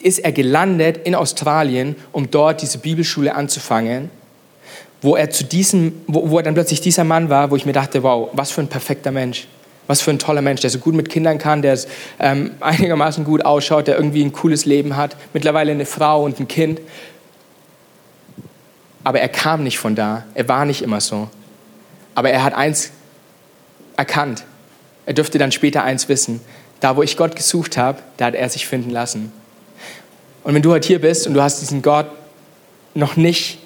ist 0.00 0.20
er 0.20 0.32
gelandet 0.32 1.00
in 1.04 1.14
Australien, 1.14 1.96
um 2.12 2.30
dort 2.30 2.62
diese 2.62 2.78
Bibelschule 2.78 3.34
anzufangen, 3.34 4.10
wo 5.02 5.16
er 5.16 5.30
zu 5.30 5.44
diesem, 5.44 5.92
wo, 6.06 6.30
wo 6.30 6.38
er 6.38 6.44
dann 6.44 6.54
plötzlich 6.54 6.80
dieser 6.80 7.04
Mann 7.04 7.28
war, 7.28 7.50
wo 7.50 7.56
ich 7.56 7.66
mir 7.66 7.72
dachte, 7.72 8.02
wow, 8.02 8.30
was 8.32 8.50
für 8.50 8.60
ein 8.60 8.68
perfekter 8.68 9.10
Mensch. 9.10 9.48
Was 9.86 10.02
für 10.02 10.10
ein 10.10 10.18
toller 10.18 10.42
Mensch, 10.42 10.60
der 10.60 10.68
so 10.68 10.80
gut 10.80 10.94
mit 10.94 11.08
Kindern 11.08 11.38
kann, 11.38 11.62
der 11.62 11.78
ähm, 12.20 12.50
einigermaßen 12.60 13.24
gut 13.24 13.44
ausschaut, 13.44 13.86
der 13.86 13.96
irgendwie 13.96 14.22
ein 14.22 14.32
cooles 14.32 14.66
Leben 14.66 14.96
hat, 14.96 15.16
mittlerweile 15.32 15.72
eine 15.72 15.86
Frau 15.86 16.24
und 16.24 16.38
ein 16.38 16.46
Kind 16.46 16.80
aber 19.08 19.20
er 19.20 19.30
kam 19.30 19.62
nicht 19.62 19.78
von 19.78 19.94
da. 19.94 20.24
Er 20.34 20.48
war 20.48 20.66
nicht 20.66 20.82
immer 20.82 21.00
so. 21.00 21.30
Aber 22.14 22.28
er 22.28 22.44
hat 22.44 22.52
eins 22.52 22.90
erkannt. 23.96 24.44
Er 25.06 25.14
dürfte 25.14 25.38
dann 25.38 25.50
später 25.50 25.82
eins 25.82 26.10
wissen. 26.10 26.42
Da, 26.80 26.94
wo 26.94 27.02
ich 27.02 27.16
Gott 27.16 27.34
gesucht 27.34 27.78
habe, 27.78 28.02
da 28.18 28.26
hat 28.26 28.34
er 28.34 28.50
sich 28.50 28.66
finden 28.66 28.90
lassen. 28.90 29.32
Und 30.44 30.52
wenn 30.52 30.60
du 30.60 30.70
heute 30.72 30.86
hier 30.86 31.00
bist 31.00 31.26
und 31.26 31.32
du 31.32 31.40
hast 31.40 31.62
diesen 31.62 31.80
Gott 31.80 32.10
noch 32.92 33.16
nicht, 33.16 33.60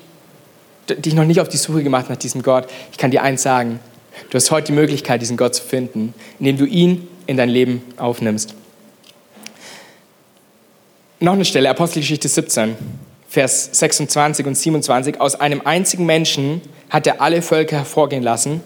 dich 0.89 1.15
noch 1.15 1.25
nicht 1.25 1.41
auf 1.41 1.49
die 1.49 1.57
Suche 1.57 1.83
gemacht 1.83 2.09
nach 2.09 2.15
diesem 2.15 2.45
Gott, 2.45 2.69
ich 2.93 2.99
kann 2.99 3.11
dir 3.11 3.25
eins 3.25 3.43
sagen. 3.43 3.81
Du 4.31 4.37
hast 4.37 4.49
heute 4.53 4.69
die 4.69 4.79
Möglichkeit, 4.79 5.23
diesen 5.23 5.37
Gott 5.37 5.57
zu 5.57 5.65
finden, 5.65 6.15
indem 6.39 6.57
du 6.57 6.67
ihn 6.67 7.09
in 7.27 7.37
dein 7.37 7.49
Leben 7.49 7.83
aufnimmst. 7.97 8.55
Noch 11.19 11.33
eine 11.33 11.45
Stelle, 11.45 11.69
Apostelgeschichte 11.69 12.29
17. 12.29 12.77
Vers 13.33 13.71
26 13.73 14.45
und 14.45 14.55
27, 14.55 15.19
aus 15.19 15.41
einem 15.41 15.63
einzigen 15.65 16.05
Menschen 16.05 16.61
hat 16.91 17.07
er 17.07 17.23
alle 17.23 17.41
Völker 17.41 17.79
hervorgehen 17.79 18.23
lassen, 18.23 18.61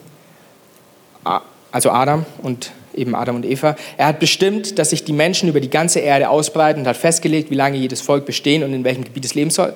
also 1.70 1.90
Adam 1.92 2.26
und 2.42 2.72
eben 2.92 3.14
Adam 3.14 3.36
und 3.36 3.46
Eva. 3.46 3.76
Er 3.96 4.08
hat 4.08 4.18
bestimmt, 4.18 4.80
dass 4.80 4.90
sich 4.90 5.04
die 5.04 5.12
Menschen 5.12 5.48
über 5.48 5.60
die 5.60 5.70
ganze 5.70 6.00
Erde 6.00 6.30
ausbreiten 6.30 6.80
und 6.80 6.88
hat 6.88 6.96
festgelegt, 6.96 7.48
wie 7.52 7.54
lange 7.54 7.76
jedes 7.76 8.00
Volk 8.00 8.26
bestehen 8.26 8.64
und 8.64 8.74
in 8.74 8.82
welchem 8.82 9.04
Gebiet 9.04 9.24
es 9.24 9.34
leben 9.34 9.50
soll. 9.50 9.72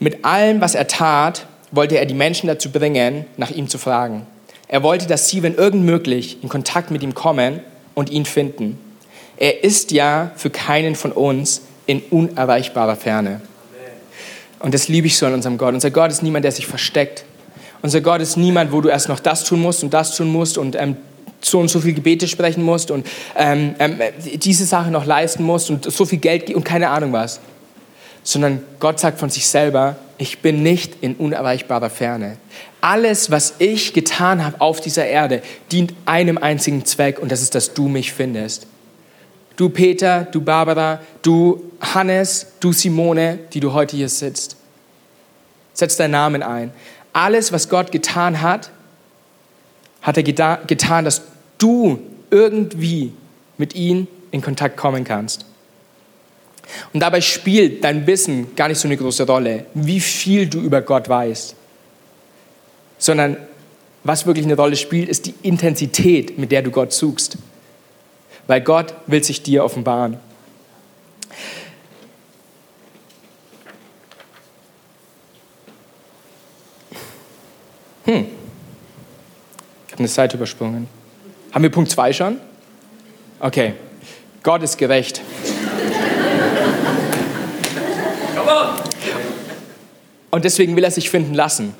Mit 0.00 0.24
allem, 0.24 0.60
was 0.60 0.74
er 0.74 0.88
tat, 0.88 1.46
wollte 1.70 1.96
er 1.96 2.04
die 2.04 2.14
Menschen 2.14 2.48
dazu 2.48 2.72
bringen, 2.72 3.26
nach 3.36 3.52
ihm 3.52 3.68
zu 3.68 3.78
fragen. 3.78 4.26
Er 4.66 4.82
wollte, 4.82 5.06
dass 5.06 5.28
sie, 5.28 5.44
wenn 5.44 5.54
irgend 5.54 5.84
möglich, 5.84 6.38
in 6.42 6.48
Kontakt 6.48 6.90
mit 6.90 7.04
ihm 7.04 7.14
kommen 7.14 7.60
und 7.94 8.10
ihn 8.10 8.24
finden. 8.24 8.80
Er 9.36 9.62
ist 9.62 9.92
ja 9.92 10.32
für 10.34 10.50
keinen 10.50 10.96
von 10.96 11.12
uns 11.12 11.62
in 11.86 12.02
unerreichbarer 12.10 12.96
Ferne. 12.96 13.40
Und 14.64 14.72
das 14.72 14.88
liebe 14.88 15.06
ich 15.06 15.18
so 15.18 15.26
an 15.26 15.34
unserem 15.34 15.58
Gott. 15.58 15.74
Unser 15.74 15.90
Gott 15.90 16.10
ist 16.10 16.22
niemand, 16.22 16.42
der 16.46 16.50
sich 16.50 16.66
versteckt. 16.66 17.26
Unser 17.82 18.00
Gott 18.00 18.22
ist 18.22 18.38
niemand, 18.38 18.72
wo 18.72 18.80
du 18.80 18.88
erst 18.88 19.10
noch 19.10 19.20
das 19.20 19.44
tun 19.44 19.60
musst 19.60 19.84
und 19.84 19.92
das 19.92 20.16
tun 20.16 20.32
musst 20.32 20.56
und 20.56 20.74
ähm, 20.74 20.96
so 21.42 21.60
und 21.60 21.68
so 21.68 21.80
viel 21.80 21.92
Gebete 21.92 22.26
sprechen 22.26 22.62
musst 22.62 22.90
und 22.90 23.06
ähm, 23.36 23.74
ähm, 23.78 23.98
diese 24.36 24.64
Sache 24.64 24.90
noch 24.90 25.04
leisten 25.04 25.42
musst 25.42 25.68
und 25.68 25.92
so 25.92 26.06
viel 26.06 26.18
Geld 26.18 26.48
und 26.54 26.64
keine 26.64 26.88
Ahnung 26.88 27.12
was. 27.12 27.40
Sondern 28.22 28.62
Gott 28.80 28.98
sagt 29.00 29.18
von 29.18 29.28
sich 29.28 29.46
selber, 29.46 29.96
ich 30.16 30.38
bin 30.38 30.62
nicht 30.62 30.94
in 31.02 31.14
unerreichbarer 31.16 31.90
Ferne. 31.90 32.38
Alles, 32.80 33.30
was 33.30 33.56
ich 33.58 33.92
getan 33.92 34.42
habe 34.42 34.62
auf 34.62 34.80
dieser 34.80 35.04
Erde, 35.04 35.42
dient 35.72 35.92
einem 36.06 36.38
einzigen 36.38 36.86
Zweck 36.86 37.18
und 37.18 37.30
das 37.30 37.42
ist, 37.42 37.54
dass 37.54 37.74
du 37.74 37.86
mich 37.88 38.14
findest. 38.14 38.66
Du 39.56 39.68
Peter, 39.68 40.24
du 40.24 40.40
Barbara, 40.40 41.00
du 41.22 41.70
Hannes, 41.80 42.46
du 42.60 42.72
Simone, 42.72 43.38
die 43.52 43.60
du 43.60 43.72
heute 43.72 43.96
hier 43.96 44.08
sitzt. 44.08 44.56
Setz 45.72 45.96
deinen 45.96 46.12
Namen 46.12 46.42
ein. 46.42 46.72
Alles, 47.12 47.52
was 47.52 47.68
Gott 47.68 47.92
getan 47.92 48.42
hat, 48.42 48.70
hat 50.02 50.16
er 50.16 50.22
getan, 50.22 51.04
dass 51.04 51.22
du 51.58 52.00
irgendwie 52.30 53.12
mit 53.56 53.74
ihm 53.74 54.06
in 54.30 54.42
Kontakt 54.42 54.76
kommen 54.76 55.04
kannst. 55.04 55.46
Und 56.92 57.00
dabei 57.00 57.20
spielt 57.20 57.84
dein 57.84 58.06
Wissen 58.06 58.54
gar 58.56 58.68
nicht 58.68 58.78
so 58.78 58.88
eine 58.88 58.96
große 58.96 59.26
Rolle, 59.26 59.66
wie 59.74 60.00
viel 60.00 60.46
du 60.46 60.60
über 60.60 60.82
Gott 60.82 61.08
weißt, 61.08 61.54
sondern 62.98 63.36
was 64.02 64.26
wirklich 64.26 64.44
eine 64.44 64.56
Rolle 64.56 64.76
spielt, 64.76 65.08
ist 65.08 65.26
die 65.26 65.34
Intensität, 65.42 66.38
mit 66.38 66.52
der 66.52 66.62
du 66.62 66.70
Gott 66.70 66.92
suchst. 66.92 67.38
Weil 68.46 68.60
Gott 68.60 68.94
will 69.06 69.22
sich 69.24 69.42
dir 69.42 69.64
offenbaren. 69.64 70.18
Hm. 78.04 78.26
Ich 79.86 79.92
habe 79.92 79.98
eine 79.98 80.08
Seite 80.08 80.36
übersprungen. 80.36 80.88
Haben 81.52 81.62
wir 81.62 81.70
Punkt 81.70 81.90
2 81.90 82.12
schon? 82.12 82.40
Okay. 83.40 83.74
Gott 84.42 84.62
ist 84.62 84.76
gerecht. 84.76 85.22
Und 90.30 90.44
deswegen 90.44 90.76
will 90.76 90.84
er 90.84 90.90
sich 90.90 91.08
finden 91.10 91.32
lassen. 91.32 91.74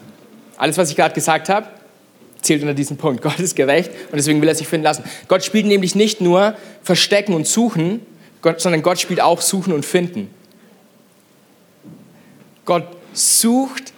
Alles, 0.57 0.79
was 0.79 0.89
ich 0.89 0.97
gerade 0.97 1.13
gesagt 1.13 1.49
habe, 1.49 1.67
zählt 2.45 2.63
unter 2.63 2.75
diesen 2.75 2.97
Punkt. 2.97 3.23
Gott 3.23 3.39
ist 3.39 3.57
gerecht 3.57 3.91
und 4.11 4.17
deswegen 4.17 4.41
will 4.41 4.49
er 4.49 4.55
sich 4.55 4.69
finden 4.69 4.85
lassen. 4.85 5.05
Gott 5.29 5.45
spielt 5.45 5.67
nämlich 5.67 5.95
nicht 5.95 6.21
nur 6.21 6.55
Verstecken 6.83 7.35
und 7.35 7.47
Suchen, 7.47 8.01
sondern 8.59 8.83
Gott 8.83 9.01
spielt 9.01 9.21
auch 9.21 9.41
Suchen 9.41 9.73
und 9.73 9.85
Finden. 9.85 10.31
Gott 12.65 12.87
sucht, 13.13 13.93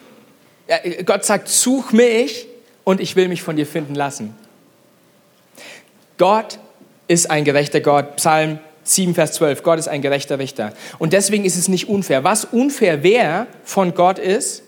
Gott 1.05 1.25
sagt, 1.25 1.49
such 1.49 1.93
mich 1.93 2.47
und 2.85 3.01
ich 3.01 3.17
will 3.17 3.29
mich 3.29 3.43
von 3.43 3.57
dir 3.57 3.67
finden 3.67 3.95
lassen. 3.95 4.35
Gott 6.19 6.59
ist 7.09 7.31
ein 7.31 7.45
gerechter 7.45 7.81
Gott. 7.81 8.17
Psalm 8.17 8.59
7, 8.85 9.15
Vers 9.15 9.33
12. 9.33 9.63
Gott 9.63 9.79
ist 9.79 9.89
ein 9.89 10.03
gerechter 10.03 10.39
Richter. 10.39 10.73
Und 10.99 11.13
deswegen 11.13 11.45
ist 11.45 11.57
es 11.57 11.69
nicht 11.69 11.89
unfair. 11.89 12.25
Was 12.25 12.45
unfair 12.45 13.03
wäre 13.03 13.47
von 13.65 13.95
Gott 13.95 14.19
ist, 14.19 14.63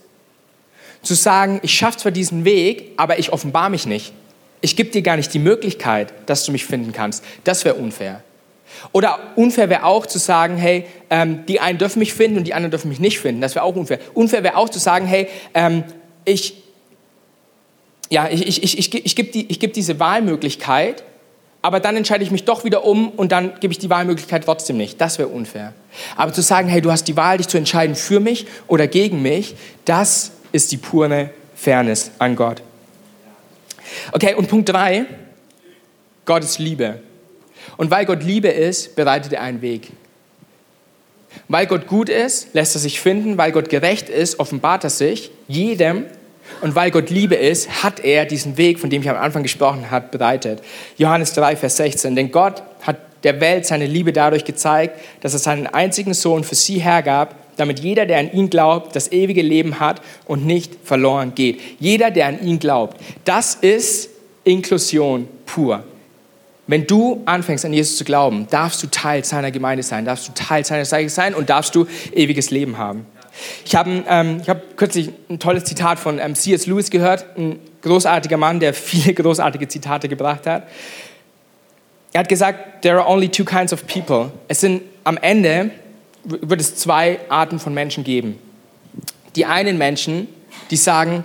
zu 1.02 1.14
sagen, 1.14 1.60
ich 1.62 1.72
schaffe 1.72 1.98
zwar 1.98 2.12
diesen 2.12 2.44
Weg, 2.44 2.92
aber 2.96 3.18
ich 3.18 3.32
offenbar 3.32 3.68
mich 3.70 3.86
nicht. 3.86 4.12
Ich 4.60 4.76
gebe 4.76 4.90
dir 4.90 5.02
gar 5.02 5.16
nicht 5.16 5.32
die 5.32 5.38
Möglichkeit, 5.38 6.12
dass 6.26 6.44
du 6.44 6.52
mich 6.52 6.64
finden 6.64 6.92
kannst. 6.92 7.24
Das 7.44 7.64
wäre 7.64 7.76
unfair. 7.76 8.22
Oder 8.92 9.18
unfair 9.36 9.68
wäre 9.70 9.84
auch 9.84 10.06
zu 10.06 10.18
sagen, 10.18 10.56
hey, 10.56 10.86
ähm, 11.10 11.44
die 11.46 11.60
einen 11.60 11.78
dürfen 11.78 11.98
mich 12.00 12.12
finden 12.12 12.38
und 12.38 12.44
die 12.44 12.54
anderen 12.54 12.70
dürfen 12.70 12.88
mich 12.88 13.00
nicht 13.00 13.18
finden. 13.18 13.40
Das 13.40 13.54
wäre 13.54 13.64
auch 13.64 13.76
unfair. 13.76 13.98
Unfair 14.14 14.42
wäre 14.42 14.56
auch 14.56 14.68
zu 14.68 14.78
sagen, 14.78 15.06
hey, 15.06 15.28
ähm, 15.54 15.84
ich, 16.24 16.54
ja, 18.10 18.28
ich, 18.28 18.46
ich, 18.46 18.62
ich, 18.62 18.78
ich, 18.78 18.94
ich 19.06 19.16
gebe 19.16 19.30
die, 19.30 19.46
geb 19.46 19.72
diese 19.72 19.98
Wahlmöglichkeit, 19.98 21.04
aber 21.60 21.80
dann 21.80 21.96
entscheide 21.96 22.22
ich 22.22 22.30
mich 22.30 22.44
doch 22.44 22.64
wieder 22.64 22.84
um 22.84 23.10
und 23.10 23.32
dann 23.32 23.58
gebe 23.60 23.72
ich 23.72 23.78
die 23.78 23.90
Wahlmöglichkeit 23.90 24.44
trotzdem 24.44 24.76
nicht. 24.76 25.00
Das 25.00 25.18
wäre 25.18 25.28
unfair. 25.28 25.74
Aber 26.16 26.32
zu 26.32 26.42
sagen, 26.42 26.68
hey, 26.68 26.80
du 26.80 26.92
hast 26.92 27.04
die 27.08 27.16
Wahl, 27.16 27.38
dich 27.38 27.48
zu 27.48 27.58
entscheiden 27.58 27.96
für 27.96 28.20
mich 28.20 28.46
oder 28.68 28.86
gegen 28.86 29.22
mich, 29.22 29.56
das 29.84 30.32
ist 30.52 30.72
die 30.72 30.76
pure 30.76 31.30
Fairness 31.54 32.10
an 32.18 32.36
Gott. 32.36 32.62
Okay, 34.12 34.34
und 34.34 34.48
Punkt 34.48 34.68
drei, 34.68 35.06
Gott 36.24 36.44
ist 36.44 36.58
Liebe. 36.58 37.00
Und 37.76 37.90
weil 37.90 38.06
Gott 38.06 38.22
Liebe 38.22 38.48
ist, 38.48 38.96
bereitet 38.96 39.32
er 39.32 39.42
einen 39.42 39.62
Weg. 39.62 39.90
Weil 41.48 41.66
Gott 41.66 41.86
gut 41.86 42.08
ist, 42.08 42.54
lässt 42.54 42.74
er 42.74 42.80
sich 42.80 43.00
finden. 43.00 43.38
Weil 43.38 43.52
Gott 43.52 43.68
gerecht 43.68 44.08
ist, 44.08 44.40
offenbart 44.40 44.84
er 44.84 44.90
sich 44.90 45.30
jedem, 45.46 46.06
und 46.60 46.74
weil 46.74 46.90
Gott 46.90 47.10
Liebe 47.10 47.34
ist, 47.34 47.82
hat 47.82 48.00
er 48.00 48.24
diesen 48.24 48.56
Weg, 48.56 48.80
von 48.80 48.90
dem 48.90 49.02
ich 49.02 49.10
am 49.10 49.16
Anfang 49.16 49.42
gesprochen 49.42 49.90
habe, 49.90 50.08
bereitet. 50.10 50.60
Johannes 50.96 51.32
3, 51.34 51.56
Vers 51.56 51.76
16. 51.76 52.16
Denn 52.16 52.32
Gott 52.32 52.62
hat 52.82 52.96
der 53.22 53.40
Welt 53.40 53.66
seine 53.66 53.86
Liebe 53.86 54.12
dadurch 54.12 54.44
gezeigt, 54.44 54.98
dass 55.20 55.34
er 55.34 55.38
seinen 55.38 55.66
einzigen 55.66 56.14
Sohn 56.14 56.44
für 56.44 56.54
sie 56.54 56.78
hergab, 56.78 57.34
damit 57.58 57.80
jeder, 57.80 58.06
der 58.06 58.18
an 58.18 58.32
ihn 58.32 58.48
glaubt, 58.48 58.96
das 58.96 59.12
ewige 59.12 59.42
Leben 59.42 59.80
hat 59.80 60.00
und 60.26 60.46
nicht 60.46 60.72
verloren 60.84 61.34
geht. 61.34 61.60
Jeder, 61.78 62.10
der 62.10 62.26
an 62.26 62.42
ihn 62.42 62.58
glaubt. 62.58 62.98
Das 63.24 63.54
ist 63.56 64.10
Inklusion 64.44 65.28
pur. 65.44 65.84
Wenn 66.66 66.86
du 66.86 67.22
anfängst 67.24 67.64
an 67.64 67.72
Jesus 67.72 67.96
zu 67.96 68.04
glauben, 68.04 68.46
darfst 68.50 68.82
du 68.82 68.86
Teil 68.88 69.24
seiner 69.24 69.50
Gemeinde 69.50 69.82
sein, 69.82 70.04
darfst 70.04 70.28
du 70.28 70.32
Teil 70.34 70.64
seiner 70.64 70.84
Seite 70.84 71.08
sein 71.08 71.34
und 71.34 71.50
darfst 71.50 71.74
du 71.74 71.86
ewiges 72.14 72.50
Leben 72.50 72.78
haben. 72.78 73.06
Ich 73.64 73.74
habe 73.74 74.04
ähm, 74.08 74.42
hab 74.46 74.76
kürzlich 74.76 75.10
ein 75.28 75.38
tolles 75.38 75.64
Zitat 75.64 75.98
von 75.98 76.18
ähm, 76.18 76.34
C.S. 76.34 76.66
Lewis 76.66 76.90
gehört, 76.90 77.24
ein 77.36 77.58
großartiger 77.82 78.36
Mann, 78.36 78.60
der 78.60 78.74
viele 78.74 79.14
großartige 79.22 79.66
Zitate 79.68 80.08
gebracht 80.08 80.46
hat. 80.46 80.68
Er 82.12 82.20
hat 82.20 82.28
gesagt, 82.28 82.82
there 82.82 83.00
are 83.00 83.08
only 83.08 83.28
two 83.28 83.44
kinds 83.44 83.72
of 83.72 83.86
people. 83.86 84.30
Es 84.48 84.60
sind 84.60 84.82
am 85.04 85.16
Ende 85.18 85.70
wird 86.28 86.60
es 86.60 86.76
zwei 86.76 87.20
Arten 87.28 87.58
von 87.58 87.74
Menschen 87.74 88.04
geben. 88.04 88.38
Die 89.36 89.46
einen 89.46 89.78
Menschen, 89.78 90.28
die 90.70 90.76
sagen, 90.76 91.24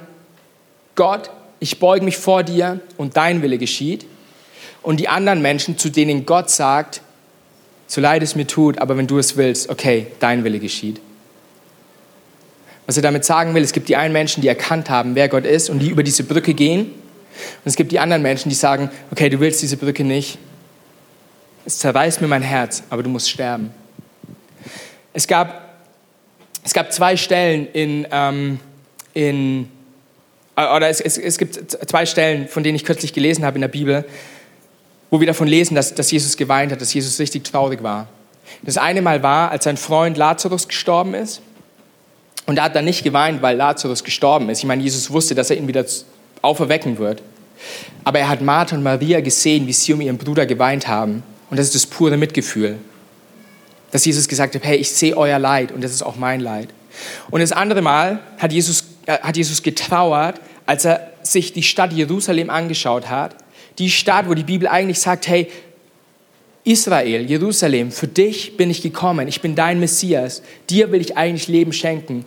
Gott, 0.96 1.30
ich 1.60 1.80
beuge 1.80 2.06
mich 2.06 2.18
vor 2.18 2.44
dir 2.44 2.80
und 2.98 3.18
dein 3.18 3.42
Wille 3.42 3.58
geschieht. 3.58 4.06
Und 4.82 5.00
die 5.00 5.08
anderen 5.08 5.42
Menschen, 5.42 5.78
zu 5.78 5.90
denen 5.90 6.26
Gott 6.26 6.50
sagt, 6.50 7.02
so 7.88 8.02
leid 8.02 8.24
es 8.24 8.36
mir 8.36 8.48
tut, 8.48 8.80
aber 8.80 8.98
wenn 8.98 9.08
du 9.08 9.18
es 9.18 9.38
willst, 9.38 9.70
okay, 9.70 10.08
dein 10.20 10.44
Wille 10.44 10.60
geschieht. 10.60 11.00
Was 12.86 12.98
er 12.98 13.04
damit 13.04 13.24
sagen 13.24 13.54
will, 13.56 13.64
es 13.64 13.72
gibt 13.72 13.88
die 13.88 13.96
einen 13.96 14.14
Menschen, 14.14 14.42
die 14.42 14.48
erkannt 14.48 14.90
haben, 14.90 15.16
wer 15.16 15.30
Gott 15.30 15.46
ist 15.46 15.70
und 15.70 15.80
die 15.80 15.90
über 15.90 16.04
diese 16.04 16.24
Brücke 16.24 16.54
gehen. 16.54 16.86
Und 16.86 17.66
es 17.66 17.76
gibt 17.76 17.92
die 17.92 18.00
anderen 18.00 18.22
Menschen, 18.22 18.50
die 18.50 18.56
sagen, 18.56 18.90
okay, 19.12 19.30
du 19.30 19.40
willst 19.40 19.62
diese 19.62 19.78
Brücke 19.78 20.04
nicht. 20.04 20.38
Es 21.66 21.80
zerreißt 21.80 22.20
mir 22.22 22.28
mein 22.28 22.42
Herz, 22.42 22.84
aber 22.90 23.04
du 23.04 23.10
musst 23.10 23.30
sterben. 23.30 23.72
Es 25.14 25.28
gab, 25.28 25.76
es 26.64 26.74
gab 26.74 26.92
zwei 26.92 27.16
Stellen 27.16 27.68
in, 27.72 28.08
ähm, 28.12 28.60
in 29.14 29.70
äh, 30.56 30.76
oder 30.76 30.90
es, 30.90 31.00
es, 31.02 31.18
es 31.18 31.38
gibt 31.38 31.78
zwei 31.88 32.06
Stellen, 32.06 32.48
von 32.48 32.64
denen 32.64 32.76
ich 32.76 32.84
kürzlich 32.84 33.14
gelesen 33.14 33.46
habe 33.46 33.56
in 33.56 33.62
der 33.62 33.68
Bibel, 33.68 34.06
wo 35.10 35.20
wir 35.20 35.28
davon 35.28 35.48
lesen, 35.48 35.76
dass, 35.76 35.94
dass 35.94 36.12
Jesus 36.12 36.38
geweint 36.38 36.72
hat, 36.72 36.82
dass 36.82 36.94
Jesus 36.94 37.20
richtig 37.20 37.44
traurig 37.44 37.84
war. 37.84 38.08
Das 38.64 38.78
eine 38.78 39.02
Mal 39.02 39.24
war, 39.24 39.52
als 39.52 39.64
sein 39.64 39.78
Freund 39.78 40.18
Lazarus 40.18 40.68
gestorben 40.68 41.14
ist. 41.14 41.42
Und 42.46 42.58
er 42.58 42.66
hat 42.66 42.76
dann 42.76 42.86
nicht 42.86 43.04
geweint, 43.04 43.42
weil 43.42 43.56
Lazarus 43.56 44.04
gestorben 44.04 44.50
ist. 44.50 44.60
Ich 44.60 44.66
meine, 44.66 44.84
Jesus 44.84 45.12
wusste, 45.12 45.34
dass 45.34 45.50
er 45.50 45.58
ihn 45.58 45.68
wieder 45.68 45.86
auferwecken 46.42 46.98
wird. 46.98 47.22
Aber 48.04 48.20
er 48.20 48.28
hat 48.28 48.42
Martha 48.42 48.76
und 48.76 48.84
Maria 48.84 49.22
gesehen, 49.22 49.66
wie 49.68 49.74
sie 49.74 49.94
um 49.94 50.02
ihren 50.02 50.18
Bruder 50.18 50.46
geweint 50.46 50.88
haben. 50.88 51.24
Und 51.50 51.58
das 51.58 51.68
ist 51.68 51.76
das 51.76 51.86
pure 51.86 52.18
Mitgefühl. 52.18 52.78
Dass 53.94 54.04
Jesus 54.06 54.28
gesagt 54.28 54.56
hat, 54.56 54.64
hey, 54.64 54.78
ich 54.78 54.90
sehe 54.90 55.16
euer 55.16 55.38
Leid 55.38 55.72
und 55.72 55.84
das 55.84 55.92
ist 55.92 56.02
auch 56.02 56.16
mein 56.16 56.40
Leid. 56.40 56.70
Und 57.30 57.42
das 57.42 57.52
andere 57.52 57.84
Mal 57.84 58.20
hat 58.40 58.52
Jesus, 58.52 58.86
äh, 59.06 59.20
hat 59.20 59.38
Jesus 59.38 59.62
getrauert, 59.62 60.42
als 60.66 60.84
er 60.84 61.12
sich 61.22 61.54
die 61.54 61.62
Stadt 61.62 61.94
Jerusalem 61.94 62.50
angeschaut 62.50 63.12
hat. 63.12 63.36
Die 63.78 63.92
Stadt, 63.92 64.28
wo 64.28 64.34
die 64.34 64.44
Bibel 64.44 64.68
eigentlich 64.68 65.00
sagt, 65.00 65.28
hey, 65.28 65.48
Israel, 66.64 67.22
Jerusalem, 67.22 67.92
für 67.92 68.08
dich 68.08 68.58
bin 68.58 68.72
ich 68.72 68.82
gekommen, 68.82 69.28
ich 69.28 69.42
bin 69.42 69.54
dein 69.54 69.80
Messias, 69.80 70.42
dir 70.72 70.92
will 70.92 71.00
ich 71.00 71.16
eigentlich 71.16 71.48
Leben 71.48 71.72
schenken. 71.72 72.26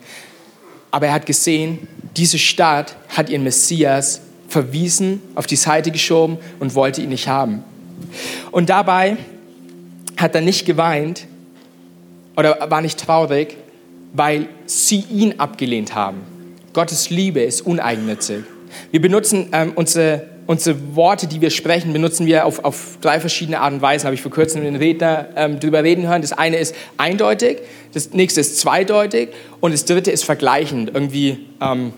Aber 0.92 1.08
er 1.08 1.14
hat 1.14 1.26
gesehen, 1.26 1.88
diese 2.16 2.38
Stadt 2.38 2.94
hat 3.08 3.28
ihren 3.28 3.42
Messias 3.42 4.20
verwiesen, 4.48 5.20
auf 5.34 5.48
die 5.48 5.56
Seite 5.56 5.90
geschoben 5.90 6.38
und 6.60 6.76
wollte 6.76 7.02
ihn 7.02 7.08
nicht 7.08 7.26
haben. 7.26 7.64
Und 8.52 8.68
dabei 8.68 9.16
hat 10.16 10.36
er 10.36 10.42
nicht 10.42 10.64
geweint 10.64 11.26
oder 12.36 12.70
war 12.70 12.80
nicht 12.80 12.98
traurig, 12.98 13.56
weil 14.12 14.48
sie 14.66 15.04
ihn 15.10 15.38
abgelehnt 15.38 15.94
haben. 15.94 16.20
Gottes 16.72 17.10
Liebe 17.10 17.40
ist 17.40 17.62
uneigennützig. 17.62 18.44
Wir 18.90 19.00
benutzen 19.00 19.48
ähm, 19.52 19.72
unsere 19.74 20.36
unsere 20.46 20.94
Worte, 20.94 21.26
die 21.26 21.40
wir 21.40 21.50
sprechen, 21.50 21.92
benutzen 21.92 22.26
wir 22.26 22.46
auf, 22.46 22.64
auf 22.64 22.98
drei 23.00 23.20
verschiedene 23.20 23.60
Arten 23.60 23.76
und 23.76 23.82
Weisen. 23.82 24.06
Habe 24.06 24.14
ich 24.14 24.22
vor 24.22 24.30
kurzem 24.30 24.62
den 24.62 24.76
Redner 24.76 25.28
ähm, 25.36 25.60
drüber 25.60 25.82
reden 25.82 26.06
hören. 26.08 26.22
Das 26.22 26.32
eine 26.32 26.56
ist 26.56 26.74
eindeutig, 26.96 27.58
das 27.92 28.12
nächste 28.12 28.40
ist 28.40 28.58
zweideutig 28.58 29.30
und 29.60 29.72
das 29.72 29.84
dritte 29.84 30.10
ist 30.10 30.24
vergleichend. 30.24 30.90
Irgendwie, 30.94 31.46
ähm, 31.60 31.92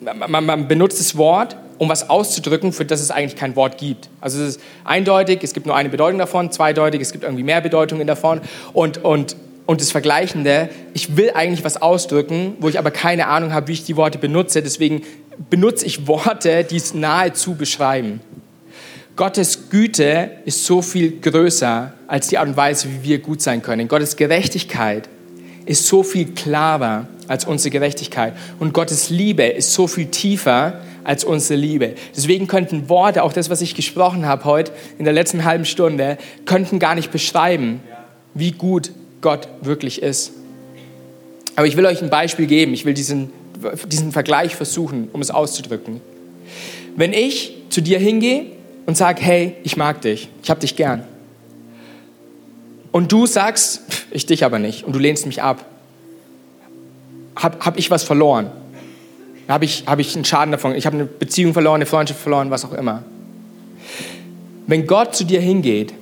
man, 0.00 0.44
man 0.44 0.68
benutzt 0.68 1.00
das 1.00 1.16
Wort 1.16 1.56
um 1.78 1.88
was 1.88 2.10
auszudrücken, 2.10 2.72
für 2.72 2.84
das 2.84 3.00
es 3.00 3.10
eigentlich 3.10 3.36
kein 3.36 3.56
Wort 3.56 3.78
gibt. 3.78 4.08
Also 4.20 4.42
es 4.42 4.56
ist 4.56 4.60
eindeutig, 4.84 5.40
es 5.42 5.52
gibt 5.52 5.66
nur 5.66 5.76
eine 5.76 5.88
Bedeutung 5.88 6.18
davon, 6.18 6.50
zweideutig, 6.50 7.00
es 7.00 7.12
gibt 7.12 7.24
irgendwie 7.24 7.42
mehr 7.42 7.60
Bedeutungen 7.60 8.06
davon 8.06 8.40
und, 8.72 9.04
und, 9.04 9.36
und 9.66 9.80
das 9.80 9.90
Vergleichende, 9.90 10.68
ich 10.94 11.16
will 11.16 11.32
eigentlich 11.34 11.64
was 11.64 11.80
ausdrücken, 11.80 12.56
wo 12.60 12.68
ich 12.68 12.78
aber 12.78 12.90
keine 12.90 13.26
Ahnung 13.26 13.52
habe, 13.52 13.68
wie 13.68 13.72
ich 13.72 13.84
die 13.84 13.96
Worte 13.96 14.18
benutze, 14.18 14.62
deswegen 14.62 15.02
benutze 15.50 15.86
ich 15.86 16.06
Worte, 16.06 16.64
die 16.64 16.76
es 16.76 16.94
nahezu 16.94 17.54
beschreiben. 17.54 18.20
Gottes 19.14 19.68
Güte 19.68 20.30
ist 20.46 20.64
so 20.64 20.80
viel 20.80 21.20
größer 21.20 21.92
als 22.06 22.28
die 22.28 22.38
Art 22.38 22.48
und 22.48 22.56
Weise, 22.56 22.88
wie 22.88 23.08
wir 23.08 23.18
gut 23.18 23.42
sein 23.42 23.60
können. 23.60 23.86
Gottes 23.86 24.16
Gerechtigkeit 24.16 25.08
ist 25.66 25.86
so 25.86 26.02
viel 26.02 26.32
klarer 26.32 27.06
als 27.28 27.44
unsere 27.44 27.70
Gerechtigkeit. 27.70 28.34
Und 28.58 28.72
Gottes 28.72 29.10
Liebe 29.10 29.44
ist 29.44 29.74
so 29.74 29.86
viel 29.86 30.06
tiefer 30.06 30.80
als 31.04 31.24
unsere 31.24 31.58
Liebe. 31.58 31.94
Deswegen 32.16 32.46
könnten 32.46 32.88
Worte, 32.88 33.22
auch 33.22 33.32
das, 33.32 33.50
was 33.50 33.60
ich 33.60 33.74
gesprochen 33.74 34.26
habe 34.26 34.44
heute 34.44 34.72
in 34.98 35.04
der 35.04 35.14
letzten 35.14 35.44
halben 35.44 35.64
Stunde, 35.64 36.18
könnten 36.44 36.78
gar 36.78 36.94
nicht 36.94 37.10
beschreiben, 37.10 37.80
wie 38.34 38.52
gut 38.52 38.92
Gott 39.20 39.48
wirklich 39.62 40.02
ist. 40.02 40.32
Aber 41.56 41.66
ich 41.66 41.76
will 41.76 41.86
euch 41.86 42.02
ein 42.02 42.10
Beispiel 42.10 42.46
geben. 42.46 42.72
Ich 42.74 42.84
will 42.84 42.94
diesen, 42.94 43.30
diesen 43.88 44.12
Vergleich 44.12 44.56
versuchen, 44.56 45.08
um 45.12 45.20
es 45.20 45.30
auszudrücken. 45.30 46.00
Wenn 46.96 47.12
ich 47.12 47.56
zu 47.68 47.80
dir 47.80 47.98
hingehe 47.98 48.46
und 48.86 48.96
sage, 48.96 49.22
hey, 49.22 49.54
ich 49.62 49.76
mag 49.76 50.00
dich, 50.02 50.28
ich 50.42 50.50
habe 50.50 50.60
dich 50.60 50.76
gern. 50.76 51.04
Und 52.90 53.10
du 53.12 53.26
sagst, 53.26 53.82
ich 54.10 54.26
dich 54.26 54.44
aber 54.44 54.58
nicht 54.58 54.84
und 54.84 54.94
du 54.94 54.98
lehnst 54.98 55.26
mich 55.26 55.42
ab. 55.42 55.64
Habe 57.36 57.58
hab 57.60 57.78
ich 57.78 57.90
was 57.90 58.04
verloren? 58.04 58.50
Habe 59.48 59.64
ich, 59.64 59.84
hab 59.86 59.98
ich 59.98 60.14
einen 60.14 60.24
Schaden 60.24 60.52
davon? 60.52 60.74
Ich 60.74 60.86
habe 60.86 60.96
eine 60.96 61.06
Beziehung 61.06 61.52
verloren, 61.52 61.76
eine 61.76 61.86
Freundschaft 61.86 62.20
verloren, 62.20 62.50
was 62.50 62.64
auch 62.64 62.72
immer. 62.72 63.02
Wenn 64.66 64.86
Gott 64.86 65.14
zu 65.14 65.24
dir 65.24 65.40
hingeht 65.40 65.92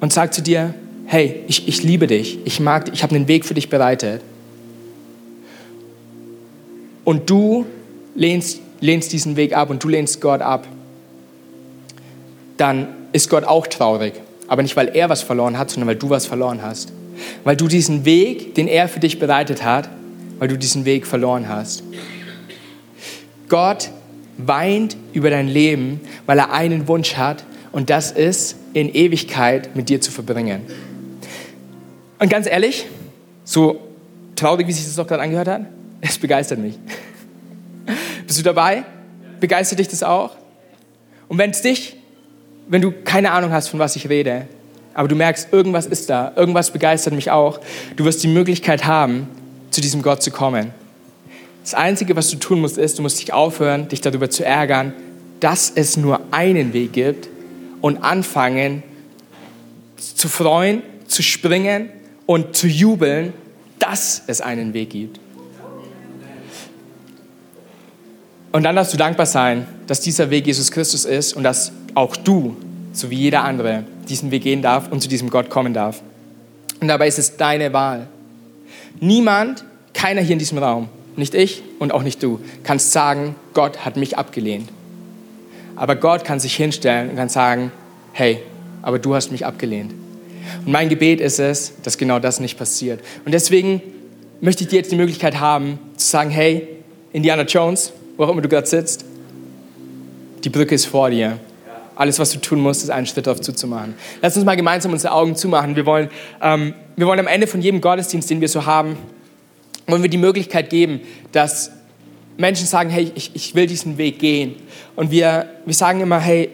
und 0.00 0.12
sagt 0.12 0.34
zu 0.34 0.42
dir, 0.42 0.74
hey, 1.06 1.42
ich, 1.48 1.68
ich 1.68 1.82
liebe 1.82 2.06
dich, 2.06 2.38
ich 2.44 2.60
mag 2.60 2.84
dich, 2.86 2.94
ich 2.94 3.02
habe 3.02 3.14
einen 3.14 3.28
Weg 3.28 3.44
für 3.44 3.54
dich 3.54 3.68
bereitet. 3.68 4.22
Und 7.04 7.30
du 7.30 7.66
lehnst, 8.14 8.60
lehnst 8.80 9.12
diesen 9.12 9.36
Weg 9.36 9.56
ab 9.56 9.70
und 9.70 9.82
du 9.82 9.88
lehnst 9.88 10.20
Gott 10.20 10.40
ab, 10.40 10.66
dann 12.56 12.88
ist 13.12 13.30
Gott 13.30 13.44
auch 13.44 13.66
traurig. 13.66 14.14
Aber 14.48 14.62
nicht, 14.62 14.76
weil 14.76 14.88
er 14.88 15.08
was 15.08 15.22
verloren 15.22 15.58
hat, 15.58 15.70
sondern 15.70 15.88
weil 15.88 15.96
du 15.96 16.10
was 16.10 16.26
verloren 16.26 16.62
hast. 16.62 16.92
Weil 17.44 17.56
du 17.56 17.68
diesen 17.68 18.04
Weg, 18.04 18.54
den 18.54 18.68
er 18.68 18.88
für 18.88 19.00
dich 19.00 19.18
bereitet 19.18 19.64
hat, 19.64 19.88
weil 20.38 20.48
du 20.48 20.58
diesen 20.58 20.84
Weg 20.84 21.06
verloren 21.06 21.48
hast. 21.48 21.82
Gott 23.48 23.90
weint 24.38 24.96
über 25.12 25.30
dein 25.30 25.48
Leben, 25.48 26.00
weil 26.26 26.38
er 26.38 26.52
einen 26.52 26.88
Wunsch 26.88 27.16
hat 27.16 27.44
und 27.72 27.90
das 27.90 28.12
ist, 28.12 28.56
in 28.72 28.94
Ewigkeit 28.94 29.74
mit 29.74 29.88
dir 29.88 30.00
zu 30.00 30.10
verbringen. 30.10 30.62
Und 32.18 32.28
ganz 32.30 32.46
ehrlich, 32.46 32.86
so 33.44 33.80
traurig, 34.34 34.66
wie 34.66 34.72
sich 34.72 34.84
das 34.84 34.96
doch 34.96 35.06
gerade 35.06 35.22
angehört 35.22 35.48
hat, 35.48 35.62
es 36.00 36.18
begeistert 36.18 36.58
mich. 36.58 36.78
Bist 38.26 38.38
du 38.38 38.42
dabei? 38.42 38.84
Begeistert 39.40 39.78
dich 39.78 39.88
das 39.88 40.02
auch? 40.02 40.36
Und 41.28 41.38
wenn 41.38 41.50
es 41.50 41.62
dich 41.62 41.96
wenn 42.68 42.82
du 42.82 42.92
keine 42.92 43.32
Ahnung 43.32 43.52
hast, 43.52 43.68
von 43.68 43.78
was 43.78 43.96
ich 43.96 44.08
rede, 44.08 44.46
aber 44.94 45.08
du 45.08 45.14
merkst, 45.14 45.52
irgendwas 45.52 45.86
ist 45.86 46.10
da, 46.10 46.32
irgendwas 46.36 46.70
begeistert 46.70 47.14
mich 47.14 47.30
auch, 47.30 47.60
du 47.96 48.04
wirst 48.04 48.22
die 48.22 48.28
Möglichkeit 48.28 48.86
haben, 48.86 49.28
zu 49.70 49.80
diesem 49.80 50.02
Gott 50.02 50.22
zu 50.22 50.30
kommen. 50.30 50.72
Das 51.66 51.74
Einzige, 51.74 52.14
was 52.14 52.30
du 52.30 52.36
tun 52.36 52.60
musst, 52.60 52.78
ist, 52.78 52.96
du 52.96 53.02
musst 53.02 53.20
dich 53.20 53.32
aufhören, 53.32 53.88
dich 53.88 54.00
darüber 54.00 54.30
zu 54.30 54.44
ärgern, 54.44 54.92
dass 55.40 55.72
es 55.74 55.96
nur 55.96 56.20
einen 56.30 56.72
Weg 56.72 56.92
gibt 56.92 57.28
und 57.80 58.04
anfangen 58.04 58.84
zu 59.96 60.28
freuen, 60.28 60.82
zu 61.08 61.24
springen 61.24 61.88
und 62.24 62.54
zu 62.54 62.68
jubeln, 62.68 63.32
dass 63.80 64.22
es 64.28 64.40
einen 64.40 64.74
Weg 64.74 64.90
gibt. 64.90 65.18
Und 68.52 68.62
dann 68.62 68.76
darfst 68.76 68.92
du 68.92 68.96
dankbar 68.96 69.26
sein, 69.26 69.66
dass 69.88 70.00
dieser 70.00 70.30
Weg 70.30 70.46
Jesus 70.46 70.70
Christus 70.70 71.04
ist 71.04 71.32
und 71.32 71.42
dass 71.42 71.72
auch 71.94 72.14
du, 72.14 72.56
so 72.92 73.10
wie 73.10 73.16
jeder 73.16 73.42
andere, 73.42 73.82
diesen 74.08 74.30
Weg 74.30 74.44
gehen 74.44 74.62
darf 74.62 74.92
und 74.92 75.00
zu 75.00 75.08
diesem 75.08 75.30
Gott 75.30 75.50
kommen 75.50 75.74
darf. 75.74 76.00
Und 76.80 76.86
dabei 76.86 77.08
ist 77.08 77.18
es 77.18 77.36
deine 77.36 77.72
Wahl. 77.72 78.06
Niemand, 79.00 79.64
keiner 79.92 80.20
hier 80.20 80.34
in 80.34 80.38
diesem 80.38 80.58
Raum, 80.58 80.90
nicht 81.18 81.34
ich 81.34 81.62
und 81.78 81.92
auch 81.92 82.02
nicht 82.02 82.22
du, 82.22 82.40
kannst 82.62 82.92
sagen, 82.92 83.34
Gott 83.54 83.84
hat 83.84 83.96
mich 83.96 84.18
abgelehnt. 84.18 84.68
Aber 85.76 85.96
Gott 85.96 86.24
kann 86.24 86.40
sich 86.40 86.56
hinstellen 86.56 87.10
und 87.10 87.16
kann 87.16 87.28
sagen, 87.28 87.70
hey, 88.12 88.40
aber 88.82 88.98
du 88.98 89.14
hast 89.14 89.30
mich 89.30 89.44
abgelehnt. 89.44 89.92
Und 90.64 90.72
mein 90.72 90.88
Gebet 90.88 91.20
ist 91.20 91.38
es, 91.38 91.72
dass 91.82 91.98
genau 91.98 92.18
das 92.18 92.40
nicht 92.40 92.56
passiert. 92.56 93.00
Und 93.24 93.32
deswegen 93.32 93.82
möchte 94.40 94.64
ich 94.64 94.70
dir 94.70 94.76
jetzt 94.76 94.92
die 94.92 94.96
Möglichkeit 94.96 95.40
haben, 95.40 95.78
zu 95.96 96.06
sagen, 96.06 96.30
hey, 96.30 96.68
Indiana 97.12 97.42
Jones, 97.42 97.92
wo 98.16 98.24
auch 98.24 98.30
immer 98.30 98.42
du 98.42 98.48
gerade 98.48 98.66
sitzt, 98.66 99.04
die 100.44 100.50
Brücke 100.50 100.74
ist 100.74 100.86
vor 100.86 101.10
dir. 101.10 101.38
Alles, 101.94 102.18
was 102.18 102.30
du 102.30 102.38
tun 102.38 102.60
musst, 102.60 102.82
ist 102.82 102.90
einen 102.90 103.06
Schritt 103.06 103.26
darauf 103.26 103.40
zuzumachen. 103.40 103.94
Lass 104.20 104.36
uns 104.36 104.44
mal 104.44 104.54
gemeinsam 104.54 104.92
unsere 104.92 105.14
Augen 105.14 105.34
zumachen. 105.34 105.76
Wir 105.76 105.86
wollen, 105.86 106.10
ähm, 106.42 106.74
wir 106.94 107.06
wollen 107.06 107.18
am 107.18 107.26
Ende 107.26 107.46
von 107.46 107.62
jedem 107.62 107.80
Gottesdienst, 107.80 108.28
den 108.28 108.40
wir 108.40 108.48
so 108.48 108.66
haben, 108.66 108.96
wollen 109.86 110.02
wir 110.02 110.10
die 110.10 110.18
Möglichkeit 110.18 110.70
geben, 110.70 111.00
dass 111.32 111.70
Menschen 112.36 112.66
sagen, 112.66 112.90
hey, 112.90 113.10
ich, 113.14 113.30
ich 113.34 113.54
will 113.54 113.66
diesen 113.66 113.98
Weg 113.98 114.18
gehen. 114.18 114.56
Und 114.94 115.10
wir, 115.10 115.48
wir 115.64 115.74
sagen 115.74 116.00
immer, 116.00 116.20
hey, 116.20 116.50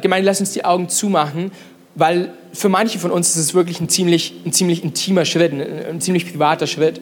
Gemeinde, 0.00 0.26
lass 0.26 0.40
uns 0.40 0.52
die 0.52 0.64
Augen 0.64 0.88
zumachen, 0.88 1.50
weil 1.94 2.32
für 2.52 2.68
manche 2.68 2.98
von 2.98 3.10
uns 3.10 3.30
ist 3.30 3.36
es 3.36 3.54
wirklich 3.54 3.80
ein 3.80 3.88
ziemlich, 3.88 4.34
ein 4.46 4.52
ziemlich 4.52 4.82
intimer 4.82 5.24
Schritt, 5.24 5.52
ein, 5.52 5.60
ein 5.60 6.00
ziemlich 6.00 6.30
privater 6.30 6.66
Schritt. 6.66 7.00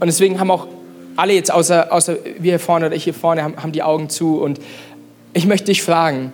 Und 0.00 0.06
deswegen 0.06 0.38
haben 0.40 0.50
auch 0.50 0.68
alle 1.16 1.32
jetzt, 1.32 1.52
außer, 1.52 1.92
außer 1.92 2.16
wir 2.38 2.52
hier 2.52 2.60
vorne 2.60 2.86
oder 2.86 2.94
ich 2.94 3.04
hier 3.04 3.14
vorne, 3.14 3.42
haben, 3.42 3.56
haben 3.56 3.72
die 3.72 3.82
Augen 3.82 4.08
zu. 4.08 4.40
Und 4.40 4.60
ich 5.32 5.46
möchte 5.46 5.66
dich 5.66 5.82
fragen, 5.82 6.32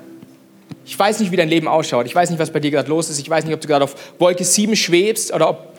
ich 0.84 0.98
weiß 0.98 1.20
nicht, 1.20 1.30
wie 1.32 1.36
dein 1.36 1.48
Leben 1.48 1.68
ausschaut. 1.68 2.06
Ich 2.06 2.14
weiß 2.14 2.30
nicht, 2.30 2.38
was 2.38 2.50
bei 2.50 2.60
dir 2.60 2.70
gerade 2.70 2.88
los 2.88 3.08
ist. 3.08 3.18
Ich 3.18 3.28
weiß 3.28 3.44
nicht, 3.44 3.54
ob 3.54 3.60
du 3.60 3.68
gerade 3.68 3.84
auf 3.84 3.94
Wolke 4.18 4.44
7 4.44 4.74
schwebst 4.74 5.32
oder 5.32 5.48
ob 5.48 5.72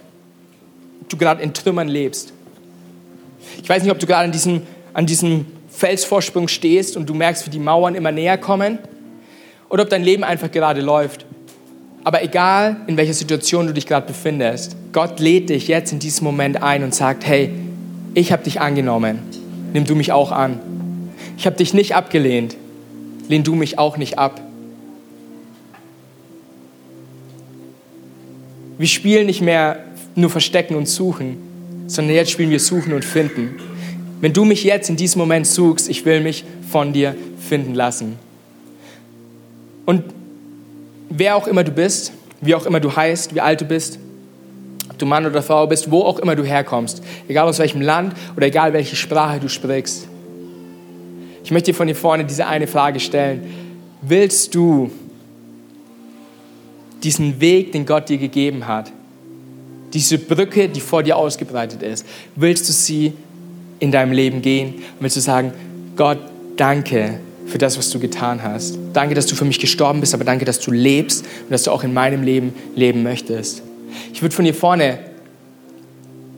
du 1.09 1.17
gerade 1.17 1.41
in 1.41 1.53
Trümmern 1.53 1.87
lebst. 1.87 2.33
Ich 3.61 3.69
weiß 3.69 3.83
nicht, 3.83 3.91
ob 3.91 3.99
du 3.99 4.05
gerade 4.05 4.25
an 4.25 4.31
diesem, 4.31 4.61
an 4.93 5.05
diesem 5.05 5.45
Felsvorsprung 5.69 6.47
stehst 6.47 6.97
und 6.97 7.09
du 7.09 7.13
merkst, 7.13 7.45
wie 7.45 7.49
die 7.49 7.59
Mauern 7.59 7.95
immer 7.95 8.11
näher 8.11 8.37
kommen 8.37 8.79
oder 9.69 9.83
ob 9.83 9.89
dein 9.89 10.03
Leben 10.03 10.23
einfach 10.23 10.51
gerade 10.51 10.81
läuft. 10.81 11.25
Aber 12.03 12.21
egal, 12.21 12.77
in 12.87 12.97
welcher 12.97 13.13
Situation 13.13 13.67
du 13.67 13.73
dich 13.73 13.87
gerade 13.87 14.05
befindest, 14.05 14.75
Gott 14.91 15.19
lädt 15.19 15.49
dich 15.49 15.67
jetzt 15.67 15.91
in 15.91 15.99
diesem 15.99 16.25
Moment 16.25 16.61
ein 16.61 16.83
und 16.83 16.93
sagt, 16.93 17.25
hey, 17.25 17.49
ich 18.13 18.31
habe 18.31 18.43
dich 18.43 18.59
angenommen, 18.61 19.19
nimm 19.73 19.85
du 19.85 19.95
mich 19.95 20.11
auch 20.11 20.31
an. 20.31 20.59
Ich 21.37 21.45
habe 21.45 21.55
dich 21.55 21.73
nicht 21.73 21.95
abgelehnt, 21.95 22.55
lehn 23.29 23.43
du 23.43 23.55
mich 23.55 23.79
auch 23.79 23.97
nicht 23.97 24.19
ab. 24.19 24.41
Wir 28.77 28.87
spielen 28.87 29.25
nicht 29.25 29.41
mehr 29.41 29.79
nur 30.15 30.29
Verstecken 30.29 30.75
und 30.75 30.87
Suchen, 30.87 31.37
sondern 31.87 32.15
jetzt 32.15 32.31
spielen 32.31 32.49
wir 32.49 32.59
Suchen 32.59 32.93
und 32.93 33.05
Finden. 33.05 33.59
Wenn 34.21 34.33
du 34.33 34.45
mich 34.45 34.63
jetzt 34.63 34.89
in 34.89 34.95
diesem 34.95 35.19
Moment 35.19 35.47
suchst, 35.47 35.89
ich 35.89 36.05
will 36.05 36.21
mich 36.21 36.45
von 36.69 36.93
dir 36.93 37.15
finden 37.39 37.75
lassen. 37.75 38.17
Und 39.85 40.03
wer 41.09 41.35
auch 41.35 41.47
immer 41.47 41.63
du 41.63 41.71
bist, 41.71 42.13
wie 42.41 42.55
auch 42.55 42.65
immer 42.65 42.79
du 42.79 42.95
heißt, 42.95 43.35
wie 43.35 43.41
alt 43.41 43.61
du 43.61 43.65
bist, 43.65 43.99
ob 44.89 44.97
du 44.97 45.05
Mann 45.05 45.25
oder 45.25 45.41
Frau 45.41 45.67
bist, 45.67 45.91
wo 45.91 46.01
auch 46.01 46.19
immer 46.19 46.35
du 46.35 46.43
herkommst, 46.43 47.03
egal 47.27 47.47
aus 47.47 47.59
welchem 47.59 47.81
Land 47.81 48.13
oder 48.35 48.47
egal 48.47 48.73
welche 48.73 48.95
Sprache 48.95 49.39
du 49.39 49.49
sprichst. 49.49 50.07
Ich 51.43 51.51
möchte 51.51 51.71
dir 51.71 51.75
von 51.75 51.87
hier 51.87 51.95
vorne 51.95 52.25
diese 52.25 52.47
eine 52.47 52.67
Frage 52.67 52.99
stellen. 52.99 53.43
Willst 54.01 54.55
du 54.55 54.91
diesen 57.03 57.41
Weg, 57.41 57.73
den 57.73 57.85
Gott 57.85 58.07
dir 58.07 58.17
gegeben 58.17 58.67
hat, 58.67 58.91
diese 59.93 60.17
Brücke, 60.17 60.67
die 60.69 60.81
vor 60.81 61.03
dir 61.03 61.17
ausgebreitet 61.17 61.83
ist, 61.83 62.05
willst 62.35 62.67
du 62.67 62.73
sie 62.73 63.13
in 63.79 63.91
deinem 63.91 64.13
Leben 64.13 64.41
gehen 64.41 64.75
willst 64.99 65.17
du 65.17 65.21
sagen, 65.21 65.51
Gott, 65.95 66.19
danke 66.55 67.19
für 67.45 67.57
das, 67.57 67.77
was 67.77 67.89
du 67.89 67.99
getan 67.99 68.41
hast. 68.41 68.79
Danke, 68.93 69.15
dass 69.15 69.25
du 69.25 69.35
für 69.35 69.45
mich 69.45 69.59
gestorben 69.59 69.99
bist, 69.99 70.13
aber 70.13 70.23
danke, 70.23 70.45
dass 70.45 70.59
du 70.59 70.71
lebst 70.71 71.25
und 71.43 71.51
dass 71.51 71.63
du 71.63 71.71
auch 71.71 71.83
in 71.83 71.93
meinem 71.93 72.23
Leben 72.23 72.53
leben 72.75 73.03
möchtest. 73.03 73.61
Ich 74.13 74.21
würde 74.21 74.33
von 74.33 74.45
hier 74.45 74.53
vorne, 74.53 74.99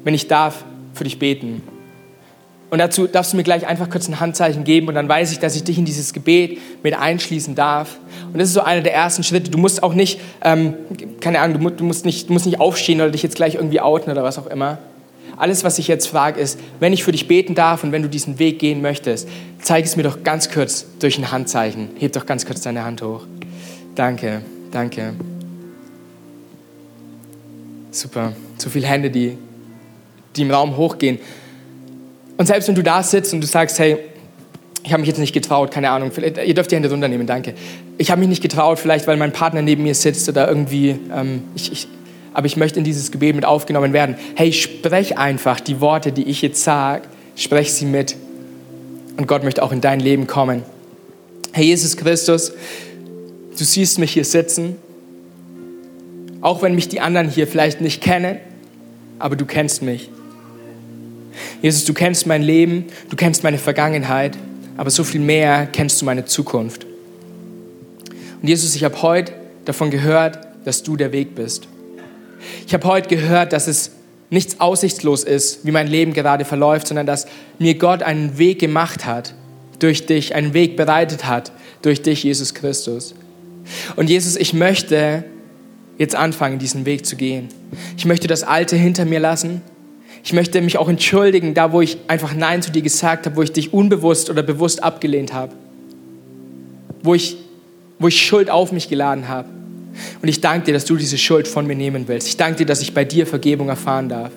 wenn 0.03 0.13
ich 0.13 0.27
darf, 0.27 0.65
für 0.93 1.03
dich 1.03 1.19
beten. 1.19 1.61
Und 2.69 2.79
dazu 2.79 3.07
darfst 3.07 3.33
du 3.33 3.37
mir 3.37 3.43
gleich 3.43 3.67
einfach 3.67 3.89
kurz 3.89 4.07
ein 4.07 4.19
Handzeichen 4.19 4.63
geben 4.63 4.87
und 4.87 4.95
dann 4.95 5.07
weiß 5.07 5.31
ich, 5.31 5.39
dass 5.39 5.55
ich 5.55 5.63
dich 5.63 5.77
in 5.77 5.85
dieses 5.85 6.13
Gebet 6.13 6.57
mit 6.83 6.95
einschließen 6.95 7.55
darf. 7.55 7.99
Und 8.33 8.39
das 8.39 8.49
ist 8.49 8.53
so 8.55 8.61
einer 8.61 8.81
der 8.81 8.93
ersten 8.93 9.23
Schritte. 9.23 9.51
Du 9.51 9.57
musst 9.57 9.83
auch 9.83 9.93
nicht, 9.93 10.19
ähm, 10.43 10.73
keine 11.21 11.39
Ahnung, 11.39 11.75
du 11.77 11.83
musst, 11.83 12.05
nicht, 12.05 12.27
du 12.27 12.33
musst 12.33 12.45
nicht 12.45 12.59
aufstehen 12.59 13.01
oder 13.01 13.11
dich 13.11 13.23
jetzt 13.23 13.35
gleich 13.35 13.55
irgendwie 13.55 13.81
outen 13.81 14.11
oder 14.11 14.23
was 14.23 14.37
auch 14.37 14.47
immer. 14.47 14.79
alles, 15.37 15.63
was 15.63 15.79
ich 15.79 15.87
jetzt 15.87 16.07
frage, 16.07 16.39
ist, 16.39 16.59
wenn 16.79 16.93
ich 16.93 17.03
für 17.03 17.11
dich 17.11 17.27
beten 17.27 17.55
darf 17.55 17.83
und 17.83 17.91
wenn 17.91 18.01
du 18.01 18.09
diesen 18.09 18.39
Weg 18.39 18.59
gehen 18.59 18.81
möchtest, 18.81 19.27
zeig 19.61 19.85
es 19.85 19.95
mir 19.95 20.03
doch 20.03 20.23
ganz 20.23 20.49
kurz 20.49 20.85
durch 20.99 21.17
ein 21.17 21.31
Handzeichen. 21.31 21.89
Heb 21.99 22.13
doch 22.13 22.25
ganz 22.25 22.45
kurz 22.45 22.61
deine 22.61 22.83
Hand 22.83 23.01
hoch. 23.01 23.25
Danke, 23.95 24.41
danke. 24.71 25.13
Super. 27.91 28.33
So 28.57 28.69
viele 28.69 28.87
Hände, 28.87 29.09
die, 29.09 29.37
die 30.35 30.41
im 30.41 30.51
Raum 30.51 30.77
hochgehen. 30.77 31.19
Und 32.37 32.45
selbst 32.47 32.67
wenn 32.67 32.75
du 32.75 32.83
da 32.83 33.01
sitzt 33.03 33.33
und 33.33 33.41
du 33.41 33.47
sagst, 33.47 33.79
hey, 33.79 33.97
ich 34.83 34.91
habe 34.91 35.01
mich 35.01 35.07
jetzt 35.07 35.17
nicht 35.17 35.33
getraut, 35.33 35.71
keine 35.71 35.89
Ahnung, 35.89 36.11
ihr 36.15 36.53
dürft 36.53 36.71
die 36.71 36.75
Hände 36.75 36.89
runternehmen, 36.89 37.25
danke. 37.25 37.55
Ich 37.97 38.11
habe 38.11 38.19
mich 38.19 38.29
nicht 38.29 38.41
getraut, 38.41 38.77
vielleicht 38.77 39.07
weil 39.07 39.17
mein 39.17 39.31
Partner 39.31 39.61
neben 39.61 39.83
mir 39.83 39.95
sitzt 39.95 40.29
oder 40.29 40.47
irgendwie, 40.47 40.99
ähm, 41.13 41.43
ich, 41.55 41.71
ich, 41.71 41.87
aber 42.33 42.45
ich 42.45 42.55
möchte 42.55 42.77
in 42.77 42.85
dieses 42.85 43.11
Gebet 43.11 43.35
mit 43.35 43.45
aufgenommen 43.45 43.93
werden. 43.93 44.15
Hey, 44.35 44.53
sprech 44.53 45.17
einfach 45.17 45.59
die 45.59 45.81
Worte, 45.81 46.11
die 46.11 46.23
ich 46.23 46.41
jetzt 46.41 46.63
sage, 46.63 47.03
sprech 47.35 47.73
sie 47.73 47.85
mit. 47.85 48.15
Und 49.17 49.27
Gott 49.27 49.43
möchte 49.43 49.63
auch 49.63 49.71
in 49.71 49.81
dein 49.81 49.99
Leben 49.99 50.27
kommen. 50.27 50.63
Herr 51.53 51.63
Jesus 51.63 51.95
Christus, 51.97 52.51
du 53.57 53.63
siehst 53.63 53.97
mich 53.97 54.11
hier 54.11 54.25
sitzen, 54.25 54.75
auch 56.41 56.61
wenn 56.61 56.75
mich 56.75 56.89
die 56.89 56.99
anderen 56.99 57.29
hier 57.29 57.47
vielleicht 57.47 57.81
nicht 57.81 58.01
kennen, 58.03 58.37
aber 59.17 59.35
du 59.35 59.45
kennst 59.45 59.81
mich. 59.81 60.09
Jesus, 61.61 61.85
du 61.85 61.93
kennst 61.93 62.27
mein 62.27 62.41
Leben, 62.41 62.85
du 63.09 63.15
kennst 63.15 63.43
meine 63.43 63.57
Vergangenheit, 63.57 64.37
aber 64.77 64.89
so 64.89 65.03
viel 65.03 65.21
mehr 65.21 65.67
kennst 65.71 66.01
du 66.01 66.05
meine 66.05 66.25
Zukunft. 66.25 66.85
Und 68.41 68.47
Jesus, 68.47 68.75
ich 68.75 68.83
habe 68.83 69.01
heute 69.01 69.33
davon 69.65 69.89
gehört, 69.89 70.39
dass 70.65 70.83
du 70.83 70.95
der 70.95 71.11
Weg 71.11 71.35
bist. 71.35 71.67
Ich 72.67 72.73
habe 72.73 72.87
heute 72.87 73.07
gehört, 73.07 73.53
dass 73.53 73.67
es 73.67 73.91
nichts 74.29 74.59
aussichtslos 74.59 75.23
ist, 75.23 75.65
wie 75.65 75.71
mein 75.71 75.87
Leben 75.87 76.13
gerade 76.13 76.45
verläuft, 76.45 76.87
sondern 76.87 77.05
dass 77.05 77.27
mir 77.59 77.75
Gott 77.75 78.03
einen 78.03 78.37
Weg 78.37 78.59
gemacht 78.59 79.05
hat 79.05 79.33
durch 79.79 80.05
dich, 80.05 80.35
einen 80.35 80.53
Weg 80.53 80.75
bereitet 80.75 81.25
hat 81.25 81.51
durch 81.81 82.01
dich, 82.01 82.23
Jesus 82.23 82.53
Christus. 82.53 83.13
Und 83.95 84.09
Jesus, 84.09 84.35
ich 84.35 84.53
möchte 84.53 85.23
jetzt 85.97 86.15
anfangen, 86.15 86.59
diesen 86.59 86.85
Weg 86.85 87.05
zu 87.05 87.15
gehen. 87.15 87.49
Ich 87.97 88.05
möchte 88.05 88.27
das 88.27 88.43
Alte 88.43 88.75
hinter 88.75 89.05
mir 89.05 89.19
lassen. 89.19 89.61
Ich 90.25 90.33
möchte 90.33 90.59
mich 90.59 90.79
auch 90.79 90.89
entschuldigen, 90.89 91.53
da 91.53 91.71
wo 91.71 91.81
ich 91.81 91.97
einfach 92.07 92.33
Nein 92.33 92.63
zu 92.63 92.71
dir 92.71 92.81
gesagt 92.81 93.27
habe, 93.27 93.35
wo 93.35 93.43
ich 93.43 93.51
dich 93.51 93.73
unbewusst 93.73 94.31
oder 94.31 94.41
bewusst 94.41 94.83
abgelehnt 94.83 95.33
habe. 95.33 95.53
Wo 97.03 97.13
ich, 97.13 97.37
wo 97.99 98.07
ich 98.07 98.25
Schuld 98.25 98.49
auf 98.49 98.71
mich 98.71 98.89
geladen 98.89 99.27
habe. 99.27 99.47
Und 100.23 100.27
ich 100.27 100.41
danke 100.41 100.65
dir, 100.65 100.73
dass 100.73 100.85
du 100.85 100.95
diese 100.95 101.19
Schuld 101.19 101.47
von 101.47 101.67
mir 101.67 101.75
nehmen 101.75 102.07
willst. 102.07 102.27
Ich 102.27 102.37
danke 102.37 102.57
dir, 102.57 102.65
dass 102.65 102.81
ich 102.81 102.95
bei 102.95 103.05
dir 103.05 103.27
Vergebung 103.27 103.69
erfahren 103.69 104.09
darf. 104.09 104.31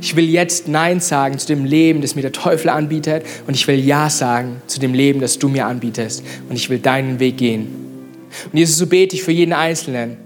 Ich 0.00 0.16
will 0.16 0.28
jetzt 0.28 0.66
Nein 0.66 0.98
sagen 0.98 1.38
zu 1.38 1.46
dem 1.46 1.64
Leben, 1.64 2.02
das 2.02 2.16
mir 2.16 2.22
der 2.22 2.32
Teufel 2.32 2.68
anbietet. 2.68 3.24
Und 3.46 3.54
ich 3.54 3.68
will 3.68 3.78
Ja 3.78 4.10
sagen 4.10 4.60
zu 4.66 4.80
dem 4.80 4.92
Leben, 4.92 5.20
das 5.20 5.38
du 5.38 5.48
mir 5.48 5.66
anbietest. 5.66 6.24
Und 6.50 6.56
ich 6.56 6.68
will 6.68 6.80
deinen 6.80 7.20
Weg 7.20 7.36
gehen. 7.38 7.68
Und 8.50 8.58
Jesus, 8.58 8.76
so 8.76 8.88
bete 8.88 9.14
ich 9.14 9.22
für 9.22 9.30
jeden 9.30 9.52
Einzelnen, 9.52 10.16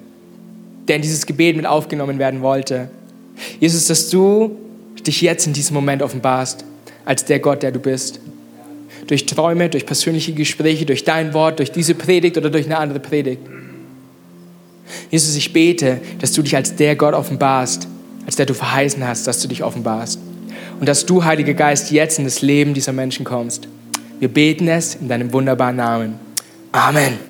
der 0.89 0.97
in 0.97 1.03
dieses 1.03 1.27
Gebet 1.27 1.55
mit 1.55 1.67
aufgenommen 1.67 2.19
werden 2.19 2.41
wollte. 2.41 2.89
Jesus, 3.61 3.85
dass 3.85 4.09
du 4.09 4.57
dich 5.07 5.21
jetzt 5.21 5.47
in 5.47 5.53
diesem 5.53 5.75
Moment 5.75 6.03
offenbarst 6.03 6.65
als 7.05 7.25
der 7.25 7.39
Gott, 7.39 7.63
der 7.63 7.73
du 7.73 7.79
bist. 7.79 8.21
Durch 9.07 9.27
Träume, 9.27 9.69
durch 9.69 9.87
persönliche 9.87 10.33
Gespräche, 10.33 10.85
durch 10.85 11.05
dein 11.05 11.33
Wort, 11.33 11.59
durch 11.59 11.71
diese 11.71 11.95
Predigt 11.95 12.37
oder 12.37 12.51
durch 12.51 12.67
eine 12.67 12.79
andere 12.79 12.99
Predigt. 12.99 13.43
Jesus, 15.11 15.37
ich 15.37 15.53
bete, 15.53 16.01
dass 16.19 16.33
du 16.33 16.43
dich 16.43 16.57
als 16.57 16.75
der 16.77 16.97
Gott 16.97 17.15
offenbarst, 17.15 17.87
als 18.25 18.37
der 18.37 18.47
du 18.47 18.55
verheißen 18.55 19.07
hast, 19.07 19.27
dass 19.27 19.41
du 19.41 19.49
dich 19.49 19.63
offenbarst. 19.63 20.19
Und 20.81 20.89
dass 20.89 21.07
du, 21.07 21.25
Heiliger 21.25 21.55
Geist, 21.55 21.91
jetzt 21.91 22.19
in 22.19 22.25
das 22.25 22.43
Leben 22.43 22.75
dieser 22.75 22.93
Menschen 22.93 23.25
kommst. 23.25 23.69
Wir 24.19 24.29
beten 24.29 24.69
es 24.69 24.97
in 24.97 25.09
deinem 25.09 25.33
wunderbaren 25.33 25.77
Namen. 25.77 26.15
Amen. 26.73 27.19